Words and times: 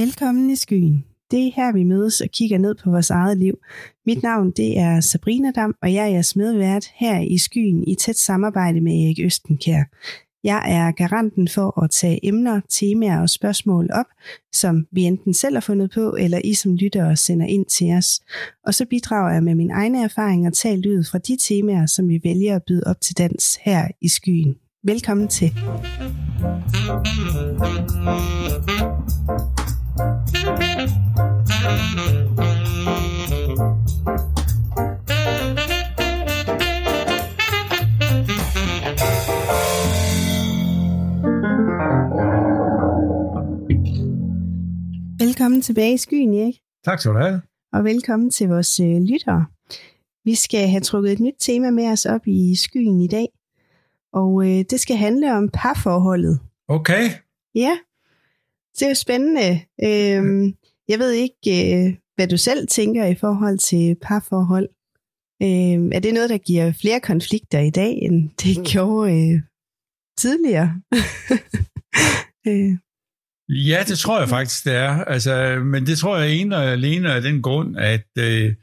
Velkommen 0.00 0.50
i 0.50 0.56
skyen. 0.56 1.04
Det 1.30 1.46
er 1.46 1.52
her, 1.56 1.72
vi 1.72 1.84
mødes 1.84 2.20
og 2.20 2.28
kigger 2.28 2.58
ned 2.58 2.74
på 2.74 2.90
vores 2.90 3.10
eget 3.10 3.38
liv. 3.38 3.54
Mit 4.06 4.22
navn 4.22 4.50
det 4.50 4.78
er 4.78 5.00
Sabrina 5.00 5.50
Dam, 5.50 5.74
og 5.82 5.94
jeg 5.94 6.04
er 6.04 6.08
jeres 6.08 6.36
medvært 6.36 6.86
her 6.94 7.20
i 7.20 7.38
skyen 7.38 7.88
i 7.88 7.94
tæt 7.94 8.16
samarbejde 8.16 8.80
med 8.80 8.92
Erik 8.92 9.18
Østenkær. 9.22 9.82
Jeg 10.44 10.62
er 10.66 10.92
garanten 10.92 11.48
for 11.48 11.82
at 11.82 11.90
tage 11.90 12.26
emner, 12.26 12.60
temaer 12.68 13.20
og 13.20 13.30
spørgsmål 13.30 13.90
op, 13.92 14.06
som 14.52 14.86
vi 14.92 15.02
enten 15.02 15.34
selv 15.34 15.56
har 15.56 15.60
fundet 15.60 15.90
på, 15.90 16.16
eller 16.18 16.40
I 16.44 16.54
som 16.54 16.74
lyttere 16.74 17.16
sender 17.16 17.46
ind 17.46 17.66
til 17.66 17.92
os. 17.92 18.20
Og 18.66 18.74
så 18.74 18.84
bidrager 18.90 19.32
jeg 19.32 19.42
med 19.42 19.54
min 19.54 19.70
egne 19.70 20.04
erfaringer 20.04 20.50
talt 20.50 20.86
ud 20.86 21.04
fra 21.10 21.18
de 21.18 21.36
temaer, 21.40 21.86
som 21.86 22.08
vi 22.08 22.20
vælger 22.24 22.56
at 22.56 22.62
byde 22.66 22.82
op 22.86 23.00
til 23.00 23.18
dans 23.18 23.58
her 23.62 23.88
i 24.00 24.08
skyen. 24.08 24.54
Velkommen 24.84 25.28
til. 25.28 25.52
Velkommen 45.18 45.62
tilbage 45.62 45.94
i 45.94 45.96
skyen, 45.96 46.34
Erik. 46.34 46.54
Tak 46.84 47.00
skal 47.00 47.12
du 47.12 47.18
have. 47.18 47.42
Og 47.72 47.84
velkommen 47.84 48.30
til 48.30 48.48
vores 48.48 48.80
øh, 48.80 49.00
lyttere. 49.00 49.46
Vi 50.24 50.34
skal 50.34 50.68
have 50.68 50.80
trukket 50.80 51.12
et 51.12 51.20
nyt 51.20 51.34
tema 51.38 51.70
med 51.70 51.92
os 51.92 52.06
op 52.06 52.20
i 52.26 52.54
skyen 52.54 53.00
i 53.00 53.06
dag. 53.06 53.28
Og 54.12 54.44
øh, 54.46 54.64
det 54.70 54.80
skal 54.80 54.96
handle 54.96 55.36
om 55.36 55.48
parforholdet. 55.52 56.40
Okay. 56.68 57.10
Ja, 57.54 57.78
det 58.78 58.82
er 58.82 58.88
jo 58.88 58.94
spændende. 58.94 59.60
Øhm, 59.84 60.54
jeg 60.88 60.98
ved 60.98 61.10
ikke, 61.12 61.74
øh, 61.86 61.94
hvad 62.16 62.28
du 62.28 62.36
selv 62.36 62.66
tænker 62.68 63.06
i 63.06 63.14
forhold 63.14 63.58
til 63.58 63.96
parforhold. 64.02 64.68
Øhm, 65.42 65.92
er 65.92 65.98
det 66.00 66.14
noget, 66.14 66.30
der 66.30 66.38
giver 66.38 66.72
flere 66.80 67.00
konflikter 67.00 67.58
i 67.58 67.70
dag, 67.70 67.92
end 68.02 68.30
det 68.42 68.58
Mm. 68.58 68.64
gjorde 68.64 69.12
øh, 69.12 69.40
tidligere? 70.18 70.80
øh, 72.48 72.72
Ja, 73.52 73.84
det 73.88 73.98
tror 73.98 74.18
jeg 74.20 74.28
faktisk, 74.28 74.64
det 74.64 74.74
er. 74.74 75.04
Altså, 75.04 75.60
men 75.64 75.86
det 75.86 75.98
tror 75.98 76.18
jeg 76.18 76.32
ene 76.36 76.56
og 76.56 76.64
alene 76.64 77.12
af 77.12 77.22
den 77.22 77.42
grund, 77.42 77.76
at 77.76 78.06
øh, 78.18 78.54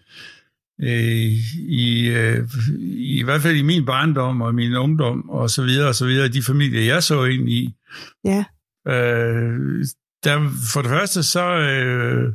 øh, 0.82 1.32
i, 1.70 2.08
øh, 2.08 2.50
i 2.88 3.24
hvert 3.24 3.42
fald 3.42 3.56
i 3.58 3.62
min 3.62 3.86
barndom 3.86 4.42
og 4.42 4.56
min 4.56 4.76
ungdom 4.76 5.30
og 5.30 5.50
så 5.50 5.64
videre 5.64 5.88
og 5.88 5.96
så 5.96 6.06
videre, 6.06 6.28
de 6.28 6.44
familier, 6.44 6.82
jeg 6.94 7.04
så 7.04 7.24
ind 7.24 7.50
i, 7.50 7.74
ja, 8.26 8.46
øh, 8.88 9.86
der, 10.24 10.50
for 10.74 10.82
det 10.82 10.90
første 10.92 11.24
så 11.24 11.46
øh, 11.50 12.34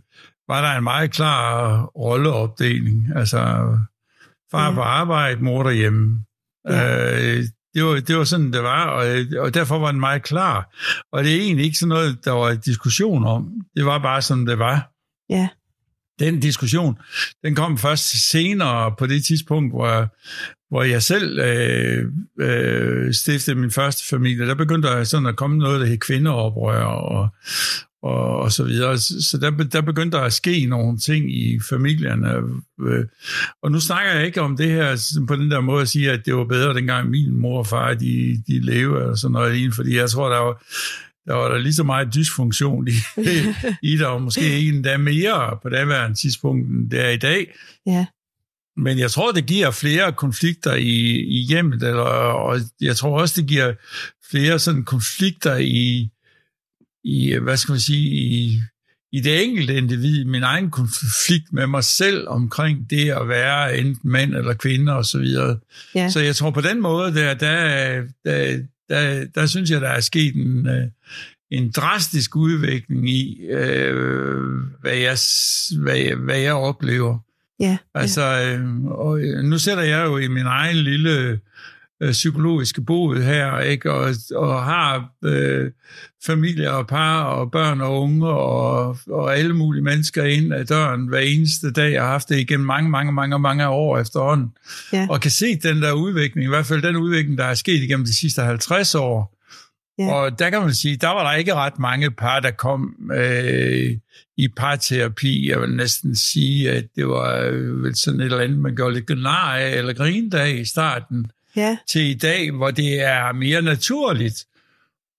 var 0.48 0.60
der 0.60 0.78
en 0.78 0.84
meget 0.84 1.10
klar 1.10 1.82
rolleopdeling. 1.84 3.06
Altså, 3.16 3.38
far 4.50 4.68
Ja. 4.68 4.74
på 4.74 4.80
arbejde, 4.80 5.44
mor 5.44 5.62
derhjemme. 5.62 6.24
Ja. 6.68 7.36
Øh, 7.36 7.44
det 7.74 7.84
var, 7.84 8.00
det 8.00 8.16
var 8.16 8.24
sådan, 8.24 8.52
det 8.52 8.62
var, 8.62 8.86
og, 8.86 9.04
og 9.38 9.54
derfor 9.54 9.78
var 9.78 9.90
den 9.90 10.00
meget 10.00 10.22
klar. 10.22 10.74
Og 11.12 11.24
det 11.24 11.32
er 11.36 11.40
egentlig 11.40 11.64
ikke 11.66 11.78
sådan 11.78 11.88
noget, 11.88 12.24
der 12.24 12.30
var 12.32 12.54
diskussion 12.54 13.26
om. 13.26 13.52
Det 13.76 13.84
var 13.86 13.98
bare 13.98 14.22
sådan, 14.22 14.46
det 14.46 14.58
var. 14.58 14.90
ja, 15.30 15.48
den 16.18 16.40
diskussion, 16.40 16.98
den 17.44 17.54
kom 17.54 17.78
først 17.78 18.30
senere 18.30 18.94
på 18.98 19.06
det 19.06 19.24
tidspunkt, 19.24 19.72
hvor, 19.72 20.08
hvor 20.70 20.82
jeg 20.82 21.02
selv 21.02 21.38
øh, 21.38 22.04
øh, 22.40 23.14
stiftede 23.14 23.56
min 23.56 23.70
første 23.70 24.08
familie. 24.08 24.46
Der 24.46 24.54
begyndte 24.54 24.88
der 24.88 25.04
sådan 25.04 25.26
at 25.26 25.36
komme 25.36 25.58
noget, 25.58 25.80
der 25.80 25.86
hed 25.86 25.98
kvindeoprør 25.98 26.84
og, 26.84 27.28
og, 28.02 28.36
og 28.36 28.52
så 28.52 28.64
videre. 28.64 28.98
Så 28.98 29.38
der, 29.40 29.50
der 29.50 29.80
begyndte 29.80 30.18
der 30.18 30.24
at 30.24 30.32
ske 30.32 30.66
nogle 30.66 30.98
ting 30.98 31.34
i 31.34 31.60
familierne. 31.68 32.28
Øh, 32.82 33.04
og 33.62 33.72
nu 33.72 33.80
snakker 33.80 34.12
jeg 34.12 34.26
ikke 34.26 34.40
om 34.40 34.56
det 34.56 34.70
her 34.70 35.16
på 35.28 35.36
den 35.36 35.50
der 35.50 35.60
måde 35.60 35.82
at 35.82 35.88
sige, 35.88 36.10
at 36.10 36.26
det 36.26 36.34
var 36.34 36.44
bedre 36.44 36.74
dengang 36.74 37.10
min 37.10 37.36
mor 37.36 37.58
og 37.58 37.66
far, 37.66 37.94
de, 37.94 38.42
de 38.46 38.60
levede 38.60 39.04
og 39.04 39.18
sådan 39.18 39.32
noget 39.32 39.74
fordi 39.74 39.96
jeg 39.96 40.10
tror, 40.10 40.28
der 40.28 40.38
var, 40.38 40.62
der 41.26 41.34
var 41.34 41.48
der 41.48 41.58
lige 41.58 41.74
så 41.74 41.82
meget 41.84 42.14
dysfunktion 42.14 42.88
i, 42.88 42.92
i 43.92 43.96
der, 43.96 44.06
og 44.06 44.22
måske 44.22 44.58
ikke 44.58 44.68
endda 44.72 44.96
mere 44.96 45.58
på 45.62 45.68
daværende 45.68 46.18
tidspunkt, 46.18 46.68
end 46.68 46.90
det 46.90 47.00
er 47.00 47.10
i 47.10 47.16
dag. 47.16 47.54
ja, 47.86 48.06
Men 48.76 48.98
jeg 48.98 49.10
tror, 49.10 49.32
det 49.32 49.46
giver 49.46 49.70
flere 49.70 50.12
konflikter 50.12 50.74
i, 50.74 51.20
i 51.20 51.46
hjemmet, 51.48 51.82
eller, 51.82 52.02
og 52.02 52.60
jeg 52.80 52.96
tror 52.96 53.20
også, 53.20 53.40
det 53.40 53.48
giver 53.48 53.72
flere 54.30 54.58
sådan 54.58 54.84
konflikter 54.84 55.56
i, 55.56 56.10
i 57.04 57.38
hvad 57.42 57.56
skal 57.56 57.72
man 57.72 57.80
sige, 57.80 58.08
i, 58.10 58.60
i 59.12 59.20
det 59.20 59.44
enkelte 59.44 59.76
individ, 59.76 60.24
min 60.24 60.42
egen 60.42 60.70
konflikt 60.70 61.52
med 61.52 61.66
mig 61.66 61.84
selv 61.84 62.28
omkring 62.28 62.90
det 62.90 63.10
at 63.10 63.28
være 63.28 63.78
enten 63.78 64.10
mand 64.10 64.34
eller 64.34 64.54
kvinde 64.54 64.92
og 64.92 65.04
så 65.04 65.18
videre. 65.18 65.58
ja, 65.94 66.08
Så 66.08 66.20
jeg 66.20 66.36
tror 66.36 66.50
på 66.50 66.60
den 66.60 66.80
måde, 66.80 67.14
der, 67.14 67.34
der, 67.34 68.02
der, 68.24 68.62
der, 68.88 69.24
der 69.34 69.46
synes 69.46 69.70
jeg, 69.70 69.80
der 69.80 69.88
er 69.88 70.00
sket 70.00 70.34
en, 70.34 70.66
øh, 70.66 70.86
en 71.50 71.70
drastisk 71.70 72.36
udvikling 72.36 73.10
i, 73.10 73.46
øh, 73.50 74.40
hvad, 74.80 74.96
jeg, 74.96 75.16
hvad, 75.82 75.96
jeg, 75.96 76.16
hvad 76.16 76.38
jeg 76.38 76.54
oplever. 76.54 77.18
ja, 77.60 77.78
Altså, 77.94 78.22
øh, 78.22 78.84
og 78.84 79.20
øh, 79.20 79.44
nu 79.44 79.58
sætter 79.58 79.82
jeg 79.82 80.06
jo 80.06 80.18
i 80.18 80.28
min 80.28 80.46
egen 80.46 80.76
lille 80.76 81.40
øh, 82.02 82.12
psykologiske 82.12 82.80
bod 82.80 83.22
her, 83.22 83.58
ikke? 83.60 83.92
Og, 83.92 84.14
og 84.34 84.64
har 84.64 85.08
øh, 85.24 85.70
familie 86.26 86.72
og 86.72 86.86
par 86.86 87.22
og 87.22 87.50
børn 87.50 87.80
og 87.80 88.02
unge 88.02 88.28
og, 88.28 88.96
og 89.10 89.36
alle 89.36 89.54
mulige 89.54 89.82
mennesker 89.82 90.24
ind 90.24 90.54
ad 90.54 90.64
døren 90.64 91.08
hver 91.08 91.18
eneste 91.18 91.72
dag. 91.72 91.92
Jeg 91.92 92.02
har 92.02 92.10
haft 92.10 92.28
det 92.28 92.38
igennem 92.38 92.66
mange, 92.66 92.90
mange, 92.90 93.12
mange, 93.12 93.38
mange 93.38 93.68
år 93.68 93.98
efterhånden. 93.98 94.52
Ja. 94.92 95.06
Og 95.10 95.20
kan 95.20 95.30
se 95.30 95.56
den 95.56 95.82
der 95.82 95.92
udvikling, 95.92 96.44
i 96.44 96.48
hvert 96.48 96.66
fald 96.66 96.82
den 96.82 96.96
udvikling, 96.96 97.38
der 97.38 97.44
er 97.44 97.54
sket 97.54 97.82
igennem 97.82 98.06
de 98.06 98.14
sidste 98.14 98.42
50 98.42 98.94
år. 98.94 99.38
Ja. 99.98 100.12
Og 100.12 100.38
der 100.38 100.50
kan 100.50 100.60
man 100.60 100.74
sige, 100.74 100.96
der 100.96 101.08
var 101.08 101.30
der 101.30 101.38
ikke 101.38 101.54
ret 101.54 101.78
mange 101.78 102.10
par, 102.10 102.40
der 102.40 102.50
kom 102.50 103.10
øh, 103.14 103.96
i 104.36 104.48
parterapi. 104.56 105.50
Jeg 105.50 105.60
vil 105.60 105.70
næsten 105.70 106.16
sige, 106.16 106.70
at 106.70 106.84
det 106.96 107.08
var 107.08 107.48
øh, 107.50 107.94
sådan 107.94 108.20
et 108.20 108.24
eller 108.24 108.40
andet, 108.40 108.58
man 108.58 108.76
gjorde 108.76 108.94
lidt 108.94 109.22
nar 109.22 109.56
af, 109.56 109.76
eller 109.76 109.92
grine 109.92 110.40
af 110.40 110.50
i 110.50 110.64
starten, 110.64 111.26
ja, 111.56 111.78
til 111.88 112.02
i 112.02 112.14
dag, 112.14 112.50
hvor 112.50 112.70
det 112.70 113.00
er 113.02 113.32
mere 113.32 113.62
naturligt. 113.62 114.44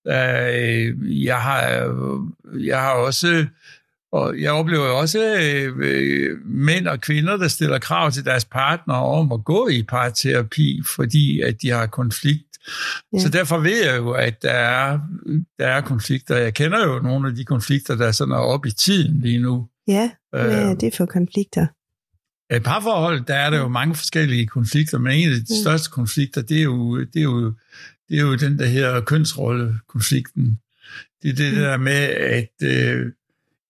Øh, 0.08 1.24
jeg, 1.26 1.42
har, 1.42 1.62
jeg 2.60 2.80
har 2.80 2.92
også, 2.92 3.46
og 4.12 4.40
jeg 4.42 4.52
oplever 4.52 4.86
også 4.88 5.36
øh, 5.78 6.38
mænd 6.46 6.88
og 6.88 7.02
kvinder, 7.02 7.38
der 7.38 7.48
stiller 7.48 7.80
krav 7.80 8.12
til 8.12 8.26
deres 8.26 8.46
partner 8.46 8.94
om 8.94 9.32
at 9.32 9.44
gå 9.46 9.68
i 9.68 9.84
parterapi, 9.84 10.82
fordi 10.96 11.42
at 11.42 11.62
de 11.62 11.70
har 11.70 11.86
konflikt. 11.88 12.44
Ja. 13.14 13.20
Så 13.20 13.30
derfor 13.30 13.58
ved 13.58 13.86
jeg 13.86 13.98
jo, 13.98 14.12
at 14.12 14.42
der 14.42 14.52
er, 14.52 15.00
der 15.60 15.68
er 15.68 15.82
konflikter. 15.82 16.36
Jeg 16.38 16.54
kender 16.54 16.88
jo 16.88 17.00
nogle 17.00 17.28
af 17.30 17.36
de 17.36 17.46
konflikter, 17.46 17.96
der 17.96 18.12
sådan 18.12 18.32
er 18.32 18.38
oppe 18.38 18.68
i 18.68 18.72
tiden 18.72 19.20
lige 19.22 19.40
nu. 19.40 19.68
ja, 19.88 20.12
hvad 20.32 20.52
er 20.52 20.72
Øh, 20.72 20.80
det 20.80 20.96
for 20.96 21.06
konflikter? 21.06 21.68
I 22.56 22.60
parforhold, 22.60 23.26
der 23.26 23.36
er 23.36 23.50
der 23.50 23.58
jo 23.58 23.68
mange 23.68 23.96
forskellige 23.96 24.48
konflikter, 24.48 24.98
men 24.98 25.12
en 25.12 25.30
af 25.30 25.36
de 25.36 25.42
Mm. 25.50 25.64
største 25.64 25.90
konflikter, 25.90 26.42
det 26.42 26.58
er 26.60 26.64
jo, 26.64 27.00
det 27.00 27.16
er 27.16 27.22
jo, 27.24 27.54
det 28.10 28.18
er 28.18 28.22
jo 28.22 28.36
den 28.36 28.60
der 28.60 28.66
her 28.66 29.02
kønsrollekonflikten. 29.02 30.60
Det 31.24 31.30
er 31.30 31.36
det 31.36 31.54
Mm. 31.54 31.60
der 31.60 31.78
med 31.78 31.92
at 32.10 32.50
øh, 32.64 33.12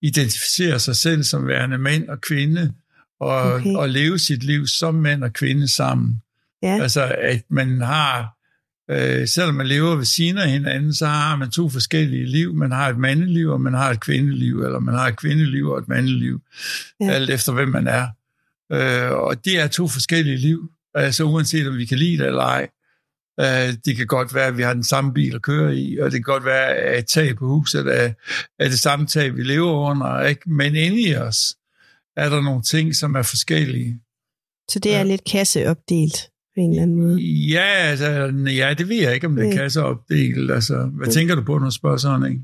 identificere 0.02 0.80
sig 0.80 0.96
selv 0.96 1.24
som 1.24 1.48
værende 1.48 1.78
mand 1.78 2.10
og 2.10 2.22
kvinde, 2.22 2.74
og, 3.20 3.42
Okay. 3.54 3.74
og 3.76 3.90
leve 3.90 4.20
sit 4.20 4.44
liv 4.44 4.68
som 4.68 4.96
mand 4.96 5.24
og 5.24 5.34
kvinde 5.34 5.68
sammen. 5.68 6.22
Ja, 6.64 6.82
Altså, 6.82 7.16
at 7.22 7.42
man 7.50 7.82
har, 7.82 8.38
øh, 8.92 9.28
selvom 9.28 9.56
man 9.56 9.68
lever 9.68 9.96
ved 9.96 10.06
siden 10.06 10.38
af 10.38 10.50
hinanden, 10.52 10.94
så 10.94 11.06
har 11.08 11.36
man 11.36 11.52
to 11.52 11.70
forskellige 11.70 12.26
liv. 12.26 12.54
Man 12.54 12.72
har 12.72 12.90
et 12.90 12.98
mandeliv, 12.98 13.50
og 13.50 13.62
man 13.62 13.74
har 13.74 13.92
et 13.92 14.00
kvindeliv, 14.00 14.64
eller 14.64 14.80
man 14.80 14.96
har 14.96 15.08
et 15.08 15.16
kvindeliv 15.18 15.68
og 15.70 15.78
et 15.80 15.88
mandeliv, 15.88 16.42
ja. 17.02 17.10
alt 17.12 17.30
efter 17.30 17.54
hvem 17.54 17.68
man 17.70 17.88
er. 17.88 18.08
Øh, 18.74 19.12
og 19.12 19.46
det 19.46 19.60
er 19.60 19.68
to 19.68 19.88
forskellige 19.88 20.38
liv, 20.38 20.70
altså 20.96 21.24
uanset 21.24 21.68
om 21.68 21.78
vi 21.78 21.86
kan 21.86 21.98
lide 21.98 22.18
det 22.18 22.28
eller 22.28 22.42
ej. 22.44 22.70
Øh, 23.40 23.74
det 23.86 23.96
kan 23.98 24.08
godt 24.08 24.34
være, 24.36 24.46
at 24.48 24.58
vi 24.58 24.62
har 24.64 24.74
den 24.74 24.84
samme 24.84 25.14
bil 25.14 25.36
at 25.36 25.42
køre 25.42 25.76
i, 25.76 25.98
og 26.00 26.06
det 26.12 26.14
kan 26.26 26.34
godt 26.34 26.46
være, 26.46 26.68
at 26.76 27.06
tag 27.06 27.36
på 27.36 27.48
huset 27.48 27.80
er, 28.02 28.14
er 28.60 28.68
det 28.70 28.80
samme 28.80 29.08
tag, 29.08 29.36
vi 29.36 29.44
lever 29.44 29.72
under. 29.92 30.22
Ikke? 30.26 30.50
Men 30.50 30.76
inde 30.76 31.02
i 31.02 31.16
os 31.16 31.56
er 32.18 32.30
der 32.30 32.42
nogle 32.42 32.62
ting, 32.62 32.96
som 32.96 33.16
er 33.16 33.22
forskellige. 33.22 34.00
så 34.72 34.80
det 34.80 34.94
er 34.94 34.98
ja. 34.98 35.04
lidt 35.04 35.24
kasseopdelt 35.32 36.16
på 36.56 36.60
en 36.60 36.70
eller 36.70 36.84
anden 36.84 36.98
måde. 37.02 37.22
Ja, 37.22 37.66
altså, 37.66 38.06
ja, 38.48 38.74
det 38.78 38.90
ved 38.90 38.96
jeg 39.02 39.14
ikke, 39.14 39.28
om 39.28 39.36
det 39.36 39.50
er 39.50 39.58
kasseopdelt. 39.58 40.52
Altså, 40.52 40.78
hvad 40.94 41.08
Mm. 41.08 41.14
tænker 41.14 41.36
du 41.36 41.42
på, 41.44 41.58
når 41.58 41.66
du 41.66 41.72
spørger 41.72 41.98
sådan, 41.98 42.32
ikke? 42.32 42.42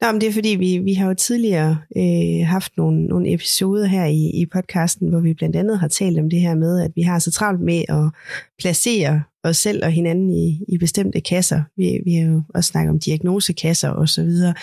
Nå, 0.00 0.12
men 0.12 0.20
det 0.20 0.28
er 0.28 0.32
fordi, 0.32 0.48
vi, 0.48 0.78
vi 0.78 0.94
har 0.94 1.08
jo 1.08 1.14
tidligere 1.14 1.78
øh, 1.96 2.46
haft 2.46 2.76
nogle, 2.76 3.04
nogle 3.04 3.32
episoder 3.34 3.86
her 3.86 4.04
i, 4.04 4.30
i 4.30 4.46
podcasten, 4.46 5.08
hvor 5.08 5.20
vi 5.20 5.34
blandt 5.34 5.56
andet 5.56 5.78
har 5.78 5.88
talt 5.88 6.18
om 6.18 6.30
det 6.30 6.40
her 6.40 6.54
med, 6.54 6.80
at 6.80 6.90
vi 6.94 7.02
har 7.02 7.18
så 7.18 7.30
travlt 7.30 7.60
med 7.60 7.84
at 7.88 8.10
placere 8.58 9.22
os 9.44 9.56
selv 9.56 9.84
og 9.84 9.90
hinanden 9.90 10.30
i, 10.30 10.64
i 10.68 10.78
bestemte 10.78 11.20
kasser. 11.20 11.62
Vi, 11.76 12.00
vi 12.04 12.14
har 12.14 12.30
jo 12.30 12.42
også 12.54 12.68
snakket 12.68 12.90
om 12.90 12.98
diagnosekasser 12.98 13.88
og 13.88 14.08
så 14.08 14.22
videre. 14.22 14.54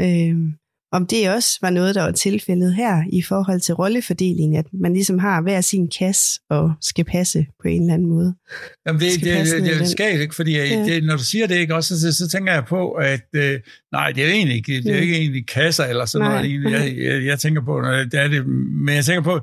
Øh, 0.00 0.36
om 0.94 1.06
det 1.06 1.30
også 1.30 1.58
var 1.62 1.70
noget, 1.70 1.94
der 1.94 2.02
var 2.02 2.10
tilfældet 2.10 2.74
her 2.74 3.02
i 3.12 3.22
forhold 3.22 3.60
til 3.60 3.74
rollefordeling, 3.74 4.56
at 4.56 4.66
man 4.72 4.92
ligesom 4.92 5.18
har 5.18 5.42
hver 5.42 5.60
sin 5.60 5.90
kasse 5.98 6.40
og 6.50 6.72
skal 6.80 7.04
passe 7.04 7.46
på 7.62 7.68
en 7.68 7.80
eller 7.80 7.94
anden 7.94 8.08
måde. 8.08 8.34
Jamen 8.86 9.00
det, 9.00 9.10
det, 9.14 9.46
det, 9.46 9.62
det, 9.62 9.80
det 9.80 9.88
skal 9.88 10.20
ikke, 10.20 10.34
fordi 10.34 10.52
ja. 10.52 10.84
det, 10.84 11.04
når 11.04 11.16
du 11.16 11.24
siger 11.24 11.46
det, 11.46 11.56
ikke, 11.56 11.74
også, 11.74 12.00
så, 12.00 12.12
så 12.12 12.28
tænker 12.28 12.52
jeg 12.52 12.64
på, 12.64 12.92
at 12.92 13.26
øh, 13.36 13.60
nej, 13.92 14.12
det 14.12 14.24
er 14.24 14.28
egentlig 14.28 14.56
ikke, 14.56 14.72
det 14.72 14.86
er 14.86 14.94
ja. 14.94 15.00
ikke 15.00 15.16
egentlig 15.16 15.46
kasser 15.46 15.84
eller 15.84 16.04
sådan 16.04 16.28
nej. 16.28 16.48
noget. 16.48 16.72
Jeg, 16.72 16.96
jeg, 17.06 17.24
jeg 17.24 17.38
tænker 17.38 17.64
på, 17.64 17.80
det 17.80 18.20
er 18.20 18.28
det, 18.28 18.46
men 18.46 18.94
jeg 18.94 19.04
tænker 19.04 19.22
på, 19.22 19.40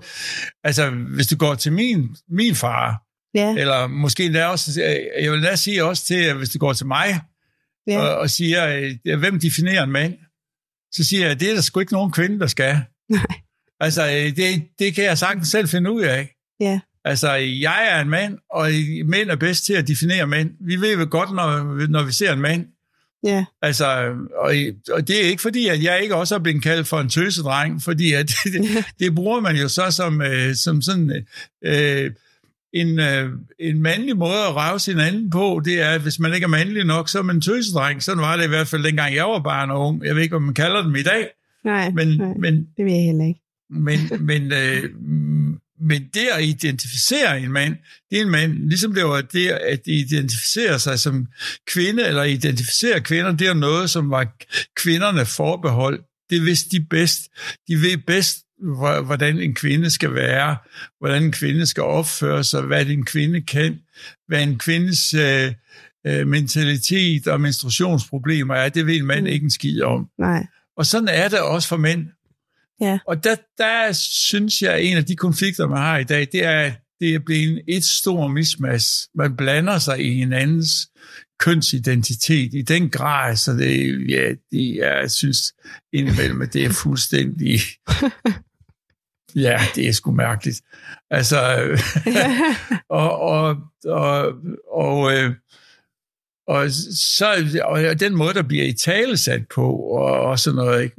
altså 0.63 0.89
hvis 0.89 1.27
du 1.27 1.35
går 1.37 1.55
til 1.55 1.73
min, 1.73 2.09
min 2.29 2.55
far, 2.55 3.03
ja. 3.35 3.55
eller 3.57 3.87
måske 3.87 4.33
der 4.33 4.45
også, 4.45 4.81
jeg 5.21 5.31
vil 5.31 5.43
da 5.43 5.55
sige 5.55 5.83
også 5.83 6.05
til, 6.05 6.33
hvis 6.33 6.49
du 6.49 6.59
går 6.59 6.73
til 6.73 6.85
mig, 6.85 7.19
ja. 7.87 7.99
og, 7.99 8.17
og 8.17 8.29
siger, 8.29 8.89
øh, 9.07 9.19
hvem 9.19 9.39
definerer 9.39 9.83
en 9.83 9.91
mand? 9.91 10.13
Så 10.91 11.03
siger 11.03 11.27
jeg, 11.27 11.39
det 11.39 11.49
er 11.49 11.53
der 11.53 11.61
sgu 11.61 11.79
ikke 11.79 11.93
nogen 11.93 12.11
kvinde, 12.11 12.39
der 12.39 12.47
skal. 12.47 12.79
Nej. 13.09 13.25
Altså, 13.79 14.07
øh, 14.07 14.35
det, 14.35 14.63
det 14.79 14.95
kan 14.95 15.03
jeg 15.03 15.17
sagtens 15.17 15.47
selv 15.47 15.67
finde 15.67 15.91
ud 15.91 16.01
af. 16.01 16.35
Ja. 16.59 16.79
Altså, 17.05 17.31
jeg 17.33 17.87
er 17.91 18.01
en 18.01 18.09
mand, 18.09 18.37
og 18.49 18.69
mænd 19.05 19.29
er 19.29 19.35
bedst 19.35 19.65
til 19.65 19.73
at 19.73 19.87
definere 19.87 20.27
mænd. 20.27 20.51
Vi 20.59 20.75
ved 20.75 20.97
jo 20.97 21.07
godt, 21.11 21.35
når, 21.35 21.87
når 21.87 22.03
vi 22.03 22.11
ser 22.11 22.33
en 22.33 22.41
mand. 22.41 22.65
Ja. 23.23 23.45
Altså, 23.61 23.85
og, 24.35 24.53
og 24.91 25.07
det 25.07 25.25
er 25.25 25.29
ikke 25.29 25.41
fordi, 25.41 25.67
at 25.67 25.83
jeg 25.83 26.01
ikke 26.01 26.15
også 26.15 26.35
har 26.35 26.39
blevet 26.39 26.63
kaldt 26.63 26.87
for 26.87 26.99
en 26.99 27.09
tøsedreng, 27.09 27.81
fordi 27.81 28.13
at 28.13 28.31
det, 28.53 28.85
det 28.99 29.15
bruger 29.15 29.39
man 29.39 29.55
jo 29.55 29.67
så 29.67 29.91
som, 29.91 30.21
øh, 30.21 30.55
som 30.55 30.81
sådan 30.81 31.25
øh, 31.65 32.11
en, 32.73 32.99
øh, 32.99 33.29
en 33.59 33.81
mandlig 33.81 34.17
måde 34.17 34.39
at 34.49 34.55
rave 34.55 34.79
sin 34.79 34.99
anden 34.99 35.29
på, 35.29 35.61
det 35.65 35.81
er, 35.81 35.89
at 35.89 36.01
hvis 36.01 36.19
man 36.19 36.33
ikke 36.33 36.45
er 36.45 36.47
mandlig 36.49 36.85
nok, 36.85 37.09
så 37.09 37.19
er 37.19 37.23
man 37.23 37.35
en 37.35 37.41
tøsedreng. 37.41 38.03
Sådan 38.03 38.21
var 38.21 38.37
det 38.37 38.43
i 38.43 38.47
hvert 38.47 38.67
fald, 38.67 38.83
dengang 38.83 39.15
jeg 39.15 39.25
var 39.25 39.39
barn 39.39 39.71
og 39.71 39.87
ung. 39.87 40.05
Jeg 40.05 40.15
ved 40.15 40.21
ikke, 40.21 40.33
hvad 40.33 40.45
man 40.45 40.53
kalder 40.53 40.83
dem 40.83 40.95
i 40.95 41.03
dag. 41.03 41.27
Nej, 41.65 41.89
men, 41.89 42.07
nej 42.07 42.33
men, 42.39 42.67
det 42.77 42.85
ved 42.85 42.93
jeg 42.93 43.03
heller 43.03 43.25
ikke. 43.25 43.39
men, 43.87 43.99
men, 44.29 44.51
øh, 44.53 44.89
men 45.81 46.01
det 46.13 46.27
at 46.37 46.43
identificere 46.43 47.41
en 47.41 47.51
mand, 47.51 47.75
det 48.09 48.17
er 48.17 48.21
en 48.21 48.29
mand, 48.31 48.53
ligesom 48.53 48.93
det 48.93 49.03
var 49.03 49.21
det 49.21 49.47
at 49.47 49.79
identificere 49.85 50.79
sig 50.79 50.99
som 50.99 51.27
kvinde, 51.67 52.07
eller 52.07 52.23
identificere 52.23 53.01
kvinder, 53.01 53.31
det 53.31 53.47
er 53.47 53.53
noget, 53.53 53.89
som 53.89 54.09
var 54.09 54.27
kvinderne 54.75 55.25
forbeholdt. 55.25 56.01
Det 56.29 56.45
vidste 56.45 56.69
de 56.77 56.85
bedst. 56.89 57.19
De 57.67 57.75
ved 57.75 57.97
bedst, 57.97 58.37
hvordan 59.05 59.39
en 59.39 59.55
kvinde 59.55 59.91
skal 59.91 60.15
være, 60.15 60.57
hvordan 60.99 61.23
en 61.23 61.31
kvinde 61.31 61.67
skal 61.67 61.83
opføre 61.83 62.43
sig, 62.43 62.61
hvad 62.61 62.85
en 62.85 63.05
kvinde 63.05 63.41
kan, 63.41 63.79
hvad 64.27 64.43
en 64.43 64.57
kvindes 64.57 65.13
øh, 65.13 65.53
øh, 66.07 66.27
mentalitet 66.27 67.27
og 67.27 67.41
menstruationsproblemer 67.41 68.55
er, 68.55 68.69
det 68.69 68.87
ved 68.87 68.95
en 68.95 69.05
mand 69.05 69.21
mm. 69.21 69.27
ikke 69.27 69.43
en 69.43 69.51
skid 69.51 69.81
om. 69.81 70.07
Nej. 70.19 70.45
Og 70.77 70.85
sådan 70.85 71.07
er 71.07 71.27
det 71.27 71.39
også 71.39 71.67
for 71.67 71.77
mænd. 71.77 72.07
Ja. 72.81 72.99
Og 73.07 73.23
der, 73.23 73.35
der 73.57 73.91
synes 73.91 74.61
jeg, 74.61 74.73
at 74.73 74.85
en 74.85 74.97
af 74.97 75.05
de 75.05 75.15
konflikter, 75.15 75.67
man 75.67 75.77
har 75.77 75.97
i 75.97 76.03
dag, 76.03 76.27
det 76.31 76.45
er, 76.45 76.71
det 76.99 77.15
er 77.15 77.19
blevet 77.19 77.61
et 77.67 77.83
stort 77.83 78.31
mismas. 78.31 79.09
Man 79.15 79.35
blander 79.35 79.79
sig 79.79 80.05
i 80.05 80.13
hinandens 80.13 80.89
kønsidentitet 81.39 82.53
i 82.53 82.61
den 82.61 82.89
grad, 82.89 83.35
så 83.35 83.53
det, 83.53 84.05
ja, 84.09 84.29
det, 84.51 84.75
jeg 84.75 85.11
synes 85.11 85.53
indimellem, 85.93 86.41
at 86.41 86.53
det 86.53 86.65
er 86.65 86.69
fuldstændig 86.69 87.59
Ja, 89.35 89.59
det 89.75 89.87
er 89.87 89.91
sgu 89.91 90.11
mærkeligt. 90.11 90.61
Altså, 91.09 91.39
og, 92.89 93.19
og, 93.19 93.57
og, 93.85 94.33
og, 94.71 95.13
øh, 95.13 95.35
og, 96.47 96.71
så, 96.95 97.59
og 97.63 97.99
den 97.99 98.15
måde, 98.15 98.33
der 98.33 98.41
bliver 98.41 98.65
i 98.65 98.73
tale 98.73 99.17
sat 99.17 99.47
på, 99.47 99.75
og, 99.75 100.21
og 100.21 100.39
sådan 100.39 100.55
noget, 100.55 100.83
ikke? 100.83 100.95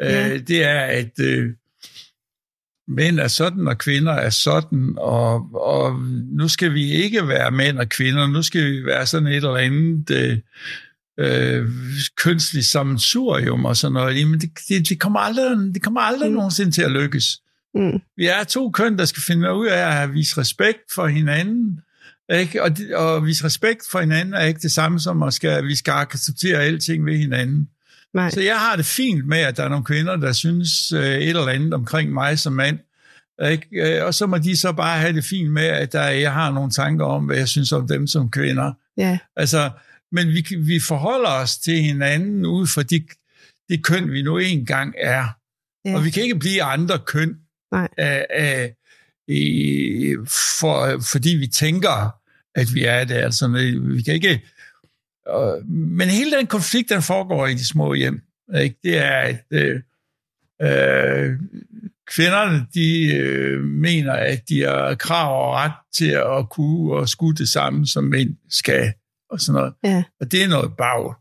Øh, 0.00 0.10
ja. 0.10 0.28
Øh, 0.28 0.40
det 0.40 0.64
er, 0.64 0.80
at 0.80 1.20
øh, 1.20 1.50
mænd 2.88 3.20
er 3.20 3.28
sådan, 3.28 3.68
og 3.68 3.78
kvinder 3.78 4.12
er 4.12 4.30
sådan, 4.30 4.94
og, 4.98 5.50
og 5.54 6.00
nu 6.30 6.48
skal 6.48 6.74
vi 6.74 6.92
ikke 6.92 7.28
være 7.28 7.50
mænd 7.50 7.78
og 7.78 7.88
kvinder, 7.88 8.26
nu 8.26 8.42
skal 8.42 8.64
vi 8.64 8.84
være 8.84 9.06
sådan 9.06 9.28
et 9.28 9.36
eller 9.36 9.56
andet... 9.56 10.10
Øh, 10.10 10.38
øh, 11.18 11.68
kønslig 12.16 12.64
sammensurium 12.64 13.64
og 13.64 13.76
sådan 13.76 13.92
noget, 13.92 14.28
men 14.28 14.40
det, 14.40 14.50
det, 14.68 14.88
det 14.88 15.00
kommer 15.00 15.20
aldrig, 15.20 15.74
det 15.74 15.82
kommer 15.82 16.00
aldrig 16.00 16.30
mm. 16.30 16.36
nogensinde 16.36 16.70
til 16.70 16.82
at 16.82 16.90
lykkes. 16.90 17.40
Mm. 17.74 18.00
Vi 18.16 18.26
er 18.26 18.44
to 18.44 18.70
køn, 18.70 18.98
der 18.98 19.04
skal 19.04 19.22
finde 19.22 19.54
ud 19.54 19.66
af 19.66 20.02
at 20.02 20.14
vise 20.14 20.38
respekt 20.38 20.92
for 20.94 21.06
hinanden, 21.06 21.80
ikke? 22.32 22.62
Og, 22.62 22.70
og 22.94 23.26
vise 23.26 23.44
respekt 23.44 23.82
for 23.90 24.00
hinanden 24.00 24.34
er 24.34 24.44
ikke 24.44 24.60
det 24.60 24.72
samme 24.72 25.00
som, 25.00 25.22
at, 25.22 25.34
skal, 25.34 25.64
vi 25.64 25.76
skal 25.76 25.92
acceptere 25.92 26.58
alting 26.58 27.06
ved 27.06 27.16
hinanden. 27.16 27.68
Nej. 28.14 28.30
Så 28.30 28.40
jeg 28.40 28.58
har 28.58 28.76
det 28.76 28.86
fint 28.86 29.26
med, 29.26 29.38
at 29.38 29.56
der 29.56 29.64
er 29.64 29.68
nogle 29.68 29.84
kvinder, 29.84 30.16
der 30.16 30.32
synes 30.32 30.92
øh, 30.92 31.04
et 31.04 31.28
eller 31.28 31.48
andet 31.48 31.74
omkring 31.74 32.12
mig 32.12 32.38
som 32.38 32.52
mand, 32.52 32.78
ikke? 33.50 33.66
Øh, 33.72 34.04
og 34.04 34.14
så 34.14 34.26
må 34.26 34.38
de 34.38 34.56
så 34.56 34.72
bare 34.72 34.98
have 34.98 35.12
det 35.12 35.24
fint 35.24 35.50
med, 35.50 35.62
at 35.62 35.92
der, 35.92 36.08
jeg 36.08 36.32
har 36.32 36.50
nogle 36.52 36.70
tanker 36.70 37.04
om, 37.04 37.24
hvad 37.24 37.36
jeg 37.36 37.48
synes 37.48 37.72
om 37.72 37.88
dem 37.88 38.06
som 38.06 38.30
kvinder. 38.30 38.72
Ja. 38.96 39.18
Altså, 39.36 39.70
men 40.12 40.28
vi, 40.28 40.56
vi 40.58 40.80
forholder 40.80 41.30
os 41.30 41.58
til 41.58 41.82
hinanden 41.82 42.46
ud 42.46 42.66
fra 42.66 42.82
de, 42.82 43.06
de 43.68 43.82
køn, 43.82 44.12
vi 44.12 44.22
nu 44.22 44.38
engang 44.38 44.94
er. 44.98 45.24
Ja. 45.84 45.96
Og 45.96 46.04
vi 46.04 46.10
kan 46.10 46.22
ikke 46.22 46.38
blive 46.38 46.62
andre 46.62 46.98
køn, 46.98 47.36
Nej. 47.72 47.88
Af, 47.98 48.26
af, 48.30 48.74
i, 49.28 50.16
for, 50.60 51.00
fordi 51.12 51.30
vi 51.30 51.46
tænker, 51.46 52.14
at 52.54 52.74
vi 52.74 52.84
er 52.84 53.04
det. 53.04 53.14
Altså, 53.14 53.48
vi 53.80 54.02
kan 54.02 54.14
ikke... 54.14 54.42
Uh, 55.34 55.68
men 55.70 56.08
hele 56.08 56.36
den 56.36 56.46
konflikt, 56.46 56.88
den 56.88 57.02
foregår 57.02 57.46
i 57.46 57.54
de 57.54 57.66
små 57.66 57.94
hjem. 57.94 58.22
Ikke? 58.60 58.76
Det 58.84 58.98
er, 58.98 59.10
at 59.10 59.44
øh, 59.50 59.80
øh, 60.62 61.38
kvinderne, 62.06 62.66
de 62.74 63.16
øh, 63.16 63.64
mener, 63.64 64.12
at 64.12 64.48
de 64.48 64.60
har 64.60 64.94
krav 64.94 65.48
og 65.48 65.54
ret 65.54 65.72
til 65.94 66.10
at 66.10 66.50
kunne 66.50 66.92
og 66.92 67.08
skulle 67.08 67.36
det 67.36 67.48
samme, 67.48 67.86
som 67.86 68.04
mænd 68.04 68.36
skal 68.50 68.92
og 69.30 69.40
sådan 69.40 69.58
noget. 69.60 69.74
Ja. 69.84 70.02
Og 70.20 70.32
det 70.32 70.42
er 70.42 70.48
noget 70.48 70.72
bagl. 70.78 71.14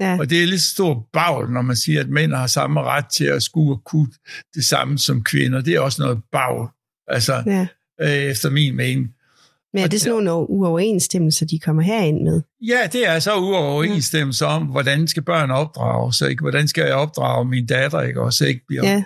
Ja. 0.00 0.18
Og 0.18 0.30
det 0.30 0.42
er 0.42 0.46
lidt 0.46 0.62
stor 0.62 1.08
bagl, 1.12 1.50
når 1.50 1.62
man 1.62 1.76
siger, 1.76 2.00
at 2.00 2.08
mænd 2.08 2.34
har 2.34 2.46
samme 2.46 2.82
ret 2.82 3.06
til 3.06 3.24
at 3.24 3.42
skue 3.42 3.74
og 3.74 3.84
kunne 3.84 4.08
det 4.54 4.64
samme 4.64 4.98
som 4.98 5.24
kvinder. 5.24 5.60
Det 5.60 5.74
er 5.74 5.80
også 5.80 6.02
noget 6.02 6.20
bagl, 6.32 6.68
altså 7.08 7.42
ja. 7.46 7.66
øh, 8.00 8.30
efter 8.30 8.50
min 8.50 8.76
mening. 8.76 9.14
Men 9.74 9.84
er 9.84 9.88
det 9.88 10.00
sådan 10.00 10.24
nogle 10.24 10.50
uoverensstemmelser, 10.50 11.46
de 11.46 11.58
kommer 11.58 11.82
herind 11.82 12.22
med? 12.22 12.42
Ja, 12.60 12.88
det 12.92 13.08
er 13.08 13.18
så 13.18 13.36
uoverensstemmelser 13.36 14.46
om, 14.46 14.62
hvordan 14.62 15.08
skal 15.08 15.22
børn 15.22 15.50
opdrages, 15.50 16.20
ikke? 16.20 16.40
hvordan 16.40 16.68
skal 16.68 16.84
jeg 16.84 16.94
opdrage 16.94 17.44
min 17.44 17.66
datter, 17.66 18.00
ikke? 18.00 18.20
også 18.20 18.46
ikke 18.46 18.66
bliver, 18.66 19.02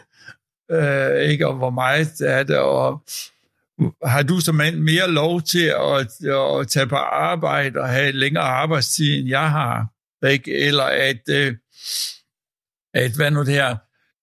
ja. 0.71 1.19
øh, 1.21 1.31
ikke? 1.31 1.49
og 1.49 1.55
hvor 1.57 1.71
meget 1.71 2.21
er 2.21 2.43
det, 2.43 2.59
og 2.59 3.03
har 4.05 4.23
du 4.23 4.41
som 4.41 4.55
mand 4.55 4.77
mere 4.77 5.11
lov 5.11 5.43
til 5.43 5.67
at, 5.67 6.31
at 6.61 6.69
tage 6.69 6.87
på 6.87 6.97
arbejde 6.97 7.81
og 7.81 7.89
have 7.89 8.13
længere 8.13 8.45
arbejdstid, 8.45 9.19
end 9.19 9.29
jeg 9.29 9.51
har? 9.51 9.87
Ikke? 10.29 10.55
Eller 10.55 10.85
at, 10.85 11.21
øh, 11.31 11.55
at, 12.95 13.17
hvad 13.17 13.31
nu 13.31 13.41
det 13.41 13.55
her, 13.55 13.77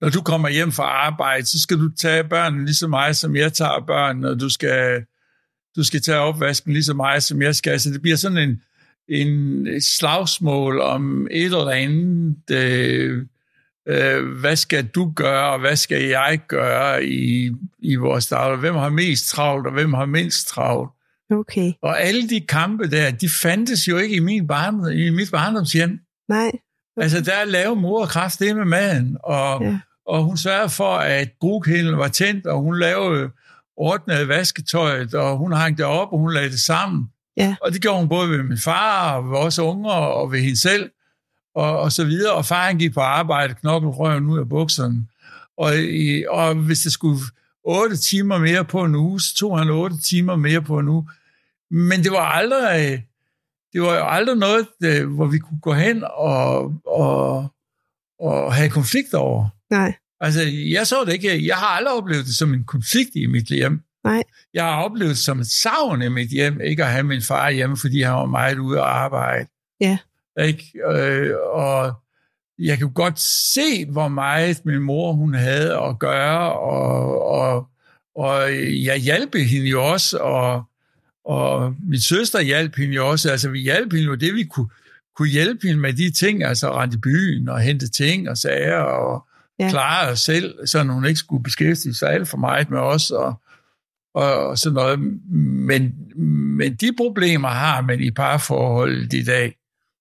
når 0.03 0.09
du 0.09 0.21
kommer 0.21 0.49
hjem 0.49 0.71
fra 0.71 0.83
arbejde, 0.83 1.45
så 1.45 1.61
skal 1.61 1.77
du 1.77 1.89
tage 1.95 2.23
børnene 2.23 2.65
lige 2.65 2.75
så 2.75 2.87
meget, 2.87 3.17
som 3.17 3.35
jeg 3.35 3.53
tager 3.53 3.85
børn, 3.87 4.23
og 4.23 4.39
du 4.39 4.49
skal, 4.49 5.05
du 5.75 5.83
skal 5.83 6.01
tage 6.01 6.17
opvasken 6.17 6.73
lige 6.73 6.83
så 6.83 6.93
meget, 6.93 7.23
som 7.23 7.41
jeg 7.41 7.55
skal. 7.55 7.79
Så 7.79 7.89
det 7.89 8.01
bliver 8.01 8.17
sådan 8.17 8.37
en, 8.37 8.61
en 9.09 9.67
slagsmål 9.81 10.79
om 10.79 11.27
et 11.31 11.45
eller 11.45 11.69
andet, 11.69 12.51
øh, 12.51 13.25
øh, 13.87 14.39
hvad 14.39 14.55
skal 14.55 14.87
du 14.87 15.11
gøre, 15.15 15.49
og 15.49 15.59
hvad 15.59 15.75
skal 15.75 16.03
jeg 16.03 16.39
gøre 16.47 17.05
i, 17.05 17.51
i 17.79 17.95
vores 17.95 18.27
dagligdag? 18.27 18.59
Hvem 18.59 18.75
har 18.75 18.89
mest 18.89 19.29
travlt, 19.29 19.67
og 19.67 19.73
hvem 19.73 19.93
har 19.93 20.05
mindst 20.05 20.47
travlt? 20.47 20.91
Okay. 21.31 21.71
Og 21.81 22.01
alle 22.01 22.29
de 22.29 22.39
kampe 22.39 22.89
der, 22.89 23.11
de 23.11 23.29
fandtes 23.29 23.87
jo 23.87 23.97
ikke 23.97 24.15
i, 24.15 24.19
min 24.19 24.47
barndom, 24.47 24.91
i 24.91 25.09
mit 25.09 25.31
barndomshjem. 25.31 25.99
Nej. 26.29 26.47
Okay. 26.47 27.03
Altså, 27.03 27.21
der 27.21 27.45
laver 27.45 27.75
mor 27.75 28.05
kraft 28.05 28.39
det 28.39 28.55
med 28.55 28.65
maden, 28.65 29.17
og, 29.23 29.63
ja. 29.63 29.79
og 30.07 30.23
hun 30.23 30.37
sørger 30.37 30.67
for, 30.67 30.95
at 30.95 31.29
grugkælen 31.39 31.97
var 31.97 32.07
tændt, 32.07 32.45
og 32.45 32.61
hun 32.61 32.79
lavede 32.79 33.29
ordnede 33.77 34.27
vasketøjet, 34.27 35.13
og 35.13 35.37
hun 35.37 35.51
hang 35.51 35.77
det 35.77 35.85
op, 35.85 36.07
og 36.11 36.19
hun 36.19 36.33
lagde 36.33 36.49
det 36.49 36.59
sammen. 36.59 37.09
Ja. 37.37 37.55
Og 37.61 37.71
det 37.73 37.81
gjorde 37.81 37.99
hun 37.99 38.09
både 38.09 38.29
ved 38.29 38.43
min 38.43 38.57
far, 38.57 39.15
og 39.15 39.29
ved 39.29 39.37
os 39.37 39.59
unger, 39.59 39.91
og 39.91 40.31
ved 40.31 40.39
hende 40.39 40.61
selv 40.61 40.89
og, 41.55 41.79
og 41.79 41.91
så 41.91 42.05
videre. 42.05 42.33
Og 42.33 42.45
far 42.45 42.65
han 42.65 42.77
gik 42.77 42.93
på 42.93 42.99
arbejde, 42.99 43.53
knokkelrøven 43.53 44.25
ud 44.25 44.39
af 44.39 44.49
bukserne. 44.49 45.07
Og, 45.57 45.77
i, 45.77 46.25
og 46.29 46.55
hvis 46.55 46.79
det 46.79 46.91
skulle 46.91 47.19
otte 47.63 47.97
timer 47.97 48.37
mere 48.37 48.65
på 48.65 48.83
en 48.83 48.95
uge, 48.95 49.21
så 49.21 49.35
tog 49.35 49.59
han 49.59 49.69
otte 49.69 50.01
timer 50.01 50.35
mere 50.35 50.61
på 50.61 50.79
en 50.79 50.87
uge. 50.87 51.09
Men 51.71 52.03
det 52.03 52.11
var 52.11 52.25
aldrig, 52.25 53.05
det 53.73 53.81
var 53.81 53.95
jo 53.95 54.05
aldrig 54.07 54.37
noget, 54.37 54.67
det, 54.81 55.05
hvor 55.05 55.25
vi 55.25 55.39
kunne 55.39 55.59
gå 55.59 55.73
hen 55.73 56.03
og, 56.03 56.73
og, 56.87 57.47
og 58.19 58.53
have 58.53 58.69
konflikt 58.69 59.13
over. 59.13 59.49
Nej. 59.69 59.93
Altså, 60.19 60.41
jeg 60.71 60.87
så 60.87 60.95
det 61.05 61.13
ikke. 61.13 61.47
Jeg 61.47 61.55
har 61.55 61.67
aldrig 61.67 61.93
oplevet 61.93 62.25
det 62.25 62.35
som 62.35 62.53
en 62.53 62.63
konflikt 62.63 63.09
i 63.15 63.25
mit 63.25 63.47
hjem. 63.47 63.81
Nej. 64.03 64.23
Jeg 64.53 64.63
har 64.63 64.83
oplevet 64.83 65.09
det 65.09 65.17
som 65.17 65.39
et 65.39 65.47
savn 65.47 66.01
i 66.01 66.09
mit 66.09 66.29
hjem, 66.29 66.61
ikke 66.61 66.83
at 66.83 66.91
have 66.91 67.03
min 67.03 67.21
far 67.21 67.49
hjemme, 67.49 67.77
fordi 67.77 68.01
han 68.01 68.13
var 68.13 68.25
meget 68.25 68.57
ude 68.57 68.79
at 68.79 68.85
arbejde. 68.85 69.47
Ja. 69.81 69.97
Ikke? 70.39 70.63
Øh, 70.87 71.35
og 71.53 71.93
jeg 72.59 72.79
kunne 72.79 72.93
godt 72.93 73.19
se, 73.53 73.85
hvor 73.85 74.07
meget 74.07 74.65
min 74.65 74.79
mor 74.79 75.13
hun 75.13 75.33
havde 75.33 75.77
at 75.77 75.99
gøre, 75.99 76.53
og, 76.53 77.27
og, 77.27 77.67
og 78.15 78.51
jeg 78.83 78.97
hjalp 78.97 79.35
hende 79.35 79.67
jo 79.67 79.85
også, 79.85 80.17
og, 80.17 80.63
og 81.25 81.75
min 81.89 82.01
søster 82.01 82.41
hjalp 82.41 82.75
hende 82.75 82.95
jo 82.95 83.09
også. 83.09 83.31
Altså, 83.31 83.49
vi 83.49 83.59
hjalp 83.59 83.91
hende 83.93 84.05
jo 84.05 84.15
det, 84.15 84.35
vi 84.35 84.43
kunne, 84.43 84.69
kunne 85.15 85.29
hjælpe 85.29 85.67
hende 85.67 85.81
med 85.81 85.93
de 85.93 86.11
ting, 86.11 86.43
altså 86.43 86.79
rent 86.79 86.93
i 86.93 86.97
byen 86.97 87.49
og 87.49 87.59
hente 87.59 87.89
ting 87.89 88.29
og 88.29 88.37
sager 88.37 88.77
og 88.77 89.27
ja. 89.59 89.69
klare 89.69 90.11
os 90.11 90.19
selv, 90.19 90.67
så 90.67 90.83
hun 90.83 91.05
ikke 91.05 91.19
skulle 91.19 91.43
beskæftige 91.43 91.95
sig 91.95 92.09
alt 92.09 92.27
for 92.27 92.37
meget 92.37 92.69
med 92.69 92.79
os 92.79 93.11
og, 93.11 93.41
og, 94.13 94.47
og 94.47 94.57
sådan 94.57 94.73
noget. 94.73 94.99
Men, 95.29 95.93
men 96.57 96.75
de 96.75 96.93
problemer 96.97 97.49
har 97.49 97.81
man 97.81 97.99
i 97.99 98.11
parforholdet 98.11 99.13
i 99.13 99.23
dag. 99.23 99.55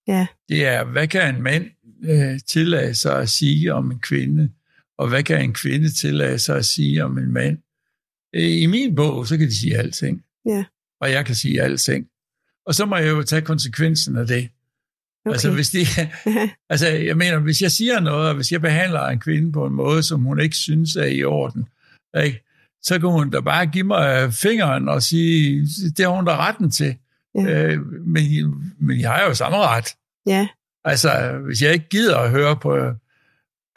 Ja. 0.08 0.26
Det 0.48 0.66
er, 0.66 0.84
hvad 0.84 1.08
kan 1.08 1.34
en 1.34 1.42
mand 1.42 1.70
øh, 2.04 2.40
tillade 2.46 2.94
sig 2.94 3.18
at 3.18 3.28
sige 3.28 3.74
om 3.74 3.90
en 3.90 4.00
kvinde, 4.00 4.50
og 4.98 5.08
hvad 5.08 5.22
kan 5.22 5.44
en 5.44 5.54
kvinde 5.54 5.90
tillade 5.90 6.38
sig 6.38 6.56
at 6.56 6.64
sige 6.64 7.04
om 7.04 7.18
en 7.18 7.32
mand? 7.32 7.58
Øh, 8.34 8.62
I 8.62 8.66
min 8.66 8.94
bog, 8.94 9.26
så 9.26 9.38
kan 9.38 9.46
de 9.46 9.56
sige 9.60 9.76
alting. 9.78 10.24
Ja. 10.46 10.64
Og 11.00 11.10
jeg 11.10 11.26
kan 11.26 11.34
sige 11.34 11.62
alting. 11.62 12.06
Og 12.66 12.74
så 12.74 12.86
må 12.86 12.96
jeg 12.96 13.10
jo 13.10 13.22
tage 13.22 13.42
konsekvensen 13.42 14.16
af 14.16 14.26
det. 14.26 14.48
Okay. 15.24 15.32
Altså, 15.32 15.50
hvis 15.50 15.70
de, 15.70 15.78
altså, 16.70 16.88
jeg 16.88 17.16
mener, 17.16 17.38
hvis 17.38 17.62
jeg 17.62 17.70
siger 17.70 18.00
noget, 18.00 18.28
og 18.28 18.34
hvis 18.34 18.52
jeg 18.52 18.60
behandler 18.60 19.06
en 19.06 19.20
kvinde 19.20 19.52
på 19.52 19.66
en 19.66 19.72
måde, 19.72 20.02
som 20.02 20.20
hun 20.20 20.40
ikke 20.40 20.56
synes 20.56 20.96
er 20.96 21.04
i 21.04 21.24
orden, 21.24 21.68
ikke, 22.24 22.44
så 22.82 22.98
kan 22.98 23.08
hun 23.08 23.30
da 23.30 23.40
bare 23.40 23.66
give 23.66 23.84
mig 23.84 24.34
fingeren 24.34 24.88
og 24.88 25.02
sige, 25.02 25.60
det 25.96 26.04
har 26.04 26.16
hun 26.16 26.24
da 26.24 26.36
retten 26.36 26.70
til. 26.70 26.96
Ja. 27.34 27.42
Øh, 27.42 27.80
men, 28.06 28.54
men 28.80 29.00
jeg 29.00 29.10
har 29.10 29.22
jo 29.22 29.34
samme 29.34 29.58
ret. 29.58 29.86
Ja. 30.26 30.48
Altså, 30.84 31.40
hvis 31.46 31.62
jeg 31.62 31.72
ikke 31.72 31.88
gider 31.88 32.18
at 32.18 32.30
høre 32.30 32.56
på, 32.56 32.92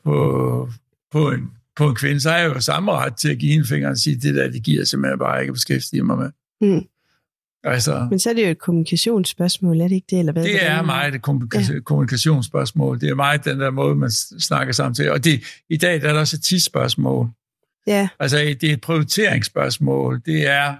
på, 0.04 0.70
på, 1.12 1.32
en, 1.32 1.52
på 1.76 1.90
en 1.90 1.96
kvinde, 1.96 2.20
så 2.22 2.30
har 2.30 2.38
jeg 2.38 2.56
jo 2.56 2.60
samme 2.60 2.92
ret 2.92 3.16
til 3.18 3.30
at 3.30 3.38
give 3.38 3.54
en 3.54 3.66
finger 3.66 3.90
og 3.90 3.98
sige, 3.98 4.16
det 4.16 4.36
der, 4.36 4.52
det 4.52 4.64
giver 4.64 4.86
simpelthen 4.86 5.20
bare 5.20 5.42
ikke 5.42 5.50
at 5.50 5.54
beskæftige 5.54 6.04
mig 6.04 6.18
med. 6.18 6.32
Mm. 6.62 6.86
Altså, 7.64 8.08
Men 8.10 8.20
så 8.20 8.30
er 8.30 8.34
det 8.34 8.46
jo 8.46 8.50
et 8.50 8.60
kommunikationsspørgsmål, 8.60 9.82
er 9.82 9.88
det 9.88 9.96
ikke 9.96 10.08
det? 10.10 10.20
Eller 10.20 10.32
hvad 10.34 10.44
det 10.44 10.66
er 10.66 10.82
meget 10.82 11.16
et 11.16 11.22
kommunika- 11.22 11.74
ja. 11.74 11.80
kommunikationsspørgsmål. 11.80 13.02
Det 13.02 13.10
er 13.10 13.16
meget 13.16 13.46
den 13.46 13.60
der 13.60 13.70
måde, 13.70 13.96
man 13.96 14.12
snakker 14.40 14.74
sammen 14.74 14.96
til. 14.96 15.12
Og 15.12 15.24
det, 15.24 15.44
i 15.70 15.78
dag 15.78 16.02
der 16.02 16.10
er 16.10 16.14
der 16.14 16.20
også 16.20 16.36
et 16.36 16.44
tidsspørgsmål. 16.44 17.30
Ja. 17.88 18.08
Altså, 18.20 18.38
det 18.38 18.64
er 18.64 18.74
et 18.74 18.82
prioriteringsspørgsmål. 18.82 20.22
Det 20.26 20.48
er, 20.48 20.76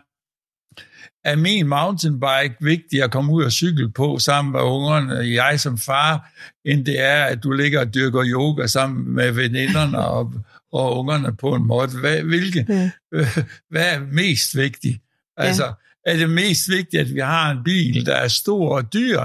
er 1.25 1.36
min 1.36 1.67
mountainbike 1.67 2.55
vigtig 2.62 3.03
at 3.03 3.12
komme 3.12 3.34
ud 3.34 3.44
og 3.44 3.51
cykle 3.51 3.91
på 3.91 4.20
sammen 4.20 4.51
med 4.51 4.62
ungerne, 4.62 5.13
jeg 5.44 5.60
som 5.60 5.77
far, 5.77 6.32
end 6.65 6.86
det 6.86 7.00
er, 7.00 7.24
at 7.24 7.44
du 7.44 7.51
ligger 7.51 7.79
og 7.79 7.94
dyrker 7.94 8.24
yoga 8.25 8.67
sammen 8.67 9.15
med 9.15 9.32
veninderne 9.32 9.98
og, 10.00 10.34
og 10.72 10.98
ungerne 11.00 11.36
på 11.36 11.55
en 11.55 11.67
måde. 11.67 11.88
Hvad, 12.00 12.22
hvilke, 12.22 12.65
Ja. 12.70 12.91
øh, 13.13 13.38
hvad 13.72 13.86
er 13.96 14.00
mest 14.12 14.58
vigtigt? 14.58 15.01
Altså, 15.38 15.74
er 16.05 16.17
det 16.17 16.29
mest 16.29 16.70
vigtigt, 16.70 17.01
at 17.01 17.13
vi 17.13 17.20
har 17.20 17.51
en 17.51 17.63
bil, 17.63 18.05
der 18.05 18.15
er 18.15 18.27
stor 18.27 18.75
og 18.75 18.94
dyr, 18.94 19.22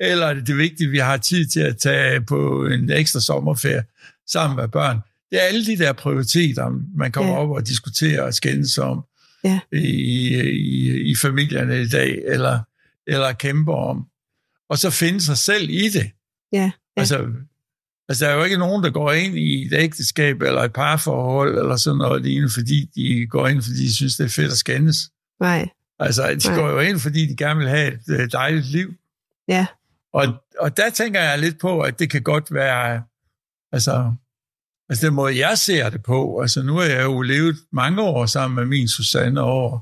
eller 0.00 0.26
er 0.26 0.34
det 0.34 0.46
det 0.46 0.56
vigtigt, 0.58 0.88
at 0.88 0.92
vi 0.92 0.98
har 0.98 1.16
tid 1.16 1.46
til 1.46 1.60
at 1.60 1.76
tage 1.76 2.20
på 2.20 2.66
en 2.66 2.90
ekstra 2.90 3.20
sommerferie 3.20 3.84
sammen 4.30 4.56
med 4.56 4.68
børn? 4.68 4.98
Det 5.30 5.42
er 5.42 5.46
alle 5.46 5.66
de 5.66 5.78
der 5.78 5.92
prioriteter, 5.92 6.80
man 6.96 7.12
kommer 7.12 7.32
Ja. 7.32 7.38
op 7.38 7.50
og 7.50 7.66
diskuterer 7.68 8.22
og 8.22 8.34
skændes 8.34 8.78
om 8.78 9.04
Ja. 9.44 9.60
i, 9.72 9.78
i, 9.78 11.10
i 11.10 11.14
familierne 11.14 11.82
i 11.82 11.88
dag, 11.88 12.22
eller, 12.24 12.60
eller 13.06 13.32
kæmper 13.32 13.74
om. 13.74 14.06
Og 14.68 14.78
så 14.78 14.90
finde 14.90 15.20
sig 15.20 15.38
selv 15.38 15.70
i 15.70 15.88
det. 15.88 16.10
Ja. 16.52 16.58
Ja. 16.58 16.70
Altså, 16.96 17.26
altså, 18.08 18.24
der 18.24 18.30
er 18.30 18.36
jo 18.36 18.44
ikke 18.44 18.58
nogen, 18.58 18.84
der 18.84 18.90
går 18.90 19.12
ind 19.12 19.38
i 19.38 19.66
et 19.66 19.72
ægteskab 19.72 20.42
eller 20.42 20.60
et 20.62 20.72
parforhold 20.72 21.58
eller 21.58 21.76
sådan 21.76 21.98
noget 21.98 22.22
lignende, 22.22 22.52
fordi 22.54 22.90
de 22.94 23.26
går 23.26 23.48
ind, 23.48 23.62
fordi 23.62 23.76
de 23.76 23.94
synes, 23.94 24.16
det 24.16 24.24
er 24.24 24.28
fedt 24.28 24.50
at 24.50 24.58
skændes. 24.58 24.96
Nej. 25.40 25.68
Altså, 25.98 26.34
de 26.34 26.48
Nej. 26.48 26.58
går 26.58 26.68
jo 26.68 26.80
ind, 26.80 26.98
fordi 26.98 27.26
de 27.26 27.36
gerne 27.36 27.60
vil 27.60 27.68
have 27.68 27.92
et 27.94 28.08
øh, 28.08 28.28
dejligt 28.32 28.66
liv. 28.66 28.94
Ja. 29.48 29.66
Og, 30.12 30.26
og 30.58 30.76
der 30.76 30.90
tænker 30.90 31.20
jeg 31.20 31.38
lidt 31.38 31.58
på, 31.58 31.80
at 31.80 31.98
det 31.98 32.10
kan 32.10 32.22
godt 32.22 32.54
være, 32.54 33.02
altså, 33.72 34.14
altså 34.88 35.06
den 35.06 35.14
måde, 35.14 35.38
jeg 35.48 35.58
ser 35.58 35.90
det 35.90 36.02
på, 36.02 36.40
altså 36.40 36.62
nu 36.62 36.74
har 36.76 36.84
jeg 36.84 37.04
jo 37.04 37.22
levet 37.22 37.56
mange 37.72 38.02
år 38.02 38.26
sammen 38.26 38.56
med 38.56 38.64
min 38.64 38.88
Susanne 38.88 39.40
over 39.40 39.78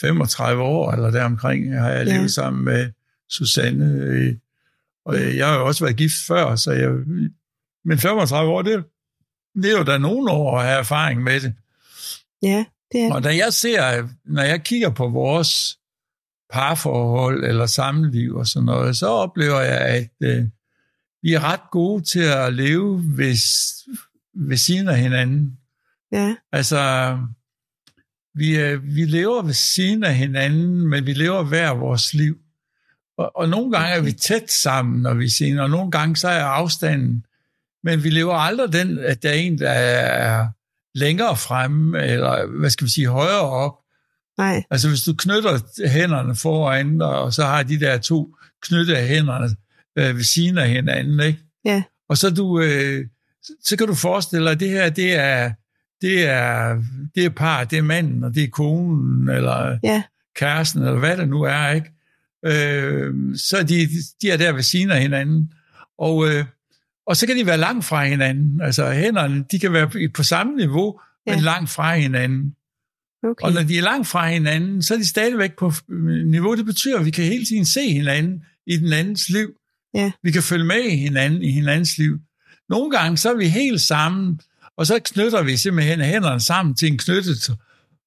35 0.00 0.62
år, 0.62 0.92
eller 0.92 1.10
deromkring 1.10 1.80
har 1.80 1.90
jeg 1.90 2.06
Ja. 2.06 2.14
levet 2.16 2.30
sammen 2.32 2.64
med 2.64 2.90
Susanne. 3.30 3.84
øh, 4.04 4.34
Og 5.04 5.36
jeg 5.36 5.46
har 5.48 5.58
jo 5.58 5.66
også 5.66 5.84
været 5.84 5.96
gift 5.96 6.14
før, 6.26 6.56
så 6.56 6.72
jeg, 6.72 6.90
men 7.84 7.98
35 7.98 8.50
år, 8.52 8.62
det, 8.62 8.84
det 9.62 9.72
er 9.72 9.78
jo 9.78 9.84
da 9.84 9.98
nogle 9.98 10.30
år 10.30 10.58
at 10.58 10.66
have 10.66 10.78
erfaring 10.78 11.22
med 11.22 11.40
det. 11.40 11.54
Ja, 12.42 12.64
det 12.92 13.00
er 13.00 13.14
Og 13.14 13.22
når 13.22 13.30
jeg 13.30 13.52
ser, 13.52 14.08
når 14.24 14.42
jeg 14.42 14.62
kigger 14.64 14.90
på 14.90 15.08
vores 15.08 15.78
parforhold 16.52 17.44
eller 17.44 17.66
samliv 17.66 18.36
og 18.36 18.46
sådan 18.46 18.64
noget, 18.66 18.96
så 18.96 19.06
oplever 19.06 19.60
jeg, 19.60 19.78
at 19.80 20.10
øh, 20.22 20.44
vi 21.22 21.32
er 21.34 21.44
ret 21.44 21.60
gode 21.70 22.04
til 22.04 22.20
at 22.20 22.54
leve 22.54 23.02
ved, 23.16 23.36
ved 24.34 24.56
siden 24.56 24.88
af 24.88 24.98
hinanden. 24.98 25.58
Ja. 26.12 26.36
Altså, 26.52 27.18
vi, 28.34 28.54
er, 28.54 28.76
vi 28.76 29.04
lever 29.04 29.42
ved 29.42 29.54
siden 29.54 30.04
af 30.04 30.14
hinanden, 30.14 30.88
men 30.88 31.06
vi 31.06 31.12
lever 31.12 31.42
hver 31.42 31.70
vores 31.70 32.14
liv. 32.14 32.38
Og, 33.18 33.36
og 33.36 33.48
nogle 33.48 33.72
gange 33.72 33.88
er 33.88 34.00
vi 34.00 34.12
tæt 34.12 34.50
sammen, 34.50 35.02
når 35.02 35.14
vi 35.14 35.28
ser, 35.28 35.62
og 35.62 35.70
nogle 35.70 35.90
gange 35.90 36.16
så 36.16 36.28
er 36.28 36.44
afstanden. 36.44 37.26
Men 37.84 38.04
vi 38.04 38.10
lever 38.10 38.34
aldrig 38.34 38.72
den, 38.72 38.98
at 38.98 39.22
der 39.22 39.28
er 39.28 39.34
en, 39.34 39.58
der 39.58 39.70
er 39.70 40.48
længere 40.94 41.36
fremme, 41.36 42.02
eller 42.02 42.46
hvad 42.46 42.70
skal 42.70 42.84
vi 42.84 42.90
sige, 42.90 43.06
højere 43.06 43.40
op. 43.40 43.78
Nej. 44.38 44.64
Altså 44.70 44.88
hvis 44.88 45.02
du 45.02 45.14
knytter 45.14 45.88
hænderne 45.88 46.36
foran 46.36 46.98
dig, 46.98 47.08
og 47.08 47.32
så 47.32 47.44
har 47.44 47.62
de 47.62 47.80
der 47.80 47.98
to 47.98 48.36
knyttede 48.62 49.06
hænderne 49.06 49.56
øh, 49.98 50.16
ved 50.16 50.24
siden 50.24 50.58
af 50.58 50.68
hinanden, 50.68 51.20
ikke? 51.20 51.38
Ja. 51.64 51.82
Og 52.08 52.18
så, 52.18 52.30
du, 52.30 52.60
øh, 52.60 53.06
så- 53.64 53.76
kan 53.76 53.86
du 53.86 53.94
forestille 53.94 54.44
dig, 54.44 54.52
at 54.52 54.60
det 54.60 54.68
her, 54.70 54.90
det 54.90 55.14
er, 55.14 55.52
det 56.00 56.24
er, 56.26 56.82
det 57.14 57.24
er 57.24 57.28
par, 57.30 57.64
det 57.64 57.78
er 57.78 57.82
manden, 57.82 58.24
og 58.24 58.34
det 58.34 58.44
er 58.44 58.48
konen, 58.48 59.28
eller 59.28 59.78
Ja. 59.82 60.02
kæresten, 60.36 60.82
eller 60.82 60.98
hvad 60.98 61.16
det 61.16 61.28
nu 61.28 61.42
er, 61.42 61.68
ikke? 61.70 61.90
Øh, 62.46 63.14
så 63.36 63.62
de, 63.62 63.88
de 64.22 64.30
er 64.30 64.36
der 64.36 64.52
ved 64.52 64.62
siden 64.62 64.90
af 64.90 65.00
hinanden. 65.02 65.52
Og, 65.98 66.28
øh, 66.28 66.44
og 67.06 67.16
så 67.16 67.26
kan 67.26 67.36
de 67.36 67.46
være 67.46 67.58
langt 67.58 67.84
fra 67.84 68.04
hinanden. 68.04 68.60
Altså 68.60 68.90
hænderne, 68.92 69.44
de 69.52 69.58
kan 69.58 69.72
være 69.72 70.08
på 70.14 70.22
samme 70.22 70.56
niveau, 70.56 71.00
ja. 71.26 71.34
men 71.34 71.44
langt 71.44 71.70
fra 71.70 71.96
hinanden. 71.96 72.54
Okay. 73.24 73.46
Og 73.46 73.52
når 73.52 73.62
de 73.62 73.78
er 73.78 73.82
langt 73.82 74.08
fra 74.08 74.28
hinanden, 74.28 74.82
så 74.82 74.94
er 74.94 74.98
de 74.98 75.06
stadigvæk 75.06 75.56
på 75.58 75.72
niveau. 76.26 76.56
Det 76.56 76.64
betyder, 76.66 76.98
at 76.98 77.04
vi 77.06 77.10
kan 77.10 77.24
hele 77.24 77.44
tiden 77.44 77.64
se 77.64 77.92
hinanden 77.92 78.42
i 78.66 78.76
den 78.76 78.92
andens 78.92 79.28
liv. 79.28 79.50
Ja. 79.94 80.12
Vi 80.22 80.30
kan 80.30 80.42
følge 80.42 80.64
med 80.64 80.80
i 80.84 80.96
hinanden 80.96 81.42
i 81.42 81.50
hinandens 81.50 81.98
liv. 81.98 82.18
Nogle 82.72 82.90
gange 82.90 83.16
så 83.16 83.30
er 83.30 83.36
vi 83.36 83.48
helt 83.48 83.80
sammen, 83.80 84.40
og 84.76 84.86
så 84.86 84.98
knytter 85.04 85.42
vi 85.42 85.56
simpelthen 85.56 86.00
hænderne 86.00 86.40
sammen 86.40 86.74
til 86.74 86.88
en 86.92 86.98
knyttet 86.98 87.50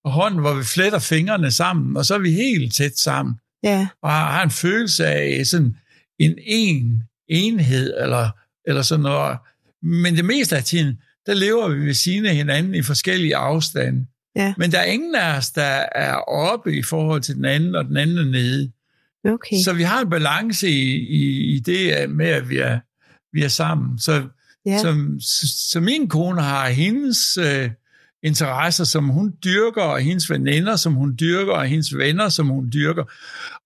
hånd, 0.06 0.40
hvor 0.40 0.54
vi 0.54 0.64
fletter 0.64 1.00
fingrene 1.00 1.52
sammen, 1.52 1.98
og 1.98 2.06
så 2.06 2.14
er 2.16 2.20
vi 2.20 2.32
helt 2.32 2.74
tæt 2.74 2.98
sammen, 3.00 3.36
Ja. 3.64 3.88
og 4.04 4.12
har, 4.12 4.44
en 4.44 4.52
følelse 4.52 5.06
af 5.08 5.46
sådan 5.46 5.76
en 6.20 6.36
en 6.46 7.04
enhed, 7.28 7.94
eller, 8.02 8.30
eller 8.68 8.82
sådan 8.82 9.04
noget. 9.04 9.38
Men 9.82 10.16
det 10.16 10.26
meste 10.26 10.58
af 10.58 10.64
tiden, 10.64 11.00
der 11.26 11.34
lever 11.34 11.70
vi 11.70 11.86
ved 11.86 11.94
siden 11.94 12.26
af 12.26 12.36
hinanden 12.36 12.76
i 12.76 12.82
forskellige 12.82 13.36
afstande. 13.36 14.06
Ja. 14.36 14.54
Men 14.58 14.72
der 14.72 14.80
er 14.80 14.86
ingen 14.86 15.16
af 15.16 15.38
os, 15.38 15.52
der 15.52 15.86
er 15.96 16.16
oppe 16.16 16.78
i 16.78 16.84
forhold 16.84 17.22
til 17.22 17.36
den 17.36 17.46
anden, 17.46 17.76
og 17.76 17.86
den 17.86 17.98
anden 17.98 18.18
er 18.18 18.26
nede. 18.26 18.72
Okay. 19.26 19.56
Så 19.64 19.74
vi 19.74 19.84
har 19.84 20.02
en 20.02 20.10
balance 20.10 20.70
i, 20.70 20.96
i, 20.96 21.56
i 21.56 21.60
det 21.60 22.10
med, 22.10 22.26
at 22.28 22.50
vi 22.50 22.58
er, 22.58 22.80
vi 23.34 23.44
er 23.44 23.48
sammen. 23.48 24.00
Så, 24.00 24.24
ja. 24.66 24.78
så, 24.78 25.06
så, 25.20 25.48
så 25.72 25.80
min 25.80 26.08
kone 26.08 26.42
har 26.42 26.70
hendes 26.70 27.38
øh, 27.38 27.70
interesser, 28.24 28.84
som 28.84 29.10
hun 29.10 29.34
dyrker, 29.44 29.82
og 29.82 30.00
hendes 30.00 30.30
veninder, 30.30 30.76
som 30.76 30.94
hun 30.94 31.16
dyrker, 31.20 31.54
og 31.54 31.66
hendes 31.66 31.98
venner, 31.98 32.30
som 32.30 32.48
hun 32.48 32.70
dyrker. 32.74 33.04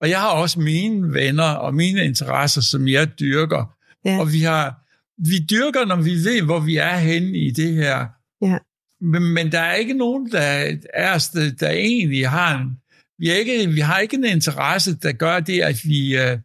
Og 0.01 0.09
jeg 0.09 0.19
har 0.19 0.29
også 0.29 0.59
mine 0.59 1.13
venner 1.13 1.43
og 1.43 1.75
mine 1.75 2.05
interesser, 2.05 2.61
som 2.61 2.87
jeg 2.87 3.19
dyrker. 3.19 3.75
Ja. 4.05 4.19
Og 4.19 4.33
vi 4.33 4.41
har 4.41 4.89
vi 5.19 5.45
dyrker, 5.49 5.85
når 5.85 5.95
vi 5.95 6.11
ved, 6.11 6.41
hvor 6.41 6.59
vi 6.59 6.75
er 6.75 6.97
henne 6.97 7.37
i 7.37 7.51
det 7.51 7.73
her. 7.73 8.07
Ja. 8.41 8.57
Men, 9.01 9.33
men 9.33 9.51
der 9.51 9.59
er 9.59 9.73
ikke 9.73 9.93
nogen, 9.93 10.31
der 10.31 10.75
er 10.93 11.15
os, 11.15 11.29
der, 11.29 11.51
der 11.59 11.69
egentlig 11.69 12.29
har 12.29 12.57
en, 12.57 12.77
vi, 13.19 13.29
er 13.29 13.35
ikke, 13.35 13.69
vi 13.69 13.79
har 13.79 13.99
ikke 13.99 14.15
en 14.15 14.25
interesse, 14.25 14.95
der 14.95 15.11
gør 15.11 15.39
det, 15.39 15.61
at 15.61 15.75
vi, 15.83 16.17
øh, 16.17 16.37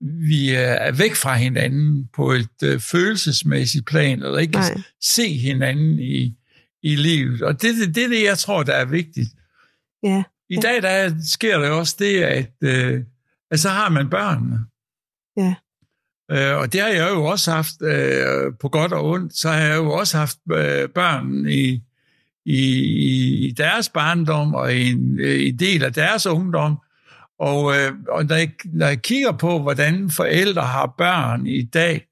vi 0.00 0.50
øh, 0.50 0.56
er 0.58 0.92
væk 0.92 1.14
fra 1.14 1.34
hinanden 1.36 2.08
på 2.14 2.32
et 2.32 2.62
øh, 2.64 2.80
følelsesmæssigt 2.80 3.86
plan, 3.86 4.22
eller 4.22 4.38
ikke 4.38 4.52
kan 4.52 4.60
Nej. 4.60 4.82
se 5.14 5.32
hinanden 5.38 5.98
i, 5.98 6.34
i 6.82 6.96
livet. 6.96 7.42
Og 7.42 7.62
det, 7.62 7.76
det, 7.76 7.94
det 7.94 8.04
er 8.04 8.08
det, 8.08 8.22
jeg 8.24 8.38
tror, 8.38 8.62
der 8.62 8.72
er 8.72 8.84
vigtigt. 8.84 9.28
Ja. 10.02 10.22
I 10.50 10.54
Ja. 10.54 10.60
dag 10.60 10.82
der 10.82 11.14
sker 11.26 11.58
der 11.58 11.70
også 11.70 11.96
det, 11.98 12.22
at, 12.22 12.50
øh, 12.62 13.00
at 13.50 13.60
så 13.60 13.68
har 13.68 13.88
man 13.88 14.10
børnene. 14.10 14.58
Ja. 15.36 15.54
Øh, 16.30 16.56
og 16.60 16.72
det 16.72 16.80
har 16.80 16.88
jeg 16.88 17.10
jo 17.10 17.24
også 17.24 17.50
haft, 17.50 17.82
øh, 17.82 18.52
på 18.60 18.68
godt 18.68 18.92
og 18.92 19.04
ondt, 19.10 19.36
så 19.36 19.48
har 19.48 19.60
jeg 19.60 19.76
jo 19.76 19.90
også 19.92 20.18
haft 20.18 20.38
øh, 20.52 20.88
børn 20.88 21.48
i, 21.48 21.82
i, 22.44 22.82
i 23.46 23.50
deres 23.50 23.88
barndom 23.88 24.54
og 24.54 24.74
i 24.74 24.90
en, 24.90 25.20
øh, 25.20 25.46
en 25.48 25.58
del 25.58 25.84
af 25.84 25.92
deres 25.92 26.26
ungdom. 26.26 26.78
Og, 27.40 27.76
øh, 27.76 27.92
og 28.08 28.24
når, 28.24 28.36
jeg, 28.36 28.50
når 28.64 28.86
jeg 28.86 29.02
kigger 29.02 29.32
på, 29.32 29.58
hvordan 29.58 30.10
forældre 30.10 30.62
har 30.62 30.94
børn 30.98 31.46
i 31.46 31.62
dag, 31.62 32.06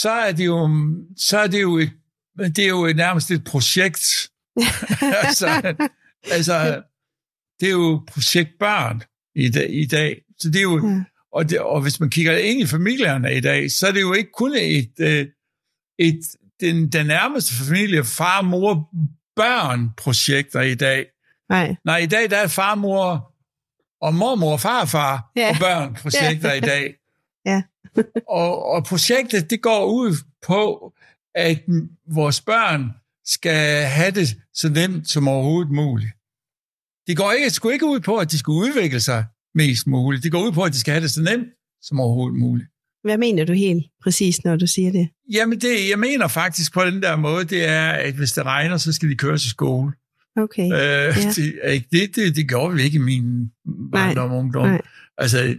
så 0.00 0.10
er 0.10 0.32
det 0.32 0.46
jo, 0.46 0.70
så 1.16 1.38
er 1.38 1.46
det 1.46 1.62
jo, 1.62 1.78
et, 1.78 1.92
det 2.38 2.58
er 2.58 2.68
jo 2.68 2.92
nærmest 2.96 3.30
et 3.30 3.44
projekt. 3.44 4.30
altså, 5.26 5.76
altså, 6.30 6.82
det 7.60 7.66
er 7.68 7.72
jo 7.72 8.02
projekt 8.06 8.50
børn 8.60 9.02
i 9.34 9.50
dag. 9.50 9.70
I 9.70 9.86
dag. 9.86 10.22
Så 10.38 10.48
det 10.48 10.56
er 10.56 10.62
jo, 10.62 10.78
mm. 10.78 11.04
og, 11.32 11.50
det, 11.50 11.60
og 11.60 11.82
hvis 11.82 12.00
man 12.00 12.10
kigger 12.10 12.36
ind 12.36 12.60
i 12.60 12.66
familierne 12.66 13.34
i 13.34 13.40
dag, 13.40 13.70
så 13.70 13.86
er 13.86 13.92
det 13.92 14.00
jo 14.00 14.12
ikke 14.12 14.30
kun 14.32 14.54
et, 14.54 14.92
øh, 15.00 15.26
et 15.98 16.20
den, 16.60 16.88
den 16.88 17.06
nærmeste 17.06 17.54
familie, 17.54 18.04
far, 18.04 18.42
mor, 18.42 18.90
børn 19.36 19.90
projekter 19.96 20.60
i 20.60 20.74
dag. 20.74 21.06
Nej. 21.48 21.76
Nej, 21.84 21.96
i 21.98 22.06
dag 22.06 22.30
der 22.30 22.36
er 22.36 22.46
far, 22.46 22.74
mor 22.74 23.34
og 24.00 24.14
mormor, 24.14 24.56
farfar 24.56 25.32
ja. 25.36 25.50
og 25.50 25.56
børn 25.60 25.94
projekter 25.94 26.48
ja. 26.48 26.54
i 26.54 26.60
dag. 26.60 26.94
Ja. 27.46 27.62
og, 28.28 28.64
og 28.66 28.84
projektet, 28.84 29.50
det 29.50 29.62
går 29.62 29.84
ud 29.84 30.16
på, 30.46 30.92
at 31.34 31.58
vores 32.12 32.40
børn 32.40 32.90
skal 33.24 33.82
have 33.82 34.10
det 34.10 34.36
så 34.54 34.68
nemt 34.68 35.08
som 35.08 35.28
overhovedet 35.28 35.72
muligt. 35.72 36.10
Det 37.06 37.16
går 37.16 37.32
ikke, 37.32 37.50
det 37.50 37.72
ikke 37.72 37.86
ud 37.86 38.00
på, 38.00 38.16
at 38.16 38.30
de 38.30 38.38
skal 38.38 38.50
udvikle 38.52 39.00
sig 39.00 39.24
mest 39.54 39.86
muligt. 39.86 40.22
Det 40.22 40.32
går 40.32 40.42
ud 40.42 40.52
på, 40.52 40.62
at 40.62 40.72
de 40.72 40.80
skal 40.80 40.92
have 40.92 41.02
det 41.02 41.10
så 41.10 41.22
nemt 41.22 41.48
som 41.82 42.00
overhovedet 42.00 42.38
muligt. 42.38 42.68
Hvad 43.02 43.18
mener 43.18 43.44
du 43.44 43.52
helt 43.52 43.86
præcis, 44.02 44.44
når 44.44 44.56
du 44.56 44.66
siger 44.66 44.92
det? 44.92 45.08
Jamen, 45.32 45.60
det, 45.60 45.88
jeg 45.90 45.98
mener 45.98 46.28
faktisk 46.28 46.72
på 46.74 46.84
den 46.84 47.02
der 47.02 47.16
måde, 47.16 47.44
det 47.44 47.68
er, 47.68 47.90
at 47.90 48.14
hvis 48.14 48.32
det 48.32 48.44
regner, 48.44 48.76
så 48.76 48.92
skal 48.92 49.08
de 49.08 49.16
køres 49.16 49.44
i 49.44 49.48
skole. 49.48 49.92
Okay. 50.38 50.64
Øh, 50.64 50.70
ja. 50.70 51.10
det, 51.36 51.84
det, 51.92 52.16
det, 52.16 52.36
det 52.36 52.48
gjorde 52.48 52.76
vi 52.76 52.82
ikke 52.82 52.96
i 52.96 52.98
min 53.00 53.50
barndom 53.92 54.30
og 54.30 54.38
ungdom. 54.38 54.68
Nej. 54.68 54.80
Altså, 55.18 55.54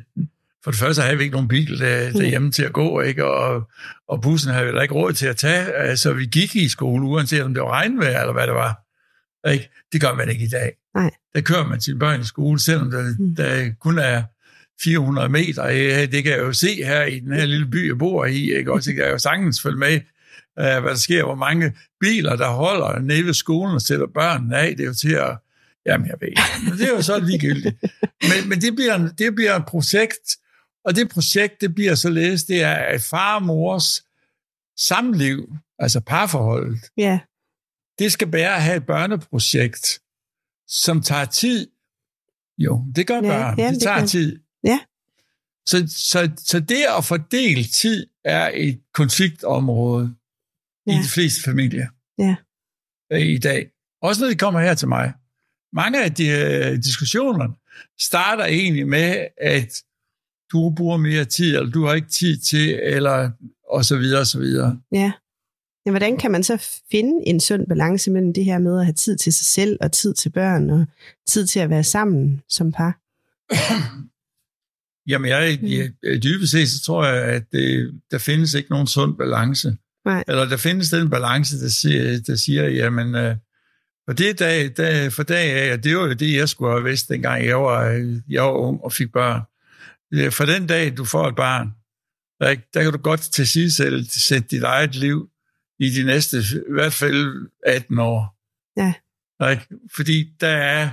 for 0.64 0.72
det 0.72 0.80
første 0.80 1.02
havde 1.02 1.18
vi 1.18 1.24
ikke 1.24 1.34
nogen 1.34 1.48
bil 1.48 1.80
der, 1.80 2.12
derhjemme 2.12 2.52
til 2.52 2.64
at 2.64 2.74
gå, 2.74 3.02
ikke? 3.02 3.26
Og, 3.26 3.70
og 4.08 4.22
bussen 4.22 4.54
havde 4.54 4.74
vi 4.74 4.82
ikke 4.82 4.94
råd 4.94 5.14
til 5.14 5.28
at 5.28 5.38
tage. 5.38 5.74
Altså, 5.74 6.14
vi 6.14 6.26
gik 6.26 6.56
i 6.56 6.70
skole, 6.70 7.06
uanset 7.06 7.44
om 7.44 7.54
det 7.54 7.64
var 7.64 7.72
regnvejr 7.72 8.20
eller 8.22 8.34
hvad 8.34 8.48
det 8.48 8.56
var. 8.56 8.86
Ikke? 9.52 9.70
Det 9.94 10.02
gør 10.02 10.16
man 10.16 10.30
ikke 10.30 10.46
i 10.46 10.50
dag. 10.50 10.72
Nej. 10.96 11.12
Der 11.36 11.42
kører 11.42 11.68
man 11.68 11.82
sine 11.82 12.00
børn 12.00 12.22
i 12.22 12.24
skole, 12.24 12.60
selvom 12.60 12.92
der, 12.92 13.16
mm. 13.20 13.36
der 13.36 13.72
kun 13.80 14.00
er 14.00 14.24
400 14.84 15.30
meter. 15.30 15.68
Det 16.08 16.24
kan 16.24 16.32
jeg 16.32 16.40
jo 16.40 16.54
se 16.54 16.76
her 16.76 17.04
i 17.04 17.20
den 17.20 17.34
her 17.34 17.46
lille 17.46 17.66
by, 17.66 17.88
jeg 17.88 17.98
bor 17.98 18.26
i. 18.26 18.58
Ikke? 18.58 18.74
Også, 18.74 18.92
jeg 18.92 18.98
kan 18.98 19.10
jo 19.10 19.18
sagtens 19.18 19.62
følge 19.62 19.78
med, 19.78 20.00
hvad 20.60 20.92
der 20.92 20.96
sker, 20.96 21.24
hvor 21.24 21.36
mange 21.36 21.74
biler, 22.00 22.36
der 22.36 22.50
holder 22.50 23.00
nede 23.00 23.26
ved 23.26 23.34
skolen 23.34 23.76
og 23.76 23.82
sætter 23.82 24.08
børnene 24.08 24.58
af. 24.58 24.76
Det 24.76 24.84
er 24.84 24.88
jo 24.88 24.94
til 24.94 25.14
at... 25.14 25.38
Jamen, 25.86 26.08
jeg 26.08 26.16
ved 26.22 26.30
men 26.64 26.78
det 26.78 26.88
er 26.88 26.90
jo 26.90 27.02
så 27.02 27.20
ligegyldigt. 27.20 27.76
Men, 28.02 28.50
men 28.50 28.62
det, 28.62 28.76
bliver, 28.76 29.10
det 29.18 29.36
bliver 29.36 29.56
et 29.56 29.66
projekt, 29.66 30.38
og 30.86 30.96
det 30.96 31.10
projekt, 31.10 31.62
det 31.62 31.76
bliver 31.76 31.96
således, 31.96 32.44
det 32.44 32.64
er, 32.64 32.74
at 32.74 33.02
far 33.02 33.36
og 33.36 33.44
mors 33.44 34.04
samliv, 34.78 35.54
altså 35.80 36.00
parforholdet, 36.00 36.80
ja. 36.98 37.20
det 38.00 38.12
skal 38.12 38.28
bære 38.32 38.56
at 38.56 38.64
have 38.64 38.78
et 38.78 38.86
børneprojekt, 38.86 40.00
som 40.68 41.02
tager 41.02 41.26
tid. 41.26 41.68
Jo, 42.58 42.86
det 42.96 43.08
gør 43.08 43.22
børn. 43.22 43.60
Ja, 43.60 43.66
det, 43.66 43.74
det 43.74 43.82
tager 43.82 44.00
det 44.00 44.10
tid. 44.10 44.40
Ja. 44.64 44.80
Så, 45.66 45.88
så, 45.88 46.32
så 46.38 46.60
det 46.60 46.86
at 46.98 47.06
fordele 47.06 47.64
tid 47.64 48.08
er 48.26 48.52
et 48.54 48.82
konfliktområde 48.94 50.16
ja. 50.90 51.00
i 51.00 51.04
de 51.04 51.08
fleste 51.08 51.44
familier 51.44 51.88
ja. 52.18 52.36
i 53.18 53.38
dag. 53.38 53.70
Også 54.02 54.22
når 54.22 54.30
de 54.30 54.36
kommer 54.36 54.60
her 54.60 54.74
til 54.74 54.88
mig. 54.88 55.14
Mange 55.74 56.04
af 56.04 56.14
de 56.14 56.24
uh, 56.24 56.76
diskussioner 56.76 57.48
starter 58.00 58.46
egentlig 58.46 58.88
med, 58.88 59.28
at 59.42 59.84
du 60.52 60.74
bruger 60.78 60.98
mere 60.98 61.26
tid, 61.26 61.56
eller 61.56 61.72
du 61.72 61.86
har 61.86 61.94
ikke 61.94 62.10
tid 62.10 62.38
til, 62.38 62.80
eller 62.84 63.32
og 63.70 63.86
så 63.86 63.98
videre, 63.98 64.20
og 64.20 64.28
så 64.28 64.40
videre. 64.40 64.80
Ja. 64.92 65.12
Men 65.86 65.92
hvordan 65.92 66.18
kan 66.18 66.32
man 66.32 66.44
så 66.44 66.82
finde 66.92 67.28
en 67.28 67.40
sund 67.40 67.68
balance 67.68 68.12
mellem 68.12 68.34
det 68.34 68.46
her 68.46 68.58
med 68.58 68.80
at 68.80 68.86
have 68.86 68.94
tid 68.94 69.18
til 69.18 69.34
sig 69.34 69.46
selv, 69.46 69.78
og 69.82 69.92
tid 69.92 70.14
til 70.14 70.30
børn, 70.30 70.70
og 70.70 70.86
tid 71.28 71.48
til 71.48 71.60
at 71.60 71.70
være 71.70 71.84
sammen 71.84 72.42
som 72.50 72.72
par? 72.72 73.00
Jamen, 75.08 75.30
jeg, 75.30 75.60
jeg, 76.04 76.24
dybest 76.24 76.52
set, 76.52 76.70
så 76.70 76.82
tror 76.82 77.06
jeg, 77.06 77.24
at 77.24 77.44
det, 77.52 78.00
der 78.12 78.18
findes 78.18 78.54
ikke 78.54 78.70
nogen 78.70 78.88
sund 78.88 79.18
balance. 79.18 79.78
Nej. 80.10 80.24
Eller 80.28 80.46
der 80.46 80.58
findes 80.58 80.90
den 80.90 81.10
balance, 81.10 81.60
der 81.60 81.70
siger, 81.70 82.20
der 82.28 82.36
siger 82.36 82.68
jamen, 82.68 83.16
øh, 83.16 83.36
for 84.06 84.14
det 84.14 84.40
dag, 84.40 84.70
dag, 84.78 85.14
for 85.14 85.24
dag 85.24 85.52
af, 85.54 85.74
og 85.74 85.84
det 85.84 85.98
var 85.98 86.02
jo 86.02 86.14
det, 86.14 86.34
jeg 86.34 86.50
skulle 86.50 86.72
have 86.72 86.84
vidst, 86.84 87.10
dengang 87.10 87.46
jeg 87.46 87.60
var, 87.60 87.84
jeg 88.30 88.44
var 88.44 88.52
ung 88.52 88.84
og 88.84 88.94
fik 88.94 89.12
børn. 89.12 89.42
For 90.32 90.46
den 90.46 90.68
dag, 90.68 90.98
du 90.98 91.06
får 91.06 91.28
et 91.28 91.36
barn, 91.36 91.68
der, 92.40 92.56
der 92.74 92.84
kan 92.84 92.92
du 92.92 92.98
godt 92.98 93.22
til 93.22 93.72
selv 93.72 94.06
sætte 94.10 94.48
dit 94.48 94.64
eget 94.64 94.96
liv 94.96 95.30
i 95.80 95.90
de 95.90 96.04
næste, 96.04 96.38
i 96.38 96.74
hvert 96.74 96.94
fald 96.94 97.50
18 97.66 98.00
år. 98.00 98.38
Ja. 98.78 98.94
Ikke? 99.52 99.66
Fordi 99.96 100.34
der 100.42 100.48
er, 100.48 100.90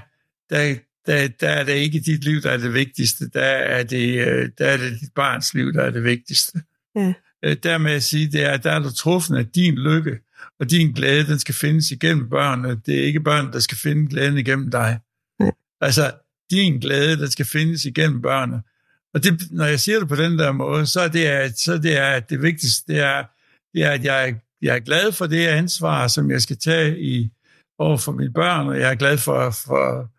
der, 0.51 0.75
der, 1.07 1.29
der 1.29 1.49
er 1.49 1.65
det 1.65 1.73
ikke 1.73 2.01
dit 2.01 2.25
liv, 2.25 2.43
der 2.43 2.51
er 2.51 2.57
det 2.57 2.75
vigtigste. 2.75 3.29
Der 3.29 3.45
er 3.45 3.83
det, 3.83 4.29
øh, 4.29 4.51
der 4.59 4.67
er 4.67 4.77
det 4.77 5.01
dit 5.01 5.15
barns 5.15 5.55
liv, 5.55 5.73
der 5.73 5.83
er 5.83 5.91
det 5.91 6.05
vigtigste. 6.05 6.63
Ja. 6.97 7.15
Øh, 7.45 7.57
dermed 7.63 7.93
at 7.93 8.03
sige, 8.03 8.33
det 8.33 8.43
er, 8.43 8.51
at 8.51 8.65
der 8.65 8.73
er 8.73 8.79
du 8.79 8.95
truffen 8.95 9.37
af 9.37 9.47
din 9.47 9.75
lykke, 9.75 10.19
og 10.61 10.71
din 10.71 10.93
glæde, 10.93 11.27
den 11.27 11.39
skal 11.39 11.55
findes 11.55 11.91
igennem 11.91 12.31
børnene. 12.31 12.81
Det 12.87 13.01
er 13.01 13.05
ikke 13.05 13.21
børn, 13.21 13.53
der 13.53 13.59
skal 13.59 13.79
finde 13.79 14.09
glæden 14.09 14.39
igennem 14.39 14.71
dig. 14.71 14.99
Ja. 15.41 15.51
Altså, 15.81 16.13
din 16.51 16.81
glæde, 16.81 17.19
den 17.19 17.31
skal 17.31 17.47
findes 17.47 17.85
igennem 17.85 18.23
børnene. 18.23 18.63
Og 19.15 19.25
det, 19.25 19.43
når 19.51 19.65
jeg 19.65 19.81
siger 19.81 19.99
det 19.99 20.09
på 20.09 20.17
den 20.17 20.39
der 20.39 20.53
måde, 20.53 20.87
så 20.87 21.01
er 21.01 21.09
det, 21.09 21.25
at, 21.25 21.59
så 21.59 21.79
det, 21.79 21.97
er, 21.97 22.07
at 22.07 22.31
det 22.31 22.43
vigtigste, 22.43 22.93
det 22.93 23.01
er, 23.03 23.25
det 23.75 23.83
er, 23.83 23.91
at 23.91 24.05
jeg, 24.05 24.41
jeg 24.63 24.77
er 24.77 24.81
glad 24.81 25.13
for 25.13 25.27
det 25.27 25.47
ansvar, 25.47 26.09
som 26.09 26.31
jeg 26.31 26.43
skal 26.43 26.57
tage 26.57 27.01
i, 27.01 27.31
over 27.79 27.97
for 27.97 28.13
mine 28.13 28.33
børn, 28.33 28.69
og 28.69 28.81
jeg 28.81 28.91
er 28.91 28.95
glad 28.95 29.19
for, 29.19 29.51
for, 29.51 30.11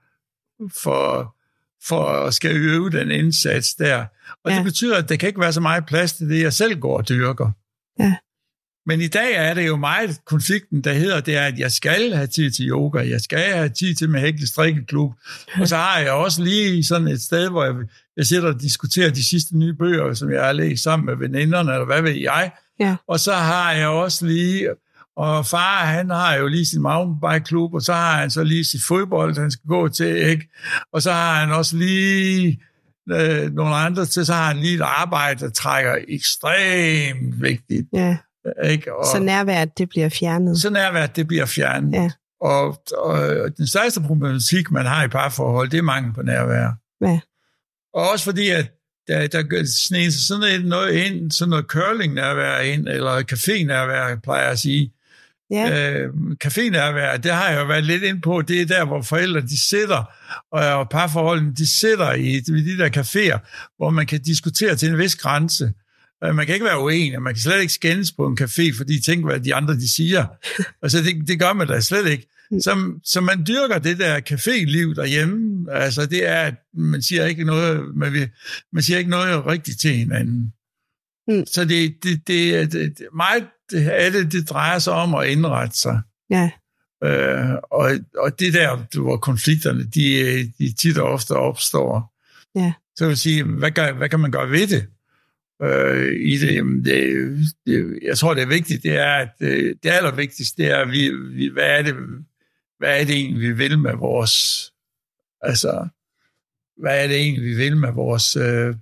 for, 0.82 1.36
for 1.84 2.06
at 2.06 2.34
skal 2.34 2.56
øve 2.56 2.90
den 2.90 3.12
indsats 3.12 3.76
der. 3.76 4.06
Og 4.44 4.52
ja. 4.52 4.58
det 4.58 4.64
betyder, 4.64 4.98
at 4.98 5.10
der 5.10 5.16
kan 5.16 5.28
ikke 5.28 5.42
være 5.42 5.54
så 5.54 5.62
meget 5.62 5.86
plads 5.86 6.14
til 6.14 6.30
det, 6.30 6.42
jeg 6.42 6.54
selv 6.54 6.80
går 6.80 6.98
og 6.98 7.10
dyrker. 7.10 7.52
Ja. 8.00 8.16
Men 8.86 9.02
i 9.02 9.08
dag 9.08 9.36
er 9.36 9.54
det 9.54 9.68
jo 9.68 9.76
meget 9.76 10.26
konflikten, 10.26 10.82
der 10.82 10.94
hedder, 10.94 11.20
det 11.20 11.36
er, 11.36 11.46
at 11.46 11.60
jeg 11.60 11.72
skal 11.72 12.14
have 12.14 12.28
tid 12.28 12.52
til 12.52 12.70
yoga, 12.70 13.10
jeg 13.10 13.22
skal 13.22 13.40
have 13.40 13.70
tid 13.70 13.96
til 13.96 14.10
med 14.10 14.20
Hækle 14.20 14.48
Strikkeklub, 14.48 15.14
og 15.62 15.68
så 15.68 15.76
har 15.76 16.00
jeg 16.00 16.12
også 16.12 16.44
lige 16.44 16.84
sådan 16.84 17.08
et 17.08 17.22
sted, 17.22 17.50
hvor 17.50 17.66
jeg, 17.66 17.76
jeg 18.18 18.26
sidder 18.26 18.54
og 18.54 18.62
diskuterer 18.62 19.10
de 19.10 19.24
sidste 19.24 19.58
nye 19.58 19.74
bøger, 19.74 20.14
som 20.14 20.32
jeg 20.32 20.46
har 20.46 20.54
læst 20.54 20.84
sammen 20.84 21.06
med 21.06 21.16
veninderne, 21.16 21.72
eller 21.74 21.86
hvad 21.86 22.02
ved 22.02 22.16
jeg. 22.16 22.52
Ja. 22.80 22.96
Og 23.08 23.20
så 23.20 23.34
har 23.34 23.72
jeg 23.72 23.88
også 23.88 24.26
lige, 24.26 24.70
og 25.18 25.46
far, 25.46 25.86
han 25.86 26.10
har 26.10 26.36
jo 26.36 26.48
lige 26.48 26.66
sin 26.66 26.82
mountainbike-klub, 26.82 27.74
og 27.74 27.82
så 27.82 27.94
har 27.94 28.20
han 28.20 28.32
så 28.32 28.44
lige 28.44 28.66
sit 28.66 28.84
fodbold, 28.84 29.38
han 29.38 29.52
skal 29.52 29.68
gå 29.68 29.88
til, 29.88 30.16
ikke? 30.18 30.50
Og 30.94 31.02
så 31.02 31.12
har 31.12 31.40
han 31.40 31.52
også 31.52 31.78
lige 31.78 32.60
øh, 33.12 33.54
nogle 33.54 33.76
andre 33.76 34.06
til, 34.06 34.26
så 34.26 34.34
har 34.34 34.48
han 34.48 34.58
lige 34.58 34.76
et 34.76 34.82
arbejde, 34.82 35.40
der 35.40 35.50
trækker 35.50 35.96
ekstremt 36.08 37.42
vigtigt. 37.42 37.88
Ja. 37.94 38.18
Ikke? 38.64 38.96
Og, 38.96 39.06
så 39.06 39.20
nærværet, 39.20 39.78
det 39.78 39.90
bliver 39.90 40.10
fjernet. 40.10 40.62
Så 40.62 40.70
nærværet, 40.70 41.16
det 41.16 41.28
bliver 41.28 41.46
fjernet. 41.46 41.94
Ja. 41.94 42.12
Og, 42.42 42.84
og 42.98 43.18
den 43.58 43.68
største 43.68 44.02
problematik, 44.02 44.72
man 44.72 44.86
har 44.86 45.04
i 45.04 45.08
parforhold, 45.08 45.70
det 45.70 45.78
er 45.78 45.82
mangel 45.82 46.14
på 46.14 46.22
nærvær. 46.22 46.72
Ja. 47.02 47.20
Og 47.94 48.10
også 48.12 48.26
fordi, 48.26 48.50
at 48.50 48.72
der, 49.08 49.28
der 49.28 49.66
sneger 49.88 50.10
sig 50.10 50.28
sådan 50.28 50.62
noget 50.62 50.94
ind, 50.94 51.32
sådan 51.32 51.50
noget 51.50 51.66
curling-nærvær 51.66 52.60
ind, 52.60 52.88
eller 52.88 53.24
café-nærvær, 53.32 54.16
plejer 54.24 54.42
jeg 54.42 54.52
at 54.52 54.60
sige. 54.60 54.94
Ja. 55.52 55.92
Øh, 55.92 56.10
café-nærvær, 56.46 57.18
det 57.18 57.32
har 57.32 57.50
jeg 57.50 57.60
jo 57.60 57.66
været 57.66 57.84
lidt 57.84 58.04
ind 58.04 58.22
på, 58.22 58.42
det 58.42 58.62
er 58.62 58.66
der, 58.66 58.86
hvor 58.86 59.02
forældre 59.02 59.42
de 59.42 59.62
sidder, 59.62 60.04
og 60.52 60.90
parforholdene 60.90 61.54
de 61.56 61.80
sidder 61.80 62.14
i, 62.14 62.40
de 62.40 62.78
der 62.78 62.90
caféer, 62.90 63.40
hvor 63.78 63.90
man 63.90 64.06
kan 64.06 64.22
diskutere 64.22 64.76
til 64.76 64.90
en 64.90 64.98
vis 64.98 65.16
grænse. 65.16 65.74
Øh, 66.24 66.36
man 66.36 66.46
kan 66.46 66.56
ikke 66.56 66.66
være 66.66 66.84
uenig, 66.84 67.22
man 67.22 67.34
kan 67.34 67.42
slet 67.42 67.62
ikke 67.62 67.74
skændes 67.74 68.12
på 68.12 68.28
en 68.28 68.38
café, 68.42 68.78
fordi 68.78 69.02
tænk, 69.02 69.26
hvad 69.26 69.40
de 69.40 69.56
andre 69.56 69.74
de 69.74 69.94
siger. 69.96 70.26
Altså, 70.84 70.98
det, 70.98 71.28
det 71.28 71.40
gør 71.40 71.54
man 71.54 71.68
da 71.68 71.80
slet 71.80 72.08
ikke. 72.08 72.28
Mm. 72.52 72.62
Så, 72.62 73.00
så 73.04 73.22
man 73.22 73.46
dyrker 73.48 73.80
det 73.80 74.00
der 74.00 74.20
café-liv 74.32 74.96
derhjemme. 74.96 75.66
Altså, 75.74 76.06
det 76.06 76.28
er, 76.28 76.42
at 76.42 76.56
man 76.74 77.02
siger 77.02 77.26
ikke 77.26 77.44
noget, 77.44 77.96
man, 77.96 78.14
vil, 78.14 78.30
man 78.74 78.84
siger 78.84 78.98
ikke 78.98 79.10
noget 79.10 79.46
rigtigt 79.46 79.80
til 79.80 79.92
hinanden. 79.92 80.54
Mm. 81.28 81.46
Så 81.46 81.66
det, 81.66 82.04
det, 82.04 82.28
det, 82.28 82.72
det, 82.72 83.08
meget 83.16 83.44
det, 83.72 84.32
det 84.32 84.50
drejer 84.50 84.80
sig 84.80 84.94
om 84.94 85.16
at 85.16 85.28
indrette 85.28 85.78
sig. 85.78 86.02
Ja. 86.30 86.52
Øh, 87.04 87.56
og, 87.72 87.92
og 88.18 88.40
det 88.40 88.54
der, 88.54 89.00
hvor 89.00 89.18
konflikterne, 89.18 89.84
de, 89.84 90.52
de 90.60 90.74
tit 90.74 90.98
og 90.98 91.10
ofte 91.10 91.32
opstår. 91.32 92.14
Ja. 92.56 92.74
Så 92.96 93.08
vil 93.08 93.18
sige, 93.18 93.44
hvad, 93.44 93.72
gør, 93.72 93.92
hvad 93.94 94.10
kan 94.10 94.20
man 94.20 94.32
gøre 94.32 94.52
ved 94.52 94.68
det? 94.68 94.88
øh, 95.62 96.16
i 96.20 96.38
det, 96.38 96.56
jamen 96.56 96.86
det, 96.86 97.38
det, 97.66 98.00
jeg 98.02 98.18
tror, 98.18 98.34
det 98.34 98.44
er 98.44 98.48
vigtigt, 98.48 98.84
det 98.84 98.98
er, 98.98 99.14
at 99.14 99.34
øh, 99.40 99.76
det 99.84 99.90
allervigtigste, 99.90 100.64
det 100.64 100.72
er, 100.72 100.78
at 100.78 100.92
vi, 100.92 101.10
vi, 101.10 101.48
hvad, 101.48 101.80
er 101.80 101.82
det, 101.82 101.96
hvad 102.78 103.02
er 103.02 103.06
det 103.06 103.16
egentlig, 103.16 103.50
vi 103.50 103.54
vil 103.54 103.80
med 103.80 103.96
vores, 103.96 104.66
altså, 105.42 105.88
hvad 106.78 107.04
er 107.04 107.08
det 107.08 107.18
egentlig, 107.18 107.44
vi 107.44 107.56
vil 107.56 107.78
med 107.78 107.92
vores, 107.92 108.36
øh, 108.36 108.76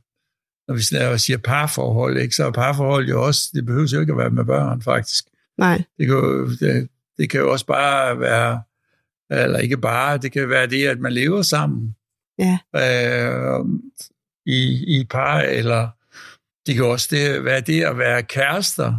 når 0.68 0.76
vi 0.76 0.82
snakker, 0.82 1.18
siger 1.18 1.38
parforhold, 1.38 2.18
ikke, 2.18 2.36
så 2.36 2.46
er 2.46 2.52
parforhold 2.52 3.10
jo 3.10 3.24
også, 3.24 3.50
det 3.54 3.66
behøver 3.66 3.88
jo 3.94 4.00
ikke 4.00 4.12
at 4.12 4.18
være 4.18 4.30
med 4.30 4.46
børn, 4.46 4.82
faktisk. 4.82 5.26
Nej. 5.58 5.84
Det 5.98 6.08
kan 6.08 6.16
jo, 6.16 6.50
det, 6.50 6.90
det 7.18 7.30
kan 7.30 7.40
jo 7.40 7.52
også 7.52 7.66
bare 7.66 8.20
være, 8.20 8.62
eller 9.30 9.60
ikke 9.60 9.78
bare, 9.78 10.18
det 10.18 10.32
kan 10.32 10.50
være 10.50 10.68
det, 10.68 10.88
at 10.88 11.00
man 11.00 11.14
lever 11.14 11.42
sammen 11.42 11.96
Ja. 12.40 12.58
øh, 12.76 13.66
i, 14.46 14.86
i 15.00 15.04
par, 15.10 15.40
eller 15.40 15.90
det 16.66 16.76
kan 16.76 16.86
også 16.86 17.08
det, 17.12 17.46
være 17.46 17.62
det 17.62 17.84
at 17.84 17.98
være 17.98 18.24
kærester, 18.24 18.96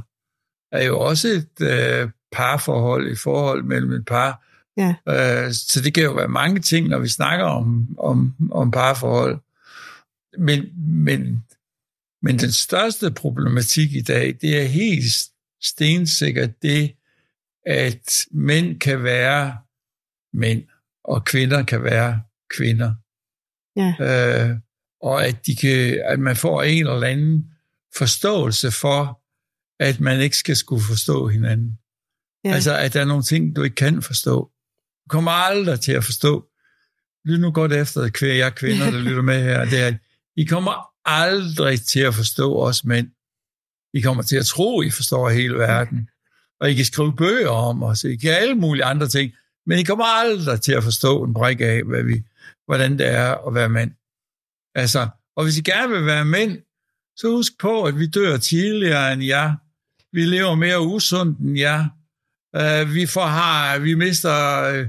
er 0.73 0.85
jo 0.85 1.01
også 1.01 1.29
et 1.29 1.61
øh, 1.61 2.11
parforhold, 2.33 3.09
et 3.09 3.19
forhold 3.19 3.63
mellem 3.63 3.93
et 3.93 4.05
par. 4.07 4.43
Ja. 4.77 4.95
Øh, 5.09 5.53
så 5.53 5.81
det 5.85 5.95
kan 5.95 6.03
jo 6.05 6.13
være 6.13 6.29
mange 6.29 6.61
ting, 6.61 6.89
når 6.89 6.99
vi 6.99 7.09
snakker 7.09 7.45
om, 7.45 7.97
om, 7.99 8.35
om 8.51 8.71
parforhold. 8.71 9.39
Men, 10.39 10.65
men, 11.05 11.45
men 12.27 12.39
den 12.39 12.53
største 12.53 13.11
problematik 13.11 13.93
i 13.93 14.03
dag, 14.03 14.37
det 14.41 14.63
er 14.63 14.65
helt 14.65 15.05
stensikkert 15.63 16.63
det, 16.63 16.93
at 17.67 18.27
mænd 18.31 18.81
kan 18.81 19.03
være 19.03 19.57
mænd, 20.33 20.65
og 21.05 21.25
kvinder 21.25 21.63
kan 21.63 21.83
være 21.83 22.23
kvinder. 22.57 22.95
Ja. 23.77 23.95
Øh, 24.01 24.57
og 25.03 25.27
at, 25.27 25.47
de 25.47 25.57
kan, 25.57 26.03
at 26.05 26.19
man 26.19 26.37
får 26.37 26.63
en 26.63 26.87
eller 26.87 27.07
anden 27.07 27.45
forståelse 27.97 28.71
for, 28.71 29.23
at 29.81 30.01
man 30.01 30.21
ikke 30.21 30.37
skal 30.37 30.57
skulle 30.57 30.85
forstå 30.85 31.29
hinanden. 31.29 31.79
Ja. 32.45 32.53
Altså, 32.53 32.77
at 32.77 32.95
der 32.95 33.01
er 33.01 33.05
nogle 33.05 33.23
ting, 33.23 33.57
du 33.57 33.63
ikke 33.63 33.77
kan 33.77 34.03
forstå. 34.03 34.51
Du 35.05 35.09
kommer 35.09 35.31
aldrig 35.31 35.81
til 35.81 35.93
at 35.93 36.05
forstå. 36.05 36.47
Lyt 37.25 37.41
nu 37.41 37.51
godt 37.51 37.73
efter, 37.73 38.01
at 38.01 38.23
jer 38.23 38.51
kvinder, 38.51 38.91
der 38.95 38.99
lytter 38.99 39.23
med 39.23 39.43
her, 39.43 39.65
det 39.65 39.81
er, 39.81 39.95
I 40.37 40.45
kommer 40.45 40.96
aldrig 41.07 41.81
til 41.81 42.01
at 42.01 42.15
forstå 42.15 42.57
os 42.59 42.85
mænd. 42.85 43.09
I 43.95 44.01
kommer 44.01 44.23
til 44.23 44.37
at 44.37 44.47
tro, 44.47 44.83
I 44.83 44.91
forstår 44.91 45.31
hele 45.31 45.55
verden. 45.55 46.11
Og 46.61 46.71
I 46.71 46.75
kan 46.75 46.85
skrive 46.85 47.17
bøger 47.17 47.49
om 47.49 47.83
os, 47.83 48.05
I 48.05 48.17
kan 48.17 48.31
alle 48.35 48.55
mulige 48.55 48.85
andre 48.85 49.09
ting, 49.09 49.33
men 49.67 49.79
I 49.79 49.83
kommer 49.83 50.05
aldrig 50.05 50.61
til 50.61 50.73
at 50.73 50.83
forstå 50.83 51.25
en 51.25 51.35
brik 51.35 51.61
af, 51.61 51.83
hvad 51.83 52.03
vi, 52.03 52.23
hvordan 52.67 52.99
det 52.99 53.07
er 53.07 53.47
at 53.49 53.55
være 53.55 53.69
mænd. 53.69 53.91
Altså, 54.75 55.09
og 55.37 55.45
hvis 55.45 55.59
I 55.59 55.61
gerne 55.61 55.93
vil 55.93 56.07
være 56.07 56.25
mænd, 56.25 56.59
så 57.17 57.31
husk 57.31 57.53
på, 57.59 57.85
at 57.85 57.99
vi 57.99 58.07
dør 58.07 58.37
tidligere 58.37 59.13
end 59.13 59.23
jer. 59.23 59.55
Vi 60.13 60.25
lever 60.25 60.55
mere 60.55 60.81
usundt 60.81 61.39
end 61.39 61.59
jer. 61.59 61.89
Uh, 62.57 62.95
vi, 62.95 63.07
får, 63.07 63.27
har, 63.27 63.79
vi 63.79 63.95
mister 63.95 64.89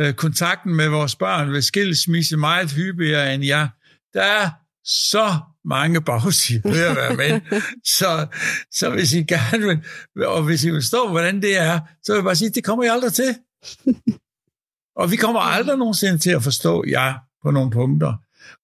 uh, 0.00 0.12
kontakten 0.12 0.74
med 0.74 0.88
vores 0.88 1.16
børn 1.16 1.52
ved 1.52 1.62
skilsmisse 1.62 2.36
meget 2.36 2.72
hyppigere 2.72 3.34
end 3.34 3.44
jer. 3.44 3.68
Der 4.14 4.22
er 4.22 4.50
så 4.88 5.38
mange 5.64 6.00
bagsider 6.00 6.70
ved 6.70 6.84
at 6.84 6.96
være 6.96 7.16
mænd. 7.16 7.42
så, 7.98 8.26
så 8.72 8.90
hvis 8.90 9.12
I 9.12 9.22
gerne 9.22 9.66
vil, 9.66 10.26
og 10.26 10.42
hvis 10.42 10.64
I 10.64 10.70
vil 10.70 10.82
stå, 10.82 11.08
hvordan 11.10 11.42
det 11.42 11.58
er, 11.58 11.80
så 12.02 12.12
vil 12.12 12.16
jeg 12.16 12.24
bare 12.24 12.36
sige, 12.36 12.50
det 12.50 12.64
kommer 12.64 12.84
I 12.84 12.88
aldrig 12.88 13.12
til. 13.12 13.36
og 15.00 15.10
vi 15.10 15.16
kommer 15.16 15.40
aldrig 15.40 15.78
nogensinde 15.78 16.18
til 16.18 16.30
at 16.30 16.42
forstå 16.42 16.84
jer 16.88 17.14
på 17.42 17.50
nogle 17.50 17.70
punkter. 17.70 18.14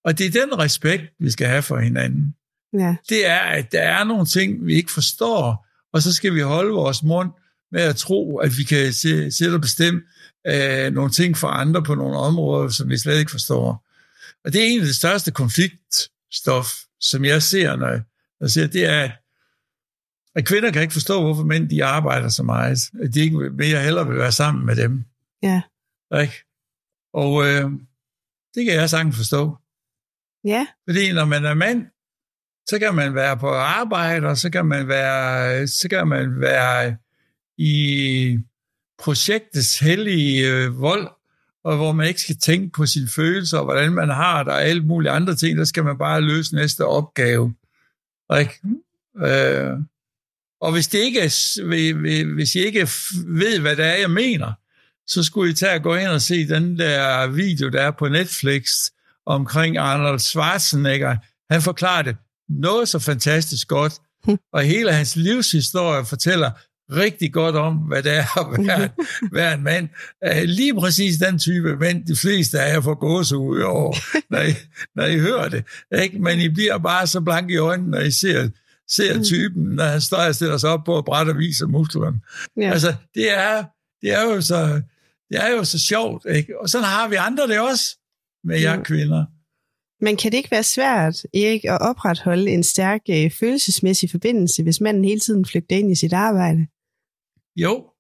Og 0.05 0.19
det 0.19 0.27
er 0.27 0.47
den 0.47 0.59
respekt, 0.59 1.03
vi 1.21 1.31
skal 1.31 1.47
have 1.47 1.63
for 1.63 1.79
hinanden. 1.79 2.35
Ja. 2.73 2.97
Det 3.09 3.27
er, 3.27 3.39
at 3.39 3.73
der 3.73 3.83
er 3.83 4.05
nogle 4.05 4.27
ting, 4.27 4.67
vi 4.67 4.75
ikke 4.75 4.93
forstår, 4.93 5.67
og 5.93 6.03
så 6.03 6.13
skal 6.13 6.35
vi 6.35 6.41
holde 6.41 6.71
vores 6.73 7.03
mund 7.03 7.31
med 7.73 7.83
at 7.83 7.97
tro, 7.97 8.37
at 8.37 8.59
vi 8.59 8.63
kan 8.63 8.93
sætte 9.33 9.55
og 9.55 9.61
bestemme 9.61 10.01
øh, 10.47 10.93
nogle 10.93 11.11
ting 11.11 11.37
for 11.37 11.49
andre 11.49 11.83
på 11.83 11.95
nogle 11.95 12.17
områder, 12.17 12.69
som 12.69 12.91
vi 12.91 12.99
slet 12.99 13.19
ikke 13.19 13.31
forstår. 13.31 13.85
Og 14.45 14.53
det 14.53 14.63
er 14.63 14.67
en 14.67 14.81
af 14.81 14.87
de 14.87 14.95
største 14.95 15.31
konfliktstof, 16.35 16.67
som 17.01 17.25
jeg 17.25 17.43
ser, 17.43 17.77
når 17.77 18.01
jeg 18.41 18.51
ser, 18.51 18.67
det 18.67 18.85
er, 18.85 19.11
at 20.35 20.47
kvinder 20.47 20.73
kan 20.73 20.83
ikke 20.83 20.93
forstå, 20.93 21.23
hvorfor 21.23 21.45
mænd 21.45 21.71
de 21.71 21.85
arbejder 21.85 22.29
så 22.29 22.43
meget. 22.43 22.79
At 23.03 23.15
de 23.15 23.21
ikke 23.21 23.51
mere 23.51 23.83
heller 23.83 24.05
vil 24.05 24.19
være 24.19 24.33
sammen 24.33 24.67
med 24.67 24.77
dem. 24.77 25.05
Ja. 25.43 25.63
Ikke? 26.21 26.45
Og 27.13 27.47
øh, 27.47 27.71
det 28.55 28.65
kan 28.65 28.75
jeg 28.75 28.91
sagtens 28.91 29.17
forstå. 29.17 29.57
Ja. 30.45 30.67
Fordi 30.89 31.13
når 31.13 31.25
man 31.25 31.45
er 31.45 31.55
mand, 31.55 31.87
så 32.69 32.79
kan 32.79 32.95
man 32.95 33.15
være 33.15 33.37
på 33.39 33.49
arbejde, 33.49 34.27
og 34.27 34.37
så 34.37 34.51
kan 34.51 34.67
man 34.67 34.89
være, 34.89 35.67
så 35.67 35.89
kan 35.89 36.09
man 36.09 36.41
være 36.41 36.97
i 37.59 38.39
projektets 38.99 39.79
hellige 39.79 40.53
øh, 40.53 40.81
vold, 40.81 41.09
og 41.65 41.77
hvor 41.77 41.93
man 41.93 42.09
ikke 42.09 42.21
skal 42.21 42.37
tænke 42.37 42.73
på 42.73 42.87
sine 42.87 43.09
følelser, 43.09 43.59
og 43.59 43.65
hvordan 43.65 43.93
man 43.93 44.09
har 44.09 44.43
det, 44.43 44.53
og 44.53 44.63
alle 44.63 44.83
mulige 44.85 45.11
andre 45.11 45.35
ting, 45.35 45.59
der 45.59 45.65
skal 45.65 45.85
man 45.85 45.99
bare 45.99 46.21
løse 46.21 46.55
næste 46.55 46.87
opgave. 46.87 47.55
Ikke? 48.39 48.61
Øh, 49.19 49.79
og 50.61 50.73
hvis, 50.73 50.89
det 50.89 50.99
ikke 50.99 51.21
er, 51.21 52.35
hvis 52.35 52.55
I 52.55 52.59
ikke 52.59 52.89
ved, 53.27 53.61
hvad 53.61 53.77
det 53.77 53.85
er, 53.85 53.95
jeg 53.95 54.11
mener, 54.11 54.53
så 55.07 55.23
skulle 55.23 55.51
I 55.51 55.55
tage 55.55 55.73
at 55.73 55.83
gå 55.83 55.95
ind 55.95 56.09
og 56.09 56.23
se 56.23 56.49
den 56.49 56.79
der 56.79 57.27
video, 57.27 57.69
der 57.69 57.83
er 57.83 57.91
på 57.91 58.09
Netflix, 58.09 58.69
omkring 59.27 59.77
Arnold 59.77 60.19
Schwarzenegger. 60.19 61.17
Han 61.51 61.63
forklarer 61.63 62.03
det 62.03 62.17
noget 62.49 62.89
så 62.89 62.99
fantastisk 62.99 63.69
godt, 63.69 63.93
og 64.53 64.63
hele 64.63 64.93
hans 64.93 65.17
livshistorie 65.17 66.05
fortæller 66.05 66.51
rigtig 66.91 67.33
godt 67.33 67.57
om, 67.57 67.77
hvad 67.77 68.03
det 68.03 68.13
er 68.17 68.39
at 68.39 68.67
være, 68.67 68.89
være 69.41 69.55
en 69.55 69.63
mand. 69.63 69.89
Lige 70.47 70.75
præcis 70.75 71.17
den 71.17 71.39
type 71.39 71.77
mænd, 71.77 72.07
de 72.07 72.17
fleste 72.17 72.61
af 72.61 72.75
jer 72.75 72.81
får 72.81 72.95
gåsehud 72.95 73.61
over, 73.61 73.97
når 74.33 74.41
I, 74.41 74.53
når 74.97 75.05
I 75.05 75.19
hører 75.19 75.49
det. 75.49 75.65
Ikke? 76.03 76.19
Men 76.19 76.41
I 76.41 76.49
bliver 76.49 76.79
bare 76.79 77.07
så 77.07 77.21
blank 77.21 77.51
i 77.51 77.57
øjnene, 77.57 77.91
når 77.91 78.01
I 78.01 78.11
ser, 78.11 78.49
ser 78.89 79.23
typen, 79.23 79.63
når 79.63 79.85
han 79.85 80.01
står 80.01 80.17
og 80.17 80.35
stiller 80.35 80.57
sig 80.57 80.71
op 80.71 80.85
på 80.85 80.99
at 80.99 81.05
brætte 81.05 81.31
og 81.31 81.39
viser 81.39 81.67
musklerne. 81.67 82.21
Ja. 82.57 82.71
Altså, 82.71 82.95
det 83.15 83.39
er, 83.39 83.65
det 84.03 84.13
er 84.13 84.23
jo 84.23 84.41
så, 84.41 84.81
det 85.31 85.45
er 85.45 85.51
jo 85.51 85.65
så 85.65 85.79
sjovt, 85.79 86.27
ikke? 86.31 86.61
Og 86.61 86.69
sådan 86.69 86.87
har 86.87 87.09
vi 87.09 87.15
andre 87.15 87.49
det 87.49 87.61
også 87.61 87.99
med 88.45 88.61
jer 88.61 88.83
kvinder. 88.83 89.25
Men 90.05 90.17
kan 90.17 90.33
det 90.33 90.37
ikke 90.37 90.51
være 90.51 90.63
svært, 90.63 91.17
Erik, 91.35 91.65
at 91.65 91.81
opretholde 91.81 92.51
en 92.51 92.63
stærk 92.63 93.01
øh, 93.11 93.31
følelsesmæssig 93.31 94.11
forbindelse, 94.11 94.63
hvis 94.63 94.81
manden 94.81 95.05
hele 95.05 95.21
tiden 95.21 95.45
flygter 95.45 95.77
ind 95.77 95.91
i 95.93 95.95
sit 95.95 96.13
arbejde? 96.13 96.67
Jo, 97.57 97.91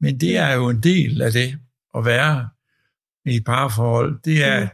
men 0.00 0.20
det 0.20 0.36
er 0.36 0.52
jo 0.52 0.68
en 0.68 0.82
del 0.82 1.22
af 1.22 1.32
det 1.32 1.58
at 1.96 2.04
være 2.04 2.48
i 3.24 3.36
et 3.36 3.44
parforhold. 3.44 4.20
Det 4.24 4.44
er, 4.44 4.68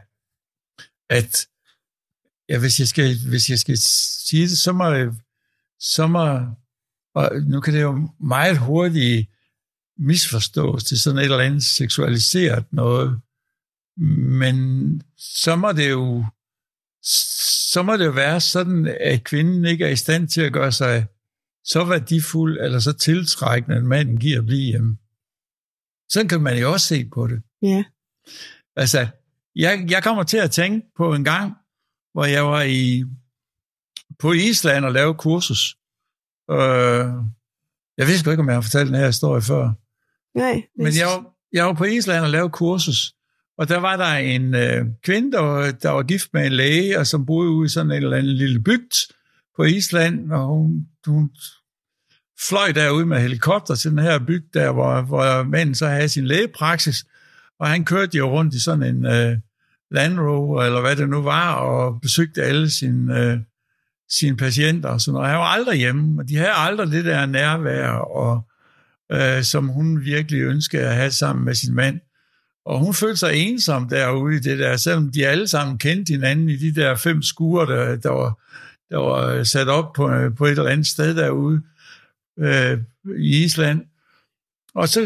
at 1.09 1.47
ja, 2.49 2.59
hvis, 2.59 2.79
jeg 2.79 2.87
skal, 2.87 3.15
hvis 3.29 3.49
jeg 3.49 3.59
skal 3.59 3.77
sige 3.77 4.43
det, 4.43 4.57
så 4.57 4.71
må, 4.71 5.13
så 5.79 6.07
må 6.07 6.39
og 7.17 7.31
nu 7.41 7.59
kan 7.59 7.73
det 7.73 7.81
jo 7.81 8.09
meget 8.19 8.57
hurtigt 8.57 9.29
misforstås 9.97 10.83
til 10.83 10.99
sådan 10.99 11.17
et 11.17 11.23
eller 11.23 11.39
andet 11.39 11.63
seksualiseret 11.63 12.65
noget, 12.71 13.21
men 13.97 15.01
så 15.17 15.55
må 15.55 15.71
det 15.71 15.89
jo 15.89 16.25
så 17.71 17.83
må 17.83 17.97
det 17.97 18.05
jo 18.05 18.11
være 18.11 18.41
sådan, 18.41 18.97
at 19.01 19.23
kvinden 19.23 19.65
ikke 19.65 19.85
er 19.85 19.89
i 19.89 19.95
stand 19.95 20.27
til 20.27 20.41
at 20.41 20.53
gøre 20.53 20.71
sig 20.71 21.05
så 21.67 21.83
værdifuld 21.83 22.59
eller 22.59 22.79
så 22.79 22.93
tiltrækkende, 22.93 23.77
at 23.77 23.83
manden 23.83 24.17
giver 24.17 24.39
at 24.39 24.45
blive 24.45 24.61
hjemme. 24.61 24.97
Sådan 26.09 26.27
kan 26.27 26.41
man 26.41 26.59
jo 26.59 26.71
også 26.71 26.87
se 26.87 27.09
på 27.13 27.27
det. 27.27 27.41
Ja. 27.61 27.83
Altså, 28.75 29.07
jeg, 29.55 29.85
jeg 29.89 30.03
kommer 30.03 30.23
til 30.23 30.37
at 30.37 30.51
tænke 30.51 30.87
på 30.97 31.13
en 31.13 31.23
gang, 31.23 31.53
hvor 32.13 32.25
jeg 32.25 32.45
var 32.45 32.61
i 32.61 33.03
på 34.19 34.33
Island 34.33 34.85
og 34.85 34.91
lavede 34.91 35.13
kursus. 35.13 35.77
Øh, 36.51 37.05
jeg 37.97 38.07
vidste 38.07 38.31
ikke, 38.31 38.41
om 38.41 38.47
jeg 38.47 38.55
har 38.55 38.61
fortalt 38.61 38.87
den 38.87 38.95
her 38.95 39.05
historie 39.05 39.41
før. 39.41 39.73
Nej. 40.37 40.63
Men 40.77 40.93
jeg 40.99 41.07
var, 41.07 41.33
jeg 41.53 41.65
var 41.65 41.73
på 41.73 41.83
Island 41.83 42.23
og 42.23 42.29
lavede 42.29 42.49
kursus, 42.49 43.13
og 43.57 43.69
der 43.69 43.77
var 43.77 43.97
der 43.97 44.13
en 44.13 44.55
øh, 44.55 44.85
kvinde, 45.03 45.31
der 45.31 45.39
var, 45.39 45.71
der 45.71 45.89
var 45.89 46.03
gift 46.03 46.33
med 46.33 46.45
en 46.45 46.51
læge, 46.51 46.99
og 46.99 47.07
som 47.07 47.25
boede 47.25 47.49
ude 47.49 47.65
i 47.65 47.69
sådan 47.69 47.91
en 47.91 48.03
eller 48.03 48.17
anden 48.17 48.35
lille 48.35 48.63
bygd 48.63 49.13
på 49.55 49.63
Island, 49.63 50.31
og 50.31 50.47
hun, 50.47 50.87
hun 51.05 51.31
fløj 52.41 52.71
derude 52.71 53.05
med 53.05 53.21
helikopter 53.21 53.75
til 53.75 53.91
den 53.91 53.99
her 53.99 54.19
bygd, 54.19 54.45
der 54.53 54.71
hvor, 54.71 55.01
hvor 55.01 55.43
manden 55.43 55.75
så 55.75 55.87
havde 55.87 56.09
sin 56.09 56.25
lægepraksis, 56.25 57.05
og 57.59 57.67
han 57.67 57.85
kørte 57.85 58.17
jo 58.17 58.31
rundt 58.31 58.53
i 58.53 58.63
sådan 58.63 58.95
en 58.95 59.05
øh, 59.05 59.37
Land 59.91 60.19
Rover, 60.19 60.63
eller 60.63 60.81
hvad 60.81 60.95
det 60.95 61.09
nu 61.09 61.21
var, 61.21 61.53
og 61.53 62.01
besøgte 62.01 62.43
alle 62.43 62.69
sine, 62.71 63.19
øh, 63.19 63.39
sine 64.09 64.37
patienter, 64.37 64.89
og 64.89 65.01
sådan 65.01 65.13
noget. 65.13 65.29
Han 65.29 65.39
var 65.39 65.45
aldrig 65.45 65.77
hjemme, 65.77 66.21
og 66.21 66.29
de 66.29 66.35
havde 66.35 66.53
aldrig 66.53 66.91
det 66.91 67.05
der 67.05 67.25
nærvær, 67.25 67.89
og, 67.91 68.47
øh, 69.11 69.43
som 69.43 69.67
hun 69.67 70.01
virkelig 70.01 70.41
ønskede 70.41 70.83
at 70.83 70.95
have 70.95 71.11
sammen 71.11 71.45
med 71.45 71.55
sin 71.55 71.75
mand. 71.75 71.99
Og 72.65 72.79
hun 72.79 72.93
følte 72.93 73.17
sig 73.17 73.33
ensom 73.35 73.89
derude 73.89 74.35
i 74.35 74.39
det 74.39 74.59
der, 74.59 74.77
selvom 74.77 75.11
de 75.11 75.27
alle 75.27 75.47
sammen 75.47 75.77
kendte 75.77 76.11
hinanden 76.11 76.49
i 76.49 76.57
de 76.57 76.75
der 76.75 76.95
fem 76.95 77.21
skuer, 77.21 77.65
der, 77.65 77.95
der, 77.95 78.09
var, 78.09 78.39
der 78.89 78.97
var 78.97 79.27
øh, 79.27 79.45
sat 79.45 79.67
op 79.67 79.93
på, 79.93 80.09
øh, 80.09 80.35
på 80.35 80.45
et 80.45 80.51
eller 80.51 80.67
andet 80.67 80.87
sted 80.87 81.15
derude 81.15 81.61
øh, 82.39 82.79
i 83.19 83.43
Island. 83.43 83.81
Og 84.75 84.89
så, 84.89 84.99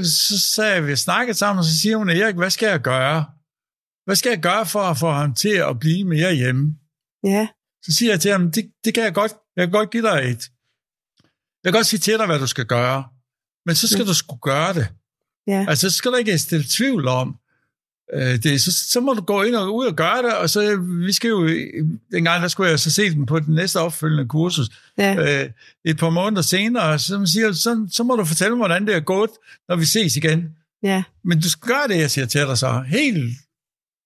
så 0.54 0.64
jeg, 0.64 0.88
vi 0.88 0.96
snakkede 0.96 1.38
sammen, 1.38 1.60
og 1.60 1.66
så 1.66 1.80
siger 1.80 1.98
hun, 1.98 2.10
Erik, 2.10 2.36
hvad 2.36 2.50
skal 2.50 2.68
jeg 2.68 2.82
gøre? 2.82 3.26
Hvad 4.06 4.16
skal 4.16 4.30
jeg 4.30 4.42
gøre 4.42 4.66
for 4.66 4.80
at 4.80 4.98
få 4.98 5.12
ham 5.12 5.34
til 5.34 5.56
at 5.70 5.80
blive 5.80 6.04
mere 6.04 6.36
hjemme? 6.36 6.76
Ja. 7.24 7.48
Så 7.84 7.92
siger 7.92 8.12
jeg 8.12 8.20
til 8.22 8.32
ham, 8.32 8.52
det, 8.52 8.72
det 8.86 8.94
kan 8.94 9.04
jeg 9.04 9.14
godt, 9.14 9.34
jeg 9.56 9.68
kan 9.68 9.72
godt 9.72 9.92
give 9.92 10.04
dig 10.04 10.20
et. 10.32 10.52
Jeg 11.64 11.74
kan 11.74 11.74
godt 11.74 11.88
sige 11.88 12.00
til 12.00 12.18
dig, 12.18 12.26
hvad 12.26 12.40
du 12.40 12.48
skal 12.48 12.66
gøre. 12.66 13.04
Men 13.66 13.76
så 13.76 13.88
skal 13.88 14.04
ja. 14.04 14.06
du 14.06 14.14
skulle 14.14 14.42
gøre 14.42 14.74
det. 14.74 14.88
Ja. 15.48 15.66
Altså, 15.70 15.90
så 15.90 15.98
skal 15.98 16.12
du 16.12 16.16
ikke 16.16 16.38
stille 16.38 16.66
tvivl 16.70 17.08
om, 17.08 17.36
det, 18.14 18.62
så, 18.62 18.72
så 18.92 19.00
må 19.00 19.14
du 19.14 19.22
gå 19.22 19.44
ind 19.44 19.56
og 19.56 19.76
ud 19.76 19.86
og 19.86 19.96
gøre 19.96 20.18
det, 20.24 20.34
og 20.38 20.50
så, 20.50 20.78
vi 21.06 21.14
skal 21.14 21.30
jo, 21.30 21.48
dengang 22.12 22.42
der 22.42 22.48
skulle 22.48 22.70
jeg 22.70 22.80
så 22.80 22.92
se 22.92 23.10
dem 23.10 23.26
på 23.26 23.40
den 23.40 23.56
næste 23.56 23.80
opfølgende 23.80 24.28
kursus, 24.28 24.70
Ja. 24.98 25.42
øh, 25.44 25.50
et 25.86 25.98
par 25.98 26.10
måneder 26.10 26.42
senere, 26.42 27.00
så, 27.00 27.26
siger, 27.26 27.52
så, 27.52 27.88
så 27.92 28.04
må 28.04 28.16
du 28.16 28.26
fortælle 28.26 28.52
mig, 28.56 28.60
hvordan 28.68 28.88
det 28.88 28.96
er 28.96 29.00
gået, 29.00 29.30
når 29.70 29.76
vi 29.76 29.86
ses 29.86 30.16
igen. 30.18 30.50
Ja. 30.84 31.04
Men 31.24 31.42
du 31.42 31.50
skal 31.50 31.68
gøre 31.68 31.88
det, 31.88 31.98
jeg 31.98 32.12
siger 32.12 32.26
til 32.26 32.42
dig 32.42 32.58
så. 32.58 32.84
Helt 32.88 33.34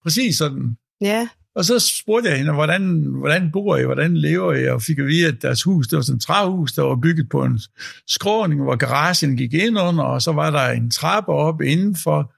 præcis 0.03 0.37
sådan. 0.37 0.77
Ja. 1.01 1.27
Og 1.55 1.65
så 1.65 1.79
spurgte 1.79 2.29
jeg 2.29 2.37
hende, 2.37 2.53
hvordan, 2.53 3.03
hvordan 3.19 3.51
bor 3.51 3.77
I, 3.77 3.83
hvordan 3.83 4.17
lever 4.17 4.53
I, 4.53 4.67
og 4.67 4.81
fik 4.81 4.99
at 4.99 5.05
vide, 5.07 5.27
at 5.27 5.41
deres 5.41 5.63
hus, 5.63 5.87
det 5.87 5.95
var 5.95 6.01
sådan 6.01 6.15
et 6.17 6.21
træhus, 6.23 6.73
der 6.73 6.81
var 6.81 6.95
bygget 6.95 7.29
på 7.29 7.43
en 7.43 7.59
skråning, 8.07 8.63
hvor 8.63 8.75
garagen 8.75 9.37
gik 9.37 9.53
ind 9.53 9.79
under, 9.79 10.03
og 10.03 10.21
så 10.21 10.31
var 10.31 10.51
der 10.51 10.67
en 10.69 10.91
trappe 10.91 11.31
op 11.31 11.61
indenfor, 11.61 12.31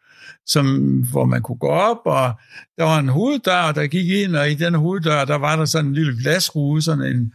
som, 0.48 1.00
hvor 1.12 1.26
man 1.26 1.42
kunne 1.42 1.58
gå 1.58 1.68
op, 1.68 2.02
og 2.06 2.34
der 2.78 2.84
var 2.84 3.00
en 3.00 3.10
hoveddør, 3.10 3.72
der 3.72 3.88
gik 3.88 4.10
ind, 4.10 4.36
og 4.36 4.52
i 4.52 4.54
den 4.54 4.74
hoveddør, 4.74 5.26
der 5.26 5.36
var 5.36 5.56
der 5.56 5.66
sådan 5.66 5.86
en 5.86 5.94
lille 5.94 6.18
glasrude, 6.22 6.82
sådan 6.82 7.06
en, 7.06 7.34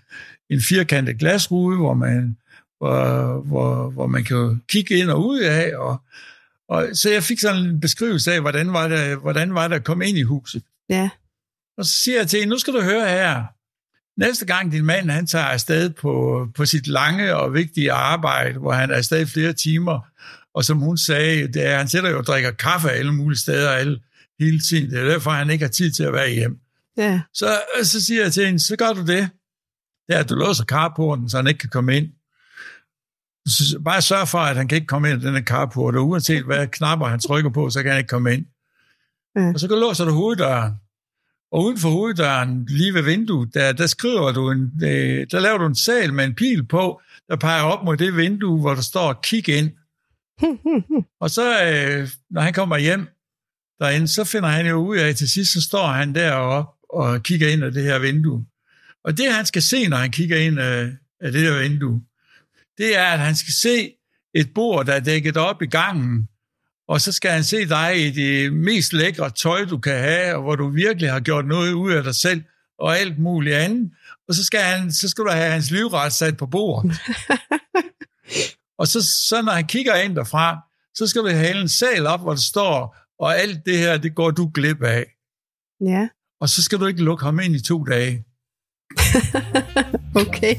en 0.50 0.60
firkantet 0.60 1.18
glasrude, 1.18 1.76
hvor 1.76 1.94
man, 1.94 2.36
hvor, 2.78 3.42
hvor, 3.42 3.90
hvor 3.90 4.06
man 4.06 4.24
kan 4.24 4.62
kigge 4.68 4.94
ind 4.94 5.10
og 5.10 5.26
ud 5.26 5.40
af, 5.40 5.76
og, 5.76 6.02
og 6.68 6.88
så 6.94 7.10
jeg 7.10 7.22
fik 7.22 7.40
sådan 7.40 7.64
en 7.64 7.80
beskrivelse 7.80 8.32
af, 8.32 8.40
hvordan 8.40 8.72
var 8.72 8.88
det, 8.88 9.16
hvordan 9.16 9.54
var 9.54 9.68
det 9.68 9.74
at 9.74 9.84
komme 9.84 10.06
ind 10.06 10.18
i 10.18 10.22
huset. 10.22 10.62
Ja. 10.88 11.10
Og 11.78 11.84
så 11.84 11.92
siger 11.92 12.18
jeg 12.18 12.28
til 12.28 12.38
hende, 12.38 12.50
nu 12.50 12.58
skal 12.58 12.74
du 12.74 12.80
høre 12.80 13.08
her. 13.08 13.44
Næste 14.20 14.46
gang 14.46 14.72
din 14.72 14.84
mand 14.84 15.10
han 15.10 15.26
tager 15.26 15.44
afsted 15.44 15.90
på, 15.90 16.46
på 16.54 16.64
sit 16.66 16.86
lange 16.86 17.36
og 17.36 17.54
vigtige 17.54 17.92
arbejde, 17.92 18.58
hvor 18.58 18.72
han 18.72 18.90
er 18.90 18.94
afsted 18.94 19.26
flere 19.26 19.52
timer, 19.52 20.00
og 20.54 20.64
som 20.64 20.78
hun 20.78 20.98
sagde, 20.98 21.48
det 21.48 21.66
er, 21.66 21.78
han 21.78 21.88
sætter 21.88 22.10
jo 22.10 22.18
og 22.18 22.24
drikker 22.24 22.50
kaffe 22.50 22.90
alle 22.90 23.12
mulige 23.12 23.38
steder 23.38 23.70
alle, 23.70 24.00
hele 24.40 24.60
tiden. 24.60 24.90
Det 24.90 24.98
er 24.98 25.04
derfor, 25.04 25.30
han 25.30 25.50
ikke 25.50 25.64
har 25.64 25.70
tid 25.70 25.90
til 25.90 26.02
at 26.02 26.12
være 26.12 26.30
hjem. 26.30 26.58
Ja. 26.96 27.20
Så, 27.34 27.60
så 27.82 28.04
siger 28.04 28.22
jeg 28.22 28.32
til 28.32 28.46
hende, 28.46 28.60
så 28.60 28.76
gør 28.76 28.92
du 28.92 29.00
det. 29.00 29.30
Det 30.08 30.16
er, 30.16 30.18
at 30.18 30.28
du 30.28 30.34
låser 30.34 30.64
carporten, 30.64 31.30
så 31.30 31.36
han 31.36 31.46
ikke 31.46 31.58
kan 31.58 31.70
komme 31.70 31.96
ind. 31.96 32.08
Så 33.46 33.80
bare 33.84 34.02
sørg 34.02 34.28
for, 34.28 34.38
at 34.38 34.56
han 34.56 34.68
kan 34.68 34.76
ikke 34.76 34.86
komme 34.86 35.10
ind 35.10 35.22
i 35.22 35.26
den 35.26 35.34
her 35.34 35.42
carport, 35.42 35.96
og 35.96 36.08
uanset 36.08 36.44
hvad 36.44 36.66
knapper 36.66 37.06
han 37.06 37.20
trykker 37.20 37.50
på, 37.50 37.70
så 37.70 37.82
kan 37.82 37.90
han 37.90 37.98
ikke 37.98 38.08
komme 38.08 38.34
ind. 38.34 38.46
Ja. 39.36 39.52
Og 39.54 39.60
så 39.60 39.66
låser 39.66 40.04
du 40.04 40.12
hoveddøren. 40.12 40.72
Og 41.52 41.64
uden 41.64 41.78
for 41.78 41.90
hoveddøren, 41.90 42.66
lige 42.68 42.94
ved 42.94 43.02
vinduet, 43.02 43.54
der, 43.54 43.72
der 43.72 43.86
skriver 43.86 44.32
du 44.32 44.50
en, 44.50 44.72
øh, 44.82 45.26
der 45.30 45.40
laver 45.40 45.58
du 45.58 45.66
en 45.66 45.74
sal 45.74 46.12
med 46.12 46.24
en 46.24 46.34
pil 46.34 46.66
på, 46.66 47.00
der 47.28 47.36
peger 47.36 47.62
op 47.62 47.84
mod 47.84 47.96
det 47.96 48.16
vindue, 48.16 48.60
hvor 48.60 48.74
der 48.74 48.82
står 48.82 49.20
kig 49.22 49.48
ind. 49.48 49.70
Og 51.20 51.30
så, 51.30 51.64
øh, 51.64 52.08
når 52.30 52.40
han 52.40 52.52
kommer 52.52 52.78
hjem 52.78 53.08
derinde, 53.80 54.08
så 54.08 54.24
finder 54.24 54.48
han 54.48 54.66
jo 54.66 54.76
ud 54.76 54.96
af, 54.96 55.08
at 55.08 55.16
til 55.16 55.28
sidst, 55.28 55.52
så 55.52 55.62
står 55.62 55.86
han 55.86 56.14
deroppe 56.14 56.70
og 56.90 57.22
kigger 57.22 57.48
ind 57.48 57.64
af 57.64 57.72
det 57.72 57.82
her 57.82 57.98
vindue. 57.98 58.46
Og 59.04 59.18
det, 59.18 59.32
han 59.32 59.46
skal 59.46 59.62
se, 59.62 59.88
når 59.88 59.96
han 59.96 60.10
kigger 60.10 60.36
ind 60.36 60.60
øh, 60.60 60.66
af, 60.66 60.90
af 61.20 61.32
det 61.32 61.40
her 61.40 61.58
vindue, 61.58 62.02
det 62.78 62.96
er, 62.98 63.04
at 63.04 63.18
han 63.18 63.36
skal 63.36 63.54
se 63.54 63.92
et 64.34 64.54
bord, 64.54 64.86
der 64.86 64.92
er 64.92 65.00
dækket 65.00 65.36
op 65.36 65.62
i 65.62 65.66
gangen, 65.66 66.28
og 66.88 67.00
så 67.00 67.12
skal 67.12 67.30
han 67.30 67.44
se 67.44 67.68
dig 67.68 68.06
i 68.06 68.10
det 68.10 68.52
mest 68.52 68.92
lækre 68.92 69.30
tøj, 69.30 69.64
du 69.64 69.78
kan 69.78 69.98
have, 69.98 70.36
og 70.36 70.42
hvor 70.42 70.56
du 70.56 70.68
virkelig 70.68 71.10
har 71.10 71.20
gjort 71.20 71.46
noget 71.46 71.72
ud 71.72 71.92
af 71.92 72.02
dig 72.02 72.14
selv, 72.14 72.42
og 72.78 72.98
alt 72.98 73.18
muligt 73.18 73.56
andet. 73.56 73.90
Og 74.28 74.34
så 74.34 74.44
skal, 74.44 74.60
han, 74.60 74.92
så 74.92 75.08
skal 75.08 75.24
du 75.24 75.30
have 75.30 75.50
hans 75.52 75.70
livret 75.70 76.12
sat 76.12 76.36
på 76.36 76.46
bordet. 76.46 76.92
og 78.82 78.88
så, 78.88 79.02
så 79.28 79.42
når 79.42 79.52
han 79.52 79.66
kigger 79.66 79.94
ind 79.94 80.16
derfra, 80.16 80.58
så 80.94 81.06
skal 81.06 81.22
du 81.22 81.28
have 81.28 81.60
en 81.60 81.68
sal 81.68 82.06
op, 82.06 82.20
hvor 82.20 82.32
det 82.32 82.42
står, 82.42 82.96
og 83.18 83.38
alt 83.38 83.66
det 83.66 83.78
her, 83.78 83.96
det 83.98 84.14
går 84.14 84.30
du 84.30 84.50
glip 84.54 84.82
af. 84.82 85.04
Ja. 85.80 86.08
Og 86.40 86.48
så 86.48 86.62
skal 86.62 86.78
du 86.80 86.86
ikke 86.86 87.02
lukke 87.02 87.24
ham 87.24 87.40
ind 87.40 87.54
i 87.54 87.62
to 87.62 87.84
dage. 87.84 88.24
Okay. 90.14 90.56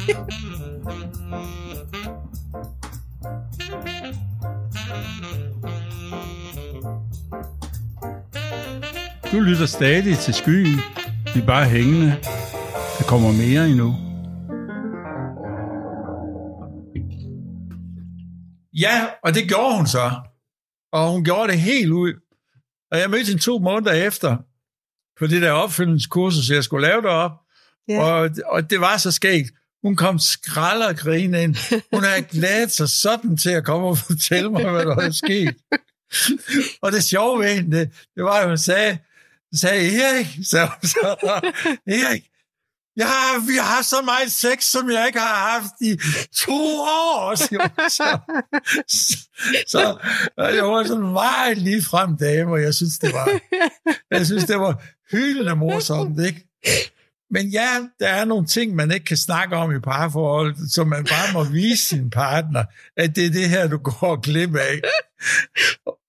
Du 9.31 9.39
lytter 9.39 9.65
stadig 9.65 10.17
til 10.17 10.33
skyen. 10.33 10.79
Vi 11.33 11.39
er 11.39 11.45
bare 11.45 11.65
hængende. 11.65 12.15
Der 12.97 13.03
kommer 13.07 13.31
mere 13.31 13.69
endnu. 13.69 14.02
Ja, 18.73 19.09
og 19.23 19.33
det 19.33 19.47
gjorde 19.47 19.75
hun 19.75 19.87
så. 19.87 20.11
Og 20.91 21.11
hun 21.11 21.23
gjorde 21.25 21.51
det 21.51 21.59
helt 21.59 21.91
ud. 21.91 22.13
Og 22.91 22.99
jeg 22.99 23.09
mødte 23.09 23.25
hende 23.25 23.41
to 23.41 23.59
måneder 23.59 23.91
efter 23.91 24.37
på 25.19 25.27
det 25.27 25.41
der 25.41 25.51
opfølgningskursus, 25.51 26.49
jeg 26.49 26.63
skulle 26.63 26.87
lave 26.87 27.01
derop. 27.01 27.31
Ja. 27.87 28.03
Og, 28.03 28.29
og 28.45 28.69
det 28.69 28.79
var 28.79 28.97
så 28.97 29.11
skægt. 29.11 29.51
Hun 29.83 29.95
kom 29.95 30.19
skralder 30.19 30.87
og 30.87 30.95
grine 30.95 31.43
ind. 31.43 31.55
Hun 31.93 32.03
havde 32.03 32.21
glædet 32.35 32.71
sig 32.71 32.89
sådan 32.89 33.37
til 33.37 33.49
at 33.49 33.65
komme 33.65 33.87
og 33.87 33.97
fortælle 33.97 34.49
mig, 34.51 34.71
hvad 34.71 34.85
der 34.85 34.95
var 34.95 35.11
sket. 35.11 35.55
og 36.81 36.91
det 36.91 37.03
sjove 37.03 37.39
ved 37.39 37.55
hende, 37.55 37.79
det, 37.79 37.91
det 38.15 38.23
var, 38.23 38.39
at 38.39 38.47
hun 38.47 38.57
sagde, 38.57 38.97
sagde 39.55 40.01
Erik, 40.01 40.27
så, 40.45 40.69
så, 40.83 41.15
Erik, 41.87 42.23
ja, 42.97 43.13
vi 43.47 43.55
har 43.55 43.81
så 43.81 44.01
meget 44.01 44.31
sex, 44.31 44.63
som 44.63 44.89
jeg 44.89 45.07
ikke 45.07 45.19
har 45.19 45.51
haft 45.51 45.73
i 45.81 45.97
to 46.35 46.61
år. 46.81 47.35
Så, 47.35 47.57
så, 47.89 48.19
så 49.67 49.97
det 50.37 50.63
var 50.63 50.83
sådan 50.83 51.11
meget 51.11 51.57
lige 51.57 51.81
frem 51.81 52.17
dame, 52.17 52.51
og 52.51 52.61
jeg 52.61 52.73
synes, 52.73 52.99
det 52.99 53.13
var, 53.13 53.39
jeg 54.11 54.25
synes, 54.25 54.43
det 54.43 54.59
var 54.59 54.83
hyldende 55.11 55.55
morsomt, 55.55 56.19
ikke? 56.19 56.47
Men 57.31 57.47
ja, 57.47 57.69
der 57.99 58.07
er 58.07 58.25
nogle 58.25 58.47
ting, 58.47 58.75
man 58.75 58.91
ikke 58.91 59.05
kan 59.05 59.17
snakke 59.17 59.55
om 59.55 59.75
i 59.75 59.79
parforhold, 59.79 60.55
som 60.69 60.87
man 60.87 61.03
bare 61.03 61.33
må 61.33 61.43
vise 61.43 61.85
sin 61.85 62.09
partner, 62.09 62.63
at 62.97 63.15
det 63.15 63.25
er 63.25 63.29
det 63.29 63.49
her, 63.49 63.67
du 63.67 63.77
går 63.77 64.21
glip 64.21 64.55
af. 64.55 64.81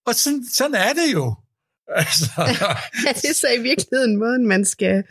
Og 0.07 0.15
sådan, 0.15 0.45
sådan 0.53 0.75
er 0.75 0.93
det 0.93 1.13
jo. 1.13 1.35
Altså, 1.89 2.31
Er 3.09 3.13
det 3.13 3.37
så 3.37 3.49
i 3.59 3.63
virkeligheden 3.63 4.17
måden, 4.17 4.47
man 4.47 4.65
skal 4.65 5.05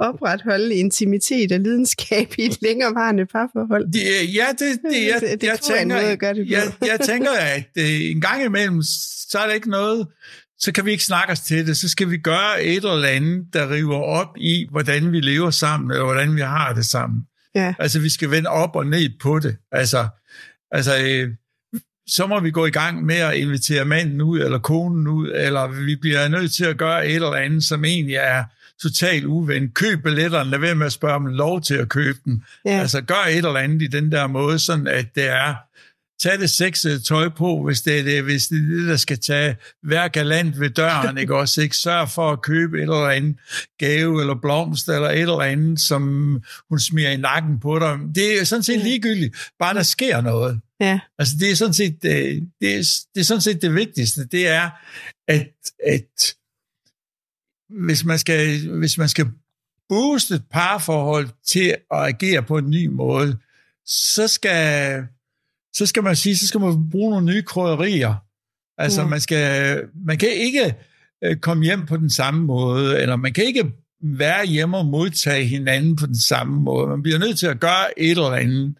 opretholde 0.00 0.74
intimitet 0.74 1.52
og 1.52 1.60
lidenskab 1.60 2.28
i 2.38 2.42
et 2.42 2.62
længerevarende 2.62 3.26
parforhold? 3.26 3.86
det, 3.92 4.34
ja, 4.34 4.46
det, 4.50 4.78
det, 4.92 5.06
jeg, 5.06 5.20
Det- 5.20 5.40
det 5.40 5.46
jeg, 5.46 5.58
tror 5.60 5.74
jeg 5.74 5.78
er 5.78 5.80
tænker, 5.82 5.96
måde 5.96 6.06
at 6.12 6.18
gøre 6.18 6.34
det 6.34 6.46
på. 6.46 6.52
jeg, 6.52 6.72
jeg 6.88 7.00
tænker, 7.06 7.30
at 7.30 7.64
øh, 7.78 8.10
en 8.10 8.20
gang 8.20 8.44
imellem, 8.44 8.82
så 9.30 9.38
er 9.38 9.46
der 9.46 9.54
ikke 9.54 9.70
noget, 9.70 10.06
så 10.58 10.72
kan 10.72 10.84
vi 10.84 10.90
ikke 10.90 11.04
snakke 11.04 11.32
os 11.32 11.40
til 11.40 11.66
det. 11.66 11.76
Så 11.76 11.88
skal 11.88 12.10
vi 12.10 12.16
gøre 12.18 12.62
et 12.64 12.76
eller 12.76 13.08
andet, 13.08 13.46
der 13.52 13.70
river 13.70 13.96
op 14.02 14.28
i, 14.36 14.66
hvordan 14.70 15.12
vi 15.12 15.20
lever 15.20 15.50
sammen, 15.50 15.90
eller 15.90 16.04
hvordan 16.04 16.36
vi 16.36 16.40
har 16.40 16.72
det 16.72 16.84
sammen. 16.84 17.20
Ja. 17.54 17.74
Altså, 17.78 18.00
vi 18.00 18.08
skal 18.08 18.30
vende 18.30 18.48
op 18.50 18.76
og 18.76 18.86
ned 18.86 19.10
på 19.22 19.38
det. 19.38 19.56
Altså, 19.72 20.08
altså 20.72 20.92
øh, 21.06 21.28
så 22.06 22.26
må 22.26 22.40
vi 22.40 22.50
gå 22.50 22.66
i 22.66 22.70
gang 22.70 23.04
med 23.06 23.16
at 23.16 23.34
invitere 23.34 23.84
manden 23.84 24.20
ud, 24.20 24.40
eller 24.40 24.58
konen 24.58 25.06
ud, 25.08 25.32
eller 25.34 25.84
vi 25.86 25.96
bliver 25.96 26.28
nødt 26.28 26.52
til 26.52 26.64
at 26.64 26.76
gøre 26.76 27.06
et 27.08 27.14
eller 27.14 27.32
andet, 27.34 27.64
som 27.64 27.84
egentlig 27.84 28.14
er 28.14 28.44
totalt 28.82 29.24
uvendt. 29.24 29.74
Køb 29.74 30.02
billetterne, 30.02 30.50
lad 30.50 30.58
være 30.58 30.74
med 30.74 30.86
at 30.86 30.92
spørge 30.92 31.14
om 31.14 31.26
lov 31.26 31.60
til 31.60 31.74
at 31.74 31.88
købe 31.88 32.18
dem. 32.24 32.42
Ja. 32.64 32.80
Altså, 32.80 33.00
gør 33.00 33.26
et 33.28 33.36
eller 33.36 33.56
andet 33.56 33.82
i 33.82 33.86
den 33.86 34.12
der 34.12 34.26
måde, 34.26 34.58
sådan 34.58 34.86
at 34.86 35.14
det 35.14 35.28
er, 35.28 35.54
tag 36.20 36.38
det 36.38 36.50
sexede 36.50 37.00
tøj 37.00 37.28
på, 37.28 37.62
hvis 37.62 37.80
det 37.80 37.98
er 37.98 38.02
det, 38.02 38.22
hvis 38.22 38.46
det, 38.46 38.56
er 38.56 38.76
det 38.76 38.88
der 38.88 38.96
skal 38.96 39.18
tage 39.18 39.56
hver 39.82 40.08
galant 40.08 40.60
ved 40.60 40.70
døren, 40.70 41.18
ikke 41.18 41.36
også? 41.36 41.62
Ikke? 41.62 41.76
Sørg 41.76 42.08
for 42.08 42.32
at 42.32 42.42
købe 42.42 42.76
et 42.76 42.82
eller 42.82 43.08
andet 43.08 43.36
gave 43.78 44.20
eller 44.20 44.34
blomst 44.34 44.88
eller 44.88 45.08
et 45.08 45.20
eller 45.20 45.40
andet, 45.40 45.80
som 45.80 46.02
hun 46.68 46.80
smiger 46.80 47.10
i 47.10 47.16
nakken 47.16 47.60
på 47.60 47.78
dig. 47.78 47.98
Det 48.14 48.40
er 48.40 48.44
sådan 48.44 48.62
set 48.62 48.82
ligegyldigt, 48.82 49.36
bare 49.58 49.74
der 49.74 49.82
sker 49.82 50.20
noget. 50.20 50.60
Ja. 50.80 51.00
Altså 51.18 51.34
det 51.40 51.50
er 51.50 51.54
sådan 51.54 51.74
set 51.74 52.02
det, 52.02 52.48
det, 52.60 52.74
er, 52.74 52.82
det, 53.14 53.20
er 53.20 53.24
sådan 53.24 53.40
set 53.40 53.62
det 53.62 53.74
vigtigste, 53.74 54.24
det 54.24 54.48
er, 54.48 54.70
at, 55.28 55.50
at 55.86 56.34
hvis, 57.70 58.04
man 58.04 58.18
skal, 58.18 58.68
hvis 58.78 58.98
man 58.98 59.08
skal 59.08 59.26
booste 59.88 60.34
et 60.34 60.42
parforhold 60.50 61.28
til 61.46 61.76
at 61.90 61.98
agere 62.06 62.42
på 62.42 62.58
en 62.58 62.70
ny 62.70 62.86
måde, 62.86 63.36
så 63.86 64.28
skal, 64.28 65.04
så 65.72 65.86
skal 65.86 66.02
man 66.02 66.16
sige, 66.16 66.36
så 66.36 66.46
skal 66.46 66.60
man 66.60 66.90
bruge 66.90 67.10
nogle 67.10 67.26
nye 67.26 67.42
krydderier. 67.42 68.14
Altså 68.78 69.00
Ja. 69.00 69.06
man, 69.06 69.20
skal, 69.20 69.82
man 70.06 70.18
kan 70.18 70.28
ikke 70.28 70.74
øh, 71.24 71.36
komme 71.36 71.64
hjem 71.64 71.86
på 71.86 71.96
den 71.96 72.10
samme 72.10 72.44
måde, 72.44 73.00
eller 73.00 73.16
man 73.16 73.32
kan 73.32 73.44
ikke 73.44 73.72
være 74.02 74.46
hjemme 74.46 74.76
og 74.76 74.86
modtage 74.86 75.44
hinanden 75.44 75.96
på 75.96 76.06
den 76.06 76.20
samme 76.20 76.60
måde. 76.60 76.88
Man 76.88 77.02
bliver 77.02 77.18
nødt 77.18 77.38
til 77.38 77.46
at 77.46 77.60
gøre 77.60 77.98
et 78.00 78.10
eller 78.10 78.30
andet, 78.32 78.74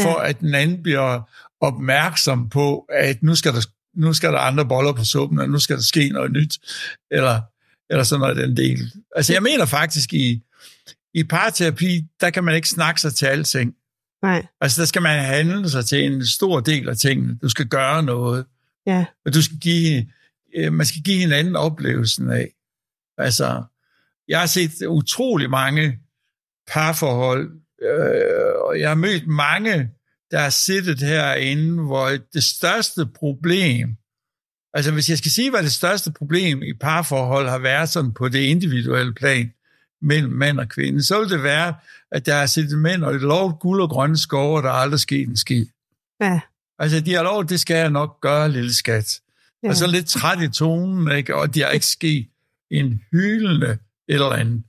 for 0.00 0.22
ja. 0.22 0.28
at 0.28 0.40
den 0.40 0.54
anden 0.54 0.82
bliver 0.82 1.20
opmærksom 1.60 2.48
på, 2.48 2.86
at 2.92 3.22
nu 3.22 3.34
skal 3.34 3.52
der 3.52 3.66
nu 3.96 4.12
skal 4.12 4.32
der 4.32 4.38
andre 4.38 4.66
boller 4.68 4.92
på 4.92 5.04
suppen, 5.04 5.38
og 5.38 5.48
nu 5.48 5.58
skal 5.58 5.76
der 5.76 5.82
ske 5.82 6.08
noget 6.08 6.32
nyt, 6.32 6.58
eller, 7.10 7.40
eller 7.92 8.04
sådan 8.04 8.20
noget 8.20 8.36
den 8.36 8.56
del. 8.56 8.92
Altså 9.16 9.32
jeg 9.32 9.42
mener 9.42 9.64
faktisk, 9.64 10.12
i, 10.12 10.42
i 11.14 11.24
parterapi, 11.24 12.08
der 12.20 12.30
kan 12.30 12.44
man 12.44 12.54
ikke 12.54 12.68
snakke 12.68 13.00
sig 13.00 13.14
til 13.14 13.26
alting. 13.26 13.74
Nej. 14.22 14.46
Altså 14.60 14.80
der 14.80 14.86
skal 14.86 15.02
man 15.02 15.24
handle 15.24 15.70
sig 15.70 15.84
til 15.86 16.04
en 16.04 16.26
stor 16.26 16.60
del 16.60 16.88
af 16.88 16.96
tingene. 16.96 17.38
Du 17.42 17.48
skal 17.48 17.66
gøre 17.66 18.02
noget. 18.02 18.44
Ja. 18.86 19.04
Og 19.26 19.34
du 19.34 19.42
skal 19.42 19.58
give, 19.58 20.06
øh, 20.56 20.72
man 20.72 20.86
skal 20.86 21.02
give 21.02 21.18
hinanden 21.18 21.56
oplevelsen 21.56 22.30
af. 22.30 22.48
Altså, 23.18 23.62
jeg 24.28 24.40
har 24.40 24.46
set 24.46 24.86
utrolig 24.88 25.50
mange 25.50 25.98
parforhold, 26.66 27.50
øh, 27.82 28.54
og 28.68 28.80
jeg 28.80 28.88
har 28.88 28.94
mødt 28.94 29.26
mange 29.26 29.90
der 30.32 30.38
har 30.38 30.50
siddet 30.50 30.98
herinde, 30.98 31.82
hvor 31.82 32.08
det 32.32 32.44
største 32.44 33.06
problem, 33.06 33.96
altså 34.74 34.92
hvis 34.92 35.08
jeg 35.08 35.18
skal 35.18 35.30
sige, 35.30 35.50
hvad 35.50 35.62
det 35.62 35.72
største 35.72 36.12
problem 36.12 36.62
i 36.62 36.72
parforhold 36.72 37.48
har 37.48 37.58
været 37.58 37.88
sådan 37.88 38.12
på 38.12 38.28
det 38.28 38.38
individuelle 38.38 39.14
plan 39.14 39.52
mellem 40.02 40.32
mand 40.32 40.60
og 40.60 40.68
kvinde, 40.68 41.02
så 41.02 41.20
vil 41.20 41.30
det 41.30 41.42
være, 41.42 41.74
at 42.10 42.26
der 42.26 42.46
siddet 42.46 42.78
mænd 42.78 43.04
og 43.04 43.14
lovet 43.14 43.58
guld 43.60 43.82
og 43.82 43.88
grønne 43.88 44.18
skove, 44.18 44.62
der 44.62 44.68
er 44.68 44.72
aldrig 44.72 45.00
sket 45.00 45.28
en 45.28 45.36
skid. 45.36 45.66
Ja. 46.20 46.40
Altså, 46.78 47.00
de 47.00 47.14
har 47.14 47.22
lovet, 47.22 47.48
det 47.48 47.60
skal 47.60 47.76
jeg 47.76 47.90
nok 47.90 48.20
gøre, 48.20 48.50
lille 48.50 48.74
skat. 48.74 49.20
Ja. 49.62 49.68
Og 49.68 49.76
så 49.76 49.86
lidt 49.86 50.06
træt 50.06 50.42
i 50.42 50.48
tonen, 50.48 51.16
ikke? 51.16 51.36
og 51.36 51.54
de 51.54 51.60
har 51.60 51.68
ikke 51.68 51.86
sket 51.86 52.28
en 52.70 53.02
hyldende 53.12 53.78
eller 54.08 54.30
andet. 54.30 54.62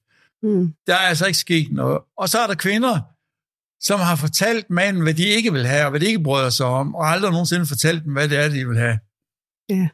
Mm. 0.43 0.73
Der 0.87 0.93
er 0.93 0.97
altså 0.97 1.25
ikke 1.25 1.39
sket 1.39 1.71
noget. 1.71 1.99
Og 2.17 2.29
så 2.29 2.39
er 2.39 2.47
der 2.47 2.55
kvinder, 2.55 2.99
som 3.81 3.99
har 3.99 4.15
fortalt 4.15 4.69
manden, 4.69 5.03
hvad 5.03 5.13
de 5.13 5.25
ikke 5.25 5.53
vil 5.53 5.65
have, 5.65 5.83
og 5.83 5.89
hvad 5.89 5.99
de 5.99 6.05
ikke 6.05 6.23
bryder 6.23 6.49
sig 6.49 6.65
om, 6.65 6.95
og 6.95 7.07
aldrig 7.07 7.31
nogensinde 7.31 7.65
fortalt 7.65 8.03
dem, 8.03 8.13
hvad 8.13 8.29
det 8.29 8.39
er, 8.39 8.49
de 8.49 8.67
vil 8.67 8.77
have. 8.77 8.99
Ja. 9.69 9.88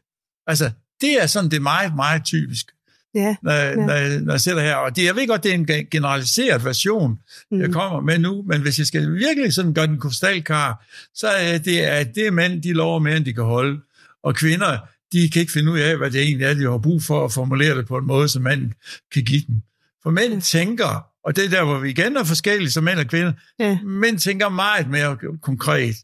Altså, 0.48 0.72
det 1.02 1.24
er 1.24 1.28
sådan, 1.28 1.50
det 1.50 1.58
er 1.58 1.62
meget, 1.62 1.96
meget 1.96 2.26
typisk, 2.26 2.72
Ja. 3.16 3.36
når, 3.44 3.54
ja. 3.54 3.76
når, 3.76 4.20
når 4.20 4.34
jeg 4.34 4.42
sidder 4.42 4.62
her. 4.62 4.76
Og 4.76 4.96
det, 4.96 5.06
jeg 5.06 5.16
ved 5.16 5.28
godt, 5.28 5.44
det 5.44 5.52
er 5.52 5.56
en 5.56 5.68
generaliseret 5.92 6.66
version, 6.66 7.20
mm. 7.52 7.60
jeg 7.60 7.72
kommer 7.72 8.02
med 8.02 8.20
nu, 8.20 8.44
men 8.48 8.62
hvis 8.62 8.78
jeg 8.78 8.88
skal 8.88 9.14
virkelig 9.14 9.54
sådan 9.54 9.74
gøre 9.74 9.88
den 9.88 10.00
krystalkar, 10.00 10.86
så 11.14 11.28
er 11.28 11.58
det, 11.58 11.80
at 11.80 12.16
det 12.16 12.28
er 12.28 12.32
mænd, 12.32 12.64
de 12.64 12.74
lover 12.74 13.00
mere, 13.00 13.18
end 13.18 13.26
de 13.26 13.34
kan 13.34 13.44
holde. 13.44 13.82
Og 14.24 14.36
kvinder, 14.36 14.78
de 15.12 15.30
kan 15.30 15.40
ikke 15.40 15.52
finde 15.52 15.72
ud 15.72 15.80
af, 15.80 15.98
hvad 15.98 16.12
det 16.12 16.22
egentlig 16.22 16.46
er, 16.46 16.54
de 16.54 16.72
har 16.72 16.78
brug 16.78 17.04
for 17.04 17.26
at 17.26 17.32
formulere 17.32 17.78
det 17.78 17.88
på 17.88 17.98
en 17.98 18.08
måde, 18.08 18.30
som 18.30 18.42
manden 18.42 18.74
kan 19.14 19.24
give 19.24 19.44
dem. 19.48 19.62
For 20.04 20.10
mænd 20.10 20.34
ja. 20.34 20.40
tænker, 20.40 21.06
og 21.24 21.36
det 21.36 21.46
er 21.46 21.50
der, 21.50 21.64
hvor 21.64 21.80
vi 21.80 21.90
igen 21.90 22.18
er 22.18 22.24
forskellige 22.24 22.72
som 22.72 22.84
mænd 22.84 23.00
og 23.00 23.08
kvinder. 23.08 23.34
Ja. 23.60 23.78
Mænd 23.84 24.20
tænker 24.20 24.50
meget 24.50 24.90
mere 24.90 25.18
konkret. 25.42 25.96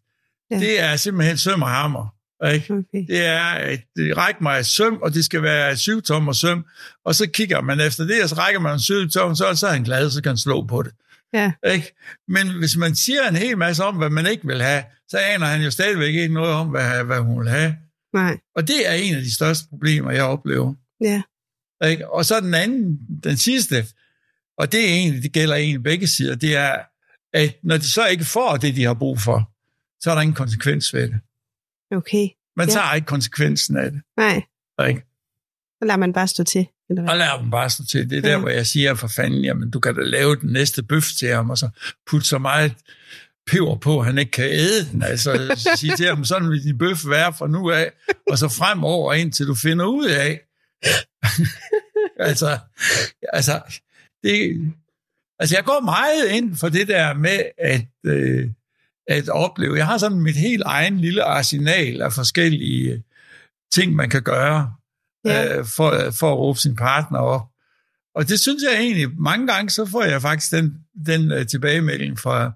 Ja. 0.52 0.60
Det 0.60 0.82
er 0.82 0.96
simpelthen 0.96 1.38
søm 1.38 1.62
og 1.62 1.70
hammer. 1.70 2.15
Ikke? 2.44 2.74
Okay. 2.74 3.06
Det 3.08 3.26
er, 3.26 3.44
at 3.44 3.80
det 3.96 4.18
rækker 4.18 4.42
mig 4.42 4.60
et 4.60 4.66
søm, 4.66 5.00
og 5.02 5.14
det 5.14 5.26
skal 5.26 5.42
være 5.42 5.72
et 5.72 5.80
syv 5.80 6.02
tommer 6.02 6.34
søm, 6.34 6.66
og 7.06 7.16
så 7.16 7.30
kigger 7.30 7.62
man 7.62 7.80
efter 7.80 8.06
det, 8.06 8.24
og 8.24 8.30
så 8.30 8.36
rækker 8.36 8.60
man 8.60 8.74
en 8.74 8.80
syv 8.80 9.10
tom, 9.10 9.36
så, 9.36 9.56
så 9.56 9.68
er 9.68 9.72
han 9.72 9.84
glad, 9.84 10.10
så 10.10 10.22
kan 10.22 10.30
han 10.30 10.38
slå 10.38 10.66
på 10.66 10.84
det. 10.84 10.92
Ja. 11.34 11.52
Ikke? 11.74 11.96
Men 12.28 12.58
hvis 12.58 12.78
man 12.78 12.96
siger 12.96 13.30
en 13.30 13.36
hel 13.36 13.58
masse 13.58 13.84
om, 13.84 13.96
hvad 13.96 14.10
man 14.10 14.28
ikke 14.28 14.48
vil 14.48 14.62
have, 14.62 14.84
så 15.08 15.18
aner 15.18 15.46
han 15.46 15.62
jo 15.62 15.72
stadigvæk 15.72 16.16
ikke 16.16 16.34
noget 16.34 16.54
om, 16.54 16.68
hvad, 16.68 17.04
hvad 17.04 17.20
hun 17.20 17.40
vil 17.40 17.50
have. 17.50 17.76
Nej. 18.14 18.38
Og 18.56 18.68
det 18.68 18.90
er 18.90 18.94
en 18.94 19.16
af 19.16 19.22
de 19.22 19.36
største 19.36 19.68
problemer, 19.70 20.12
jeg 20.12 20.24
oplever. 20.24 20.74
Ja. 21.02 21.22
Ikke? 21.86 22.12
Og 22.12 22.26
så 22.26 22.40
den 22.40 22.54
anden, 22.54 23.00
den 23.24 23.38
sidste, 23.38 23.86
og 24.58 24.72
det 24.72 24.90
er 24.90 24.94
egentlig, 24.94 25.24
det 25.24 25.32
gælder 25.32 25.56
egentlig 25.56 25.84
begge 25.84 26.08
sider, 26.08 26.36
det 26.36 26.56
er, 26.56 26.76
at 27.34 27.56
når 27.64 27.78
de 27.78 27.92
så 27.92 28.06
ikke 28.06 28.26
får 28.26 28.58
det, 28.58 28.76
de 28.76 28.84
har 28.84 28.94
brug 28.94 29.20
for, 29.20 29.52
så 30.00 30.12
er 30.12 30.16
der 30.16 30.22
ingen 30.22 30.36
konsekvens 30.36 30.94
ved 30.94 31.08
det. 31.08 31.20
Okay. 31.92 32.28
Man 32.58 32.68
Ja. 32.68 32.74
tager 32.74 32.94
ikke 32.94 33.06
konsekvensen 33.06 33.78
af 33.78 33.92
det. 33.92 34.02
Nej. 34.18 34.44
Ikke? 34.90 35.02
Så 35.82 35.86
lader 35.88 35.98
man 35.98 36.14
bare 36.14 36.28
stå 36.28 36.44
til. 36.44 36.68
Eller 36.90 37.02
hvad? 37.02 37.12
Og 37.12 37.18
lader 37.18 37.38
dem 37.42 37.52
bare 37.52 37.70
stå 37.70 37.84
til. 37.86 38.10
Det 38.10 38.18
er 38.18 38.22
der, 38.22 38.30
Ja. 38.32 38.38
hvor 38.40 38.50
jeg 38.50 38.68
siger 38.68 38.96
for 38.96 39.08
fanden, 39.08 39.42
jamen 39.46 39.72
du 39.72 39.80
kan 39.80 39.96
da 39.96 40.02
lave 40.02 40.36
den 40.36 40.54
næste 40.54 40.84
bøf 40.84 41.06
til 41.20 41.28
ham, 41.28 41.50
og 41.50 41.58
så 41.58 41.70
putte 42.10 42.28
så 42.28 42.38
meget 42.38 42.74
peber 43.48 43.76
på, 43.76 44.00
at 44.00 44.06
han 44.06 44.18
ikke 44.18 44.32
kan 44.32 44.46
æde 44.46 44.92
den. 44.92 45.04
Altså 45.04 45.56
sige 45.80 45.96
til 45.96 46.08
ham, 46.08 46.26
sådan 46.26 46.50
vil 46.50 46.64
din 46.64 46.78
bøf 46.78 47.06
være 47.08 47.34
fra 47.34 47.48
nu 47.48 47.72
af, 47.72 47.92
og 48.32 48.38
så 48.38 48.50
fremover 48.50 49.14
indtil 49.14 49.48
du 49.48 49.56
finder 49.56 49.86
ud 49.86 50.06
af. 50.06 50.42
altså, 52.30 52.60
altså, 53.34 53.62
det, 54.24 54.62
altså, 55.40 55.56
jeg 55.56 55.64
går 55.64 55.82
meget 55.86 56.26
ind 56.30 56.56
for 56.56 56.70
det 56.70 56.88
der 56.88 57.14
med 57.14 57.40
at, 57.58 57.82
øh, 58.06 58.50
at 59.08 59.30
opleve. 59.30 59.78
Jeg 59.78 59.86
har 59.86 59.98
sådan 59.98 60.20
mit 60.20 60.36
helt 60.36 60.64
egen 60.66 61.00
lille 61.00 61.24
arsenal 61.24 62.02
af 62.02 62.14
forskellige 62.14 62.92
øh, 62.92 63.00
ting, 63.74 63.96
man 63.96 64.10
kan 64.10 64.22
gøre 64.22 64.74
Ja. 65.26 65.58
øh, 65.58 65.66
for, 65.66 66.12
for 66.20 66.32
at 66.32 66.38
råbe 66.38 66.60
sin 66.60 66.76
partner 66.76 67.20
op. 67.20 67.42
Og 68.16 68.30
det 68.30 68.40
synes 68.40 68.64
jeg 68.72 68.80
egentlig, 68.82 69.08
mange 69.18 69.48
gange, 69.48 69.70
så 69.70 69.86
får 69.86 70.04
jeg 70.04 70.22
faktisk 70.22 70.52
den, 70.52 70.74
den 71.06 71.32
uh, 71.32 71.46
tilbagemelding 71.46 72.20
fra, 72.20 72.52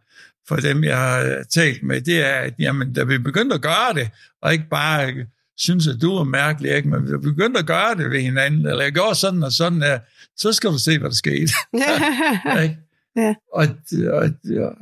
fra 0.49 0.59
dem, 0.59 0.83
jeg 0.83 0.97
har 0.97 1.19
øh, 1.19 1.45
talt 1.49 1.83
med, 1.83 2.01
det 2.01 2.25
er, 2.25 2.33
at 2.35 2.53
jamen, 2.59 2.93
da 2.93 3.03
vi 3.03 3.17
begyndte 3.17 3.55
at 3.55 3.61
gøre 3.61 3.93
det, 3.95 4.09
og 4.41 4.53
ikke 4.53 4.69
bare 4.69 5.13
øh, 5.13 5.25
synes, 5.57 5.87
at 5.87 6.01
du 6.01 6.15
er 6.15 6.23
mærkelig, 6.23 6.71
ikke? 6.71 6.89
men 6.89 7.11
vi 7.11 7.17
begyndte 7.17 7.59
at 7.59 7.65
gøre 7.67 7.95
det 7.95 8.11
ved 8.11 8.21
hinanden, 8.21 8.65
eller 8.67 8.83
jeg 8.83 8.91
gjorde 8.91 9.15
sådan 9.15 9.43
og 9.43 9.51
sådan, 9.51 9.77
uh, 9.81 9.99
så 10.37 10.53
skal 10.53 10.69
du 10.69 10.77
se, 10.77 10.99
hvad 10.99 11.09
der 11.09 11.15
skete. 11.15 11.51
ikke? 12.63 12.77
Ja. 13.15 13.33
Og, 13.53 13.67
og, 14.03 14.29
og 14.57 14.73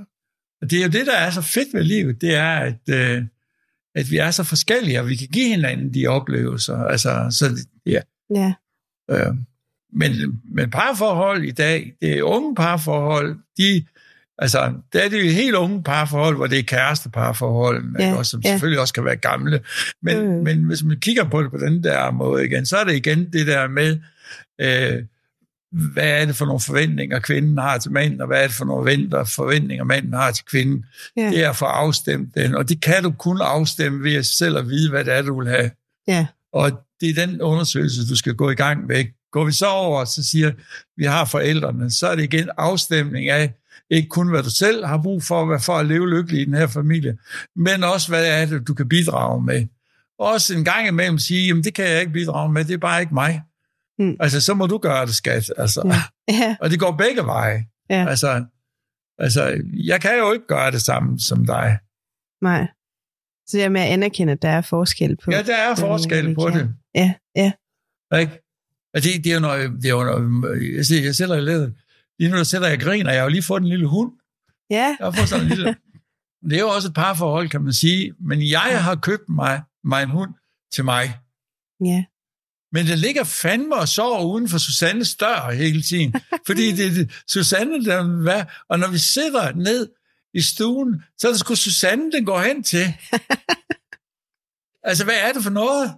det 0.62 0.74
er 0.74 0.84
jo 0.84 0.90
det, 0.90 1.06
der 1.06 1.16
er 1.18 1.30
så 1.30 1.42
fedt 1.42 1.74
ved 1.74 1.84
livet, 1.84 2.22
det 2.22 2.36
er, 2.36 2.58
at, 2.58 2.90
øh, 2.90 3.24
at 3.96 4.12
vi 4.12 4.18
er 4.18 4.32
så 4.32 4.44
forskellige, 4.44 5.00
og 5.00 5.10
vi 5.10 5.16
kan 5.16 5.28
give 5.28 5.50
hinanden 5.50 5.94
de 5.94 6.08
oplevelser. 6.08 6.78
Altså, 6.78 7.28
så, 7.32 7.66
ja. 7.86 8.00
ja. 8.36 8.54
Øh, 9.12 9.36
men, 9.94 10.42
men 10.52 10.70
parforhold 10.70 11.44
i 11.44 11.52
dag, 11.52 11.94
det 12.02 12.18
er 12.18 12.24
unge 12.24 12.56
parforhold, 12.56 13.38
de, 13.58 13.86
altså, 14.38 14.74
der 14.94 15.00
er 15.00 15.10
det 15.10 15.26
jo 15.26 15.32
helt 15.32 15.56
unge 15.56 15.84
parforhold, 15.84 16.36
hvor 16.36 16.48
det 16.48 16.60
er 16.60 16.64
kæresteparforhold, 16.64 17.96
Ja, 18.00 18.16
også, 18.16 18.32
som 18.32 18.42
ja. 18.44 18.50
selvfølgelig 18.50 18.80
også 18.80 18.94
kan 18.94 19.06
være 19.06 19.16
gamle. 19.16 19.60
Men, 20.02 20.20
mm. 20.20 20.44
men 20.44 20.64
hvis 20.64 20.84
man 20.84 21.00
kigger 21.00 21.30
på 21.30 21.44
det 21.44 21.52
på 21.52 21.58
den 21.58 21.84
der 21.84 22.12
måde 22.12 22.46
igen, 22.46 22.66
så 22.66 22.78
er 22.78 22.84
det 22.84 22.96
igen 22.96 23.34
det 23.34 23.48
der 23.48 23.68
med, 23.68 24.00
øh, 24.62 25.04
hvad 25.72 26.22
er 26.22 26.26
det 26.26 26.36
for 26.36 26.46
nogle 26.46 26.60
forventninger, 26.60 27.20
kvinden 27.20 27.58
har 27.58 27.78
til 27.78 27.92
manden, 27.92 28.22
og 28.22 28.28
hvad 28.28 28.44
er 28.44 28.48
det 28.48 28.56
for 28.56 28.66
nogle 28.66 29.26
forventninger, 29.26 29.84
manden 29.84 30.14
har 30.14 30.32
til 30.32 30.46
kvinden. 30.46 30.86
Ja. 31.18 31.30
Det 31.30 31.44
er 31.44 31.50
at 31.50 31.56
få 31.56 31.66
afstemt 31.66 32.36
den, 32.36 32.56
og 32.56 32.70
det 32.70 32.82
kan 32.82 33.04
du 33.04 33.12
kun 33.12 33.38
afstemme 33.42 34.04
ved 34.04 34.16
at 34.16 34.26
selv 34.26 34.58
at 34.58 34.70
vide, 34.70 34.90
hvad 34.90 35.06
det 35.06 35.14
er, 35.14 35.22
du 35.22 35.40
vil 35.40 35.50
have. 35.50 35.72
Ja. 36.08 36.26
Og 36.54 36.72
det 37.02 37.10
er 37.10 37.26
den 37.26 37.42
undersøgelse, 37.42 38.10
du 38.10 38.16
skal 38.16 38.34
gå 38.34 38.50
i 38.50 38.56
gang 38.56 38.86
med. 38.86 39.06
Går 39.32 39.46
vi 39.46 39.52
så 39.52 39.68
over, 39.68 40.06
så 40.06 40.24
siger 40.24 40.52
vi 40.98 41.06
har 41.06 41.26
forældrene, 41.26 41.92
så 41.92 42.08
er 42.08 42.16
det 42.16 42.24
igen 42.24 42.50
afstemning 42.58 43.30
af, 43.30 43.54
ikke 43.90 44.10
kun 44.10 44.30
hvad 44.30 44.44
du 44.44 44.50
selv 44.50 44.86
har 44.86 44.98
brug 44.98 45.24
for, 45.24 45.58
for 45.58 45.74
at 45.74 45.86
leve 45.86 46.10
lykkelig 46.10 46.42
i 46.42 46.46
den 46.46 46.54
her 46.54 46.68
familie, 46.68 47.18
men 47.56 47.84
også 47.84 48.08
hvad 48.10 48.26
er 48.26 48.46
det, 48.46 48.68
du 48.68 48.74
kan 48.74 48.90
bidrage 48.90 49.44
med. 49.44 49.68
Også 50.20 50.56
en 50.56 50.66
gang 50.66 50.88
imellem 50.88 51.20
sige, 51.20 51.48
jamen 51.48 51.64
det 51.64 51.74
kan 51.74 51.86
jeg 51.86 52.00
ikke 52.00 52.14
bidrage 52.14 52.52
med, 52.54 52.66
det 52.66 52.74
er 52.74 52.78
bare 52.78 53.02
ikke 53.02 53.14
mig. 53.14 53.42
Mm. 54.00 54.16
Altså, 54.20 54.42
så 54.42 54.54
må 54.54 54.68
du 54.68 54.78
gøre 54.78 55.06
det, 55.06 55.16
skat. 55.16 55.54
Altså. 55.58 55.82
Ja. 55.86 56.34
Ja. 56.34 56.56
Og 56.62 56.70
det 56.70 56.80
går 56.80 56.92
begge 56.98 57.22
veje. 57.26 57.66
Ja. 57.90 58.06
Altså, 58.10 58.46
altså, 59.20 59.62
jeg 59.74 60.02
kan 60.02 60.18
jo 60.18 60.32
ikke 60.32 60.48
gøre 60.48 60.72
det 60.72 60.82
samme 60.82 61.20
som 61.20 61.46
dig. 61.46 61.80
Nej. 62.42 62.68
Så 63.48 63.58
det 63.58 63.64
er 63.64 63.70
med 63.70 63.82
at 63.82 63.88
anerkende, 63.88 64.34
at 64.34 64.42
der 64.42 64.50
er 64.50 64.62
forskel 64.62 65.18
på. 65.24 65.32
Ja, 65.32 65.42
der 65.44 65.56
er 65.58 65.76
forskel 65.76 66.36
på 66.36 66.42
kan. 66.46 66.60
det. 66.60 66.76
Ja, 66.96 67.14
ja. 67.36 67.52
Ikke? 68.20 68.42
Og 68.94 69.04
det, 69.04 69.24
det 69.24 69.28
er 69.28 69.34
jo 69.34 69.40
noget, 69.40 69.72
det 69.72 69.86
er 69.86 69.90
jo 69.90 70.04
noget 70.04 70.76
jeg, 70.76 70.86
siger, 70.86 71.04
jeg 71.04 71.16
sætter 71.16 71.36
i 71.36 71.42
ledet. 71.42 71.76
Lige 72.20 72.32
nu 72.32 72.38
der 72.38 72.44
sætter 72.44 72.68
jeg 72.68 72.80
grin, 72.80 73.06
og 73.08 73.12
jeg 73.14 73.20
har 73.22 73.26
jo 73.26 73.30
lige 73.32 73.44
fået 73.44 73.62
en 73.62 73.68
lille 73.68 73.88
hund. 73.88 74.12
Ja, 74.70 74.96
Jeg 75.00 75.06
har 75.08 75.12
fået 75.12 75.30
sådan 75.30 75.44
en 75.46 75.50
lille... 75.50 75.76
Det 76.50 76.54
er 76.56 76.60
jo 76.60 76.70
også 76.70 76.88
et 76.88 76.94
parforhold, 76.94 77.50
kan 77.50 77.62
man 77.62 77.74
sige. 77.74 78.14
Men 78.20 78.42
jeg 78.42 78.84
har 78.84 78.96
købt 78.96 79.30
mig, 79.30 79.62
mig 79.84 80.04
en 80.04 80.10
hund 80.10 80.34
til 80.74 80.86
mig. 80.86 81.04
ja. 81.86 82.04
Men 82.72 82.88
den 82.88 82.98
ligger 83.00 83.24
fandme 83.24 83.76
og 83.76 83.88
sover 83.90 84.24
uden 84.26 84.50
for 84.50 84.58
Susannes 84.58 85.16
dør 85.16 85.52
hele 85.52 85.82
tiden. 85.82 86.16
Fordi 86.48 86.72
det 86.72 86.86
er 86.86 86.92
det- 86.92 87.12
Susanne, 87.28 87.86
der 87.86 88.04
vil 88.08 88.26
være... 88.26 88.46
Og 88.70 88.80
når 88.80 88.88
vi 88.88 88.98
sidder 88.98 89.52
ned 89.54 89.90
i 90.34 90.42
stuen, 90.42 91.04
så 91.18 91.28
er 91.28 91.32
det 91.32 91.40
sgu 91.40 91.56
Susanne, 91.56 92.12
den 92.12 92.26
går 92.26 92.42
hen 92.42 92.64
til. 92.64 92.94
Altså, 94.84 95.04
hvad 95.04 95.16
er 95.16 95.34
det 95.34 95.44
for 95.44 95.50
noget? 95.50 95.94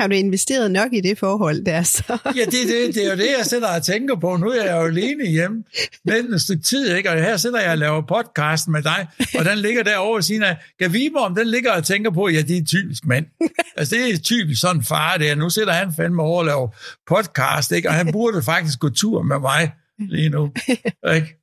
Har 0.00 0.06
du 0.06 0.14
investeret 0.14 0.70
nok 0.70 0.92
i 0.92 1.00
det 1.00 1.18
forhold 1.18 1.64
der, 1.64 1.82
så? 1.82 2.02
Ja, 2.36 2.44
det, 2.44 2.52
det, 2.52 2.94
det 2.94 3.06
er 3.06 3.10
jo 3.10 3.16
det, 3.16 3.28
jeg 3.38 3.46
sidder 3.46 3.76
og 3.76 3.82
tænker 3.82 4.16
på. 4.16 4.36
Nu 4.36 4.50
er 4.50 4.64
jeg 4.64 4.72
jo 4.72 4.86
alene 4.86 5.26
hjemme 5.26 5.64
med 6.04 6.14
et 6.14 6.40
stykke 6.40 6.62
tid, 6.62 6.96
ikke? 6.96 7.10
og 7.10 7.16
her 7.16 7.36
sidder 7.36 7.60
jeg 7.60 7.70
og 7.70 7.78
laver 7.78 8.02
podcast 8.08 8.68
med 8.68 8.82
dig, 8.82 9.06
og 9.38 9.44
den 9.44 9.58
ligger 9.58 9.82
derovre 9.82 10.22
siden 10.22 10.42
af. 10.42 10.56
Kan 10.80 10.92
vi 10.92 11.10
om 11.16 11.34
den 11.34 11.46
ligger 11.46 11.72
og 11.72 11.84
tænker 11.84 12.10
på, 12.10 12.28
ja, 12.28 12.42
det 12.42 12.56
er 12.56 12.64
typisk 12.64 13.06
mand. 13.06 13.26
Altså, 13.76 13.96
det 13.96 14.14
er 14.14 14.18
typisk 14.18 14.60
sådan 14.60 14.82
far, 14.82 15.16
det 15.16 15.30
er. 15.30 15.34
Nu 15.34 15.50
sidder 15.50 15.72
han 15.72 15.92
fandme 15.96 16.22
over 16.22 16.38
og 16.38 16.46
laver 16.46 16.68
podcast, 17.08 17.72
ikke? 17.72 17.88
og 17.88 17.94
han 17.94 18.12
burde 18.12 18.42
faktisk 18.42 18.78
gå 18.78 18.88
tur 18.88 19.22
med 19.22 19.38
mig. 19.38 19.70
lige 19.98 20.28
nu. 20.28 20.52
Ikke? 21.14 21.39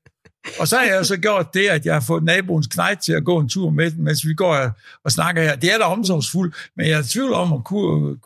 Og 0.59 0.67
så 0.67 0.77
har 0.77 0.83
jeg 0.83 0.97
jo 0.97 1.03
så 1.03 1.17
gjort 1.17 1.53
det, 1.53 1.67
at 1.67 1.85
jeg 1.85 1.93
har 1.93 2.01
fået 2.01 2.23
naboens 2.23 2.67
knægt 2.67 3.03
til 3.03 3.13
at 3.13 3.23
gå 3.23 3.39
en 3.39 3.49
tur 3.49 3.69
med 3.69 3.91
den, 3.91 4.03
mens 4.03 4.25
vi 4.25 4.33
går 4.33 4.55
og, 4.55 4.71
og 5.03 5.11
snakker 5.11 5.43
her. 5.43 5.55
Det 5.55 5.73
er 5.73 5.77
da 5.77 5.83
omsorgsfuldt, 5.83 6.55
men 6.77 6.85
jeg 6.85 6.93
er 6.93 7.03
i 7.03 7.07
tvivl 7.07 7.33
om, 7.33 7.53
om 7.53 7.63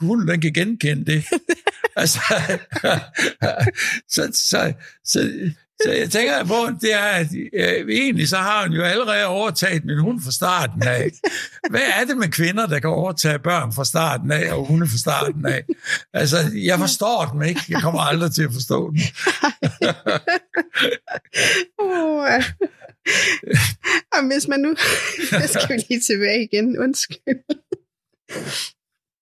hunden 0.02 0.28
den 0.28 0.42
kan 0.42 0.54
genkende 0.54 1.06
det. 1.06 1.24
altså, 2.02 2.20
så, 4.14 4.30
så, 4.34 4.74
så, 5.06 5.32
så 5.84 5.92
jeg 5.92 6.12
tænker 6.12 6.44
på, 6.44 6.68
det 6.82 6.94
er, 6.94 7.00
at 7.22 7.28
øh, 7.54 7.90
egentlig 7.90 8.30
så 8.30 8.38
har 8.38 8.68
hun 8.68 8.76
jo 8.76 8.84
allerede 8.84 9.26
overtaget 9.26 9.86
min 9.86 10.00
hund 10.00 10.22
fra 10.22 10.32
starten 10.32 10.84
af. 10.84 11.12
Hvad 11.70 11.82
er 11.82 12.06
det 12.06 12.18
med 12.18 12.28
kvinder, 12.28 12.68
der 12.68 12.80
kan 12.80 12.90
overtage 12.90 13.40
børn 13.40 13.74
fra 13.74 13.86
starten 13.86 14.32
af, 14.32 14.54
og 14.54 14.66
hunde 14.66 14.88
fra 14.88 14.98
starten 14.98 15.46
af? 15.46 15.64
Altså, 16.14 16.38
jeg 16.54 16.80
forstår 16.80 17.30
dem 17.34 17.42
ikke. 17.42 17.62
Jeg 17.70 17.82
kommer 17.82 18.02
aldrig 18.02 18.32
til 18.32 18.44
at 18.44 18.54
forstå 18.54 18.92
dem. 18.92 19.00
oh, 21.80 22.42
og 24.14 24.28
hvis 24.28 24.48
man 24.48 24.60
nu... 24.60 24.76
Jeg 25.32 25.50
skal 25.50 25.70
vi 25.70 25.84
lige 25.90 26.02
tilbage 26.02 26.44
igen. 26.44 26.80
Undskyld. 26.80 27.40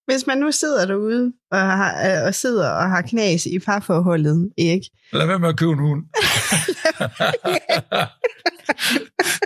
Hvis 0.09 0.27
man 0.27 0.37
nu 0.37 0.51
sidder 0.51 0.85
derude 0.85 1.33
og, 1.51 1.59
har, 1.59 2.21
og 2.25 2.35
sidder 2.35 2.69
og 2.69 2.89
har 2.89 3.01
knas 3.01 3.45
i 3.45 3.59
parforholdet, 3.59 4.51
ikke? 4.57 4.89
Lad 5.13 5.27
være 5.27 5.39
med 5.39 5.49
at 5.49 5.57
købe 5.57 5.71
en 5.71 5.79
hund. 5.79 6.03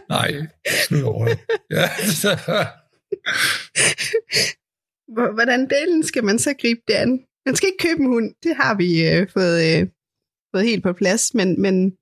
Nej, 0.09 0.33
skud 0.85 1.01
over 1.01 1.27
ja. 1.71 1.89
Hvordan 5.33 5.69
delen 5.69 6.03
skal 6.03 6.23
man 6.23 6.39
så 6.39 6.53
gribe 6.61 6.81
det 6.87 6.93
an? 6.93 7.19
Man 7.45 7.55
skal 7.55 7.67
ikke 7.67 7.87
købe 7.87 8.01
en 8.01 8.07
hund, 8.07 8.33
det 8.43 8.55
har 8.55 8.75
vi 8.75 9.09
øh, 9.09 9.27
fået, 9.33 9.79
øh, 9.79 9.87
fået 10.55 10.65
helt 10.65 10.83
på 10.83 10.93
plads, 10.93 11.33
men, 11.33 11.61
men, 11.61 11.93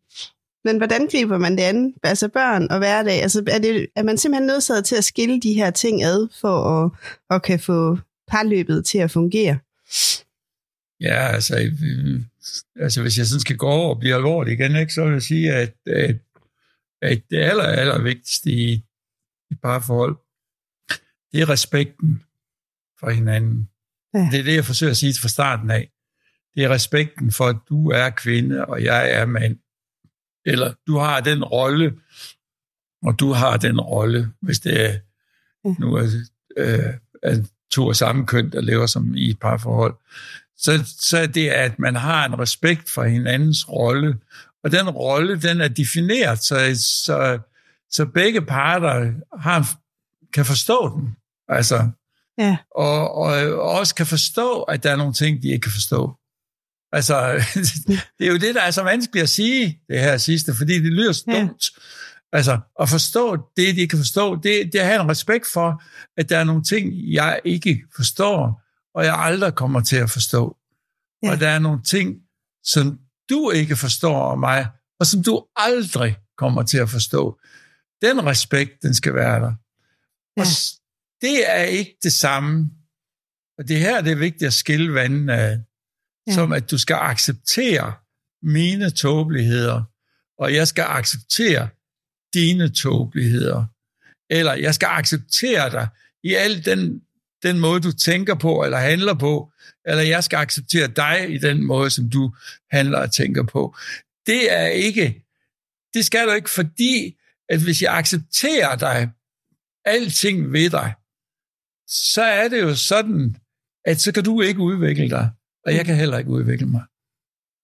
men 0.63 0.77
hvordan 0.77 1.07
griber 1.07 1.37
man 1.37 1.57
det 1.57 1.63
an? 1.63 1.93
Altså 2.03 2.27
børn 2.27 2.67
og 2.71 2.77
hverdag, 2.77 3.21
altså 3.21 3.43
er, 3.47 3.59
det, 3.59 3.87
er 3.95 4.03
man 4.03 4.17
simpelthen 4.17 4.47
nødsaget 4.47 4.85
til 4.85 4.95
at 4.95 5.03
skille 5.03 5.39
de 5.39 5.53
her 5.53 5.71
ting 5.71 6.03
ad, 6.03 6.27
for 6.41 6.83
at, 6.83 6.91
at 7.35 7.43
kan 7.43 7.59
få 7.59 7.97
parløbet 8.31 8.85
til 8.85 8.97
at 8.97 9.11
fungere? 9.11 9.59
Ja, 11.01 11.27
altså, 11.27 11.59
øh, 11.59 12.21
altså 12.75 13.01
hvis 13.01 13.17
jeg 13.17 13.25
sådan 13.25 13.39
skal 13.39 13.57
gå 13.57 13.67
over 13.67 13.89
og 13.95 13.99
blive 13.99 14.15
alvorlig 14.15 14.53
igen, 14.53 14.75
ikke, 14.75 14.93
så 14.93 15.03
vil 15.03 15.13
jeg 15.13 15.21
sige, 15.21 15.53
at, 15.53 15.73
at, 15.85 16.15
at 17.01 17.21
det 17.29 17.37
aller, 17.37 17.63
aller 17.63 18.01
vigtigste 18.01 18.49
i, 18.49 18.73
i 19.51 19.55
parforhold, 19.63 20.15
det 21.31 21.41
er 21.41 21.49
respekten 21.49 22.23
for 22.99 23.09
hinanden. 23.09 23.69
Ja. 24.13 24.29
Det 24.31 24.39
er 24.39 24.43
det, 24.43 24.55
jeg 24.55 24.65
forsøger 24.65 24.91
at 24.91 24.97
sige 24.97 25.13
fra 25.21 25.27
starten 25.27 25.71
af. 25.71 25.91
Det 26.55 26.63
er 26.63 26.69
respekten 26.69 27.31
for, 27.31 27.47
at 27.47 27.57
du 27.69 27.89
er 27.89 28.09
kvinde, 28.09 28.65
og 28.65 28.83
jeg 28.83 29.11
er 29.11 29.25
mand. 29.25 29.59
Eller 30.45 30.73
du 30.87 30.97
har 30.97 31.19
den 31.19 31.43
rolle, 31.43 31.99
og 33.03 33.19
du 33.19 33.31
har 33.31 33.57
den 33.57 33.81
rolle, 33.81 34.31
hvis 34.41 34.59
det 34.59 34.85
er, 34.85 34.99
ja. 35.65 35.75
nu 35.79 35.93
er, 35.93 36.07
øh, 36.57 36.93
er 37.23 37.47
to 37.71 37.89
af 37.89 37.95
samme 37.95 38.25
køn, 38.25 38.51
der 38.51 38.61
lever 38.61 38.85
som 38.85 39.15
i 39.15 39.29
et 39.29 39.39
parforhold. 39.39 39.95
Så, 40.57 40.83
så 40.99 41.17
er 41.17 41.25
det, 41.25 41.49
at 41.49 41.79
man 41.79 41.95
har 41.95 42.25
en 42.25 42.39
respekt 42.39 42.89
for 42.89 43.03
hinandens 43.03 43.69
rolle, 43.69 44.15
og 44.63 44.71
den 44.71 44.89
rolle, 44.89 45.41
den 45.41 45.61
er 45.61 45.67
defineret, 45.67 46.43
så, 46.43 46.55
så, 47.05 47.39
så 47.91 48.05
begge 48.05 48.41
parter 48.41 49.11
har, 49.39 49.75
kan 50.33 50.45
forstå 50.45 50.99
den. 50.99 51.15
Altså, 51.47 51.89
ja. 52.37 52.57
og, 52.75 53.15
og, 53.15 53.33
og 53.53 53.71
også 53.71 53.95
kan 53.95 54.05
forstå, 54.05 54.61
at 54.61 54.83
der 54.83 54.91
er 54.91 54.95
nogle 54.95 55.13
ting, 55.13 55.43
de 55.43 55.47
ikke 55.47 55.63
kan 55.63 55.71
forstå. 55.71 56.15
Altså, 56.91 57.31
det 58.17 58.27
er 58.27 58.31
jo 58.31 58.37
det, 58.37 58.55
der 58.55 58.61
er 58.61 58.71
så 58.71 58.83
vanskeligt 58.83 59.23
at 59.23 59.29
sige, 59.29 59.79
det 59.89 59.99
her 59.99 60.17
sidste, 60.17 60.53
fordi 60.55 60.73
det 60.73 60.91
lyder 60.91 61.23
dumt. 61.25 61.63
Ja. 61.77 61.80
Altså, 62.33 62.59
at 62.81 62.89
forstå 62.89 63.37
det, 63.57 63.75
de 63.75 63.87
kan 63.87 63.97
forstå, 63.99 64.35
det, 64.35 64.43
det 64.43 64.75
er 64.75 64.81
at 64.81 64.87
have 64.87 65.01
en 65.01 65.09
respekt 65.09 65.45
for, 65.53 65.83
at 66.17 66.29
der 66.29 66.37
er 66.37 66.43
nogle 66.43 66.63
ting, 66.63 67.13
jeg 67.13 67.41
ikke 67.45 67.83
forstår, 67.95 68.61
og 68.95 69.05
jeg 69.05 69.15
aldrig 69.17 69.55
kommer 69.55 69.81
til 69.81 69.95
at 69.95 70.09
forstå. 70.09 70.57
Ja. 71.23 71.31
Og 71.31 71.39
der 71.39 71.49
er 71.49 71.59
nogle 71.59 71.83
ting, 71.83 72.15
som 72.63 72.99
du 73.29 73.49
ikke 73.49 73.75
forstår 73.75 74.21
om 74.21 74.39
mig, 74.39 74.67
og 74.99 75.05
som 75.05 75.23
du 75.23 75.45
aldrig 75.55 76.17
kommer 76.37 76.63
til 76.63 76.77
at 76.77 76.89
forstå. 76.89 77.39
Den 78.01 78.25
respekt, 78.25 78.71
den 78.81 78.93
skal 78.93 79.13
være 79.13 79.39
der. 79.39 79.53
Ja. 80.37 80.41
Og 80.41 80.45
det 81.21 81.51
er 81.51 81.63
ikke 81.63 81.97
det 82.03 82.13
samme. 82.13 82.69
Og 83.57 83.67
det 83.67 83.79
her 83.79 84.01
det 84.01 84.11
er 84.11 84.15
vigtigt 84.15 84.47
at 84.47 84.53
skille 84.53 84.93
vandene 84.93 85.33
af. 85.33 85.59
Ja. 86.27 86.33
Som 86.33 86.51
at 86.53 86.71
du 86.71 86.77
skal 86.77 86.95
acceptere 86.95 87.93
mine 88.43 88.89
tåbeligheder, 88.89 89.83
og 90.37 90.53
jeg 90.53 90.67
skal 90.67 90.83
acceptere 90.83 91.69
dine 92.33 92.69
tåbeligheder. 92.69 93.65
Eller 94.29 94.53
jeg 94.53 94.75
skal 94.75 94.87
acceptere 94.87 95.71
dig 95.71 95.87
i 96.23 96.33
al 96.33 96.65
den, 96.65 97.01
den 97.43 97.59
måde, 97.59 97.81
du 97.81 97.91
tænker 97.91 98.35
på 98.35 98.63
eller 98.63 98.77
handler 98.77 99.13
på. 99.13 99.51
Eller 99.85 100.03
jeg 100.03 100.23
skal 100.23 100.37
acceptere 100.37 100.87
dig 100.87 101.29
i 101.29 101.37
den 101.37 101.63
måde, 101.63 101.89
som 101.89 102.09
du 102.09 102.33
handler 102.71 102.99
og 102.99 103.11
tænker 103.11 103.43
på. 103.43 103.75
Det 104.25 104.53
er 104.53 104.67
ikke, 104.67 105.23
det 105.93 106.05
skal 106.05 106.27
du 106.27 106.31
ikke, 106.31 106.49
fordi 106.49 107.17
at 107.49 107.63
hvis 107.63 107.81
jeg 107.81 107.97
accepterer 107.97 108.75
dig, 108.75 109.09
alting 109.85 110.51
ved 110.53 110.69
dig, 110.69 110.93
så 111.87 112.21
er 112.23 112.47
det 112.47 112.61
jo 112.61 112.75
sådan, 112.75 113.37
at 113.85 114.01
så 114.01 114.11
kan 114.11 114.23
du 114.23 114.41
ikke 114.41 114.59
udvikle 114.59 115.09
dig, 115.09 115.29
og 115.65 115.75
jeg 115.75 115.85
kan 115.85 115.95
heller 115.95 116.17
ikke 116.17 116.29
udvikle 116.29 116.67
mig. 116.67 116.83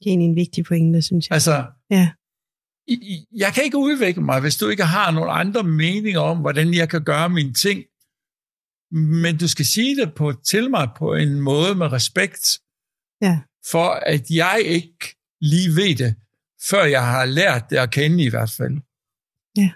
Det 0.04 0.10
er 0.10 0.14
en 0.14 0.36
vigtig 0.36 0.66
pointe, 0.66 1.02
synes 1.02 1.30
jeg. 1.30 1.34
Altså, 1.34 1.66
ja 1.92 2.12
jeg 3.32 3.54
kan 3.54 3.64
ikke 3.64 3.78
udvikle 3.78 4.24
mig, 4.24 4.42
hvis 4.42 4.58
du 4.58 4.70
ikke 4.70 4.84
har 4.84 5.12
nogle 5.12 5.32
andre 5.32 5.64
meninger 5.64 6.20
om, 6.20 6.38
hvordan 6.38 6.74
jeg 6.74 6.90
kan 6.90 7.04
gøre 7.04 7.30
mine 7.30 7.54
ting. 7.54 7.84
Men 8.92 9.38
du 9.38 9.48
skal 9.48 9.66
sige 9.66 9.96
det 9.96 10.14
på, 10.14 10.34
til 10.46 10.70
mig 10.70 10.90
på 10.98 11.14
en 11.14 11.42
måde 11.42 11.76
med 11.76 11.92
respekt, 11.92 12.60
ja. 13.22 13.40
for 13.72 13.90
at 13.90 14.30
jeg 14.30 14.62
ikke 14.66 15.16
lige 15.42 15.76
ved 15.76 15.96
det, 15.96 16.16
før 16.70 16.84
jeg 16.84 17.06
har 17.06 17.26
lært 17.26 17.70
det 17.70 17.78
at 17.78 17.92
kende 17.92 18.24
i 18.24 18.30
hvert 18.30 18.52
fald. 18.58 18.78
Ja. 19.58 19.72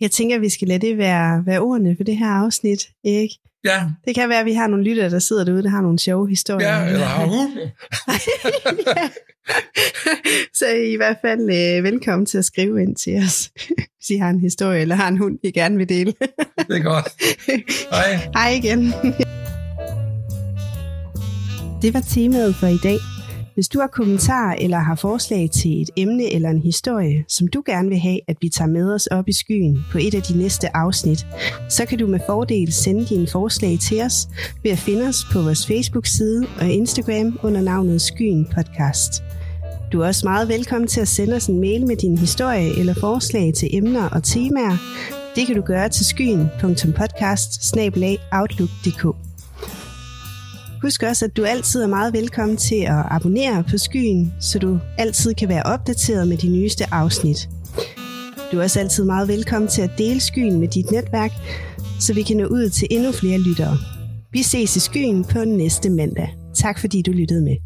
Jeg 0.00 0.10
tænker, 0.10 0.36
at 0.36 0.42
vi 0.42 0.48
skal 0.48 0.68
lade 0.68 0.86
det 0.86 0.98
være, 0.98 1.46
være 1.46 1.60
ordene 1.60 1.96
for 1.96 2.04
det 2.04 2.16
her 2.16 2.30
afsnit, 2.30 2.88
ikke? 3.04 3.38
Ja. 3.64 3.82
Det 4.04 4.14
kan 4.14 4.28
være, 4.28 4.40
at 4.40 4.46
vi 4.46 4.52
har 4.52 4.66
nogle 4.66 4.84
lyttere, 4.84 5.10
der 5.10 5.18
sidder 5.18 5.44
derude, 5.44 5.62
der 5.62 5.68
har 5.68 5.80
nogle 5.80 5.98
sjove 5.98 6.28
historier. 6.28 6.68
Ja, 6.68 6.86
eller 6.86 7.06
har 7.06 7.26
hun. 7.26 7.58
ja. 8.96 9.08
Så 10.58 10.66
I 10.68 10.96
hvert 10.96 11.16
fald 11.22 11.40
øh, 11.40 11.84
velkommen 11.84 12.26
til 12.26 12.38
at 12.38 12.44
skrive 12.44 12.82
ind 12.82 12.96
til 12.96 13.16
os, 13.16 13.50
hvis 13.76 14.10
I 14.10 14.16
har 14.16 14.30
en 14.30 14.40
historie, 14.40 14.80
eller 14.80 14.94
har 14.94 15.08
en 15.08 15.18
hund, 15.18 15.38
I 15.42 15.50
gerne 15.50 15.76
vil 15.76 15.88
dele. 15.88 16.14
det 16.68 16.76
er 16.76 16.82
godt. 16.82 17.12
Hej. 17.90 18.30
Hej 18.34 18.50
igen. 18.50 18.94
Det 21.82 21.94
var 21.94 22.00
temaet 22.00 22.54
for 22.54 22.66
i 22.66 22.78
dag. 22.82 22.98
Hvis 23.54 23.68
du 23.68 23.80
har 23.80 23.86
kommentarer 23.86 24.54
eller 24.58 24.78
har 24.78 24.94
forslag 24.94 25.50
til 25.50 25.82
et 25.82 25.90
emne 25.96 26.32
eller 26.32 26.50
en 26.50 26.62
historie, 26.62 27.24
som 27.28 27.48
du 27.48 27.62
gerne 27.66 27.88
vil 27.88 27.98
have, 27.98 28.20
at 28.28 28.36
vi 28.40 28.48
tager 28.48 28.68
med 28.68 28.94
os 28.94 29.06
op 29.06 29.28
i 29.28 29.32
skyen 29.32 29.84
på 29.92 29.98
et 29.98 30.14
af 30.14 30.22
de 30.22 30.38
næste 30.38 30.76
afsnit, 30.76 31.26
så 31.68 31.86
kan 31.86 31.98
du 31.98 32.06
med 32.06 32.20
fordel 32.26 32.72
sende 32.72 33.04
dine 33.04 33.26
forslag 33.26 33.78
til 33.78 34.02
os 34.02 34.28
ved 34.62 34.70
at 34.70 34.78
finde 34.78 35.08
os 35.08 35.26
på 35.32 35.42
vores 35.42 35.66
Facebook-side 35.66 36.46
og 36.60 36.68
Instagram 36.68 37.38
under 37.42 37.60
navnet 37.60 38.02
Skyen 38.02 38.46
Podcast. 38.54 39.22
Du 39.92 40.00
er 40.00 40.06
også 40.06 40.26
meget 40.26 40.48
velkommen 40.48 40.88
til 40.88 41.00
at 41.00 41.08
sende 41.08 41.36
os 41.36 41.46
en 41.46 41.60
mail 41.60 41.86
med 41.86 41.96
din 41.96 42.18
historie 42.18 42.78
eller 42.78 42.94
forslag 42.94 43.54
til 43.54 43.68
emner 43.72 44.08
og 44.08 44.22
temaer. 44.22 44.76
Det 45.36 45.46
kan 45.46 45.56
du 45.56 45.62
gøre 45.62 45.88
til 45.88 46.06
skyen.podcast 46.06 47.64
Husk 50.84 51.02
også, 51.02 51.24
at 51.24 51.36
du 51.36 51.44
altid 51.44 51.82
er 51.82 51.86
meget 51.86 52.12
velkommen 52.12 52.56
til 52.56 52.80
at 52.80 53.04
abonnere 53.10 53.64
på 53.70 53.78
Skyen, 53.78 54.34
så 54.40 54.58
du 54.58 54.78
altid 54.98 55.34
kan 55.34 55.48
være 55.48 55.62
opdateret 55.62 56.28
med 56.28 56.36
de 56.36 56.48
nyeste 56.48 56.94
afsnit. 56.94 57.48
Du 58.52 58.58
er 58.58 58.62
også 58.62 58.80
altid 58.80 59.04
meget 59.04 59.28
velkommen 59.28 59.68
til 59.68 59.82
at 59.82 59.90
dele 59.98 60.20
Skyen 60.20 60.60
med 60.60 60.68
dit 60.68 60.90
netværk, 60.90 61.32
så 62.00 62.14
vi 62.14 62.22
kan 62.22 62.36
nå 62.36 62.46
ud 62.46 62.68
til 62.68 62.88
endnu 62.90 63.12
flere 63.12 63.38
lyttere. 63.38 63.76
Vi 64.32 64.42
ses 64.42 64.76
i 64.76 64.80
Skyen 64.80 65.24
på 65.24 65.44
næste 65.44 65.90
mandag. 65.90 66.34
Tak 66.54 66.78
fordi 66.78 67.02
du 67.02 67.12
lyttede 67.12 67.42
med. 67.42 67.56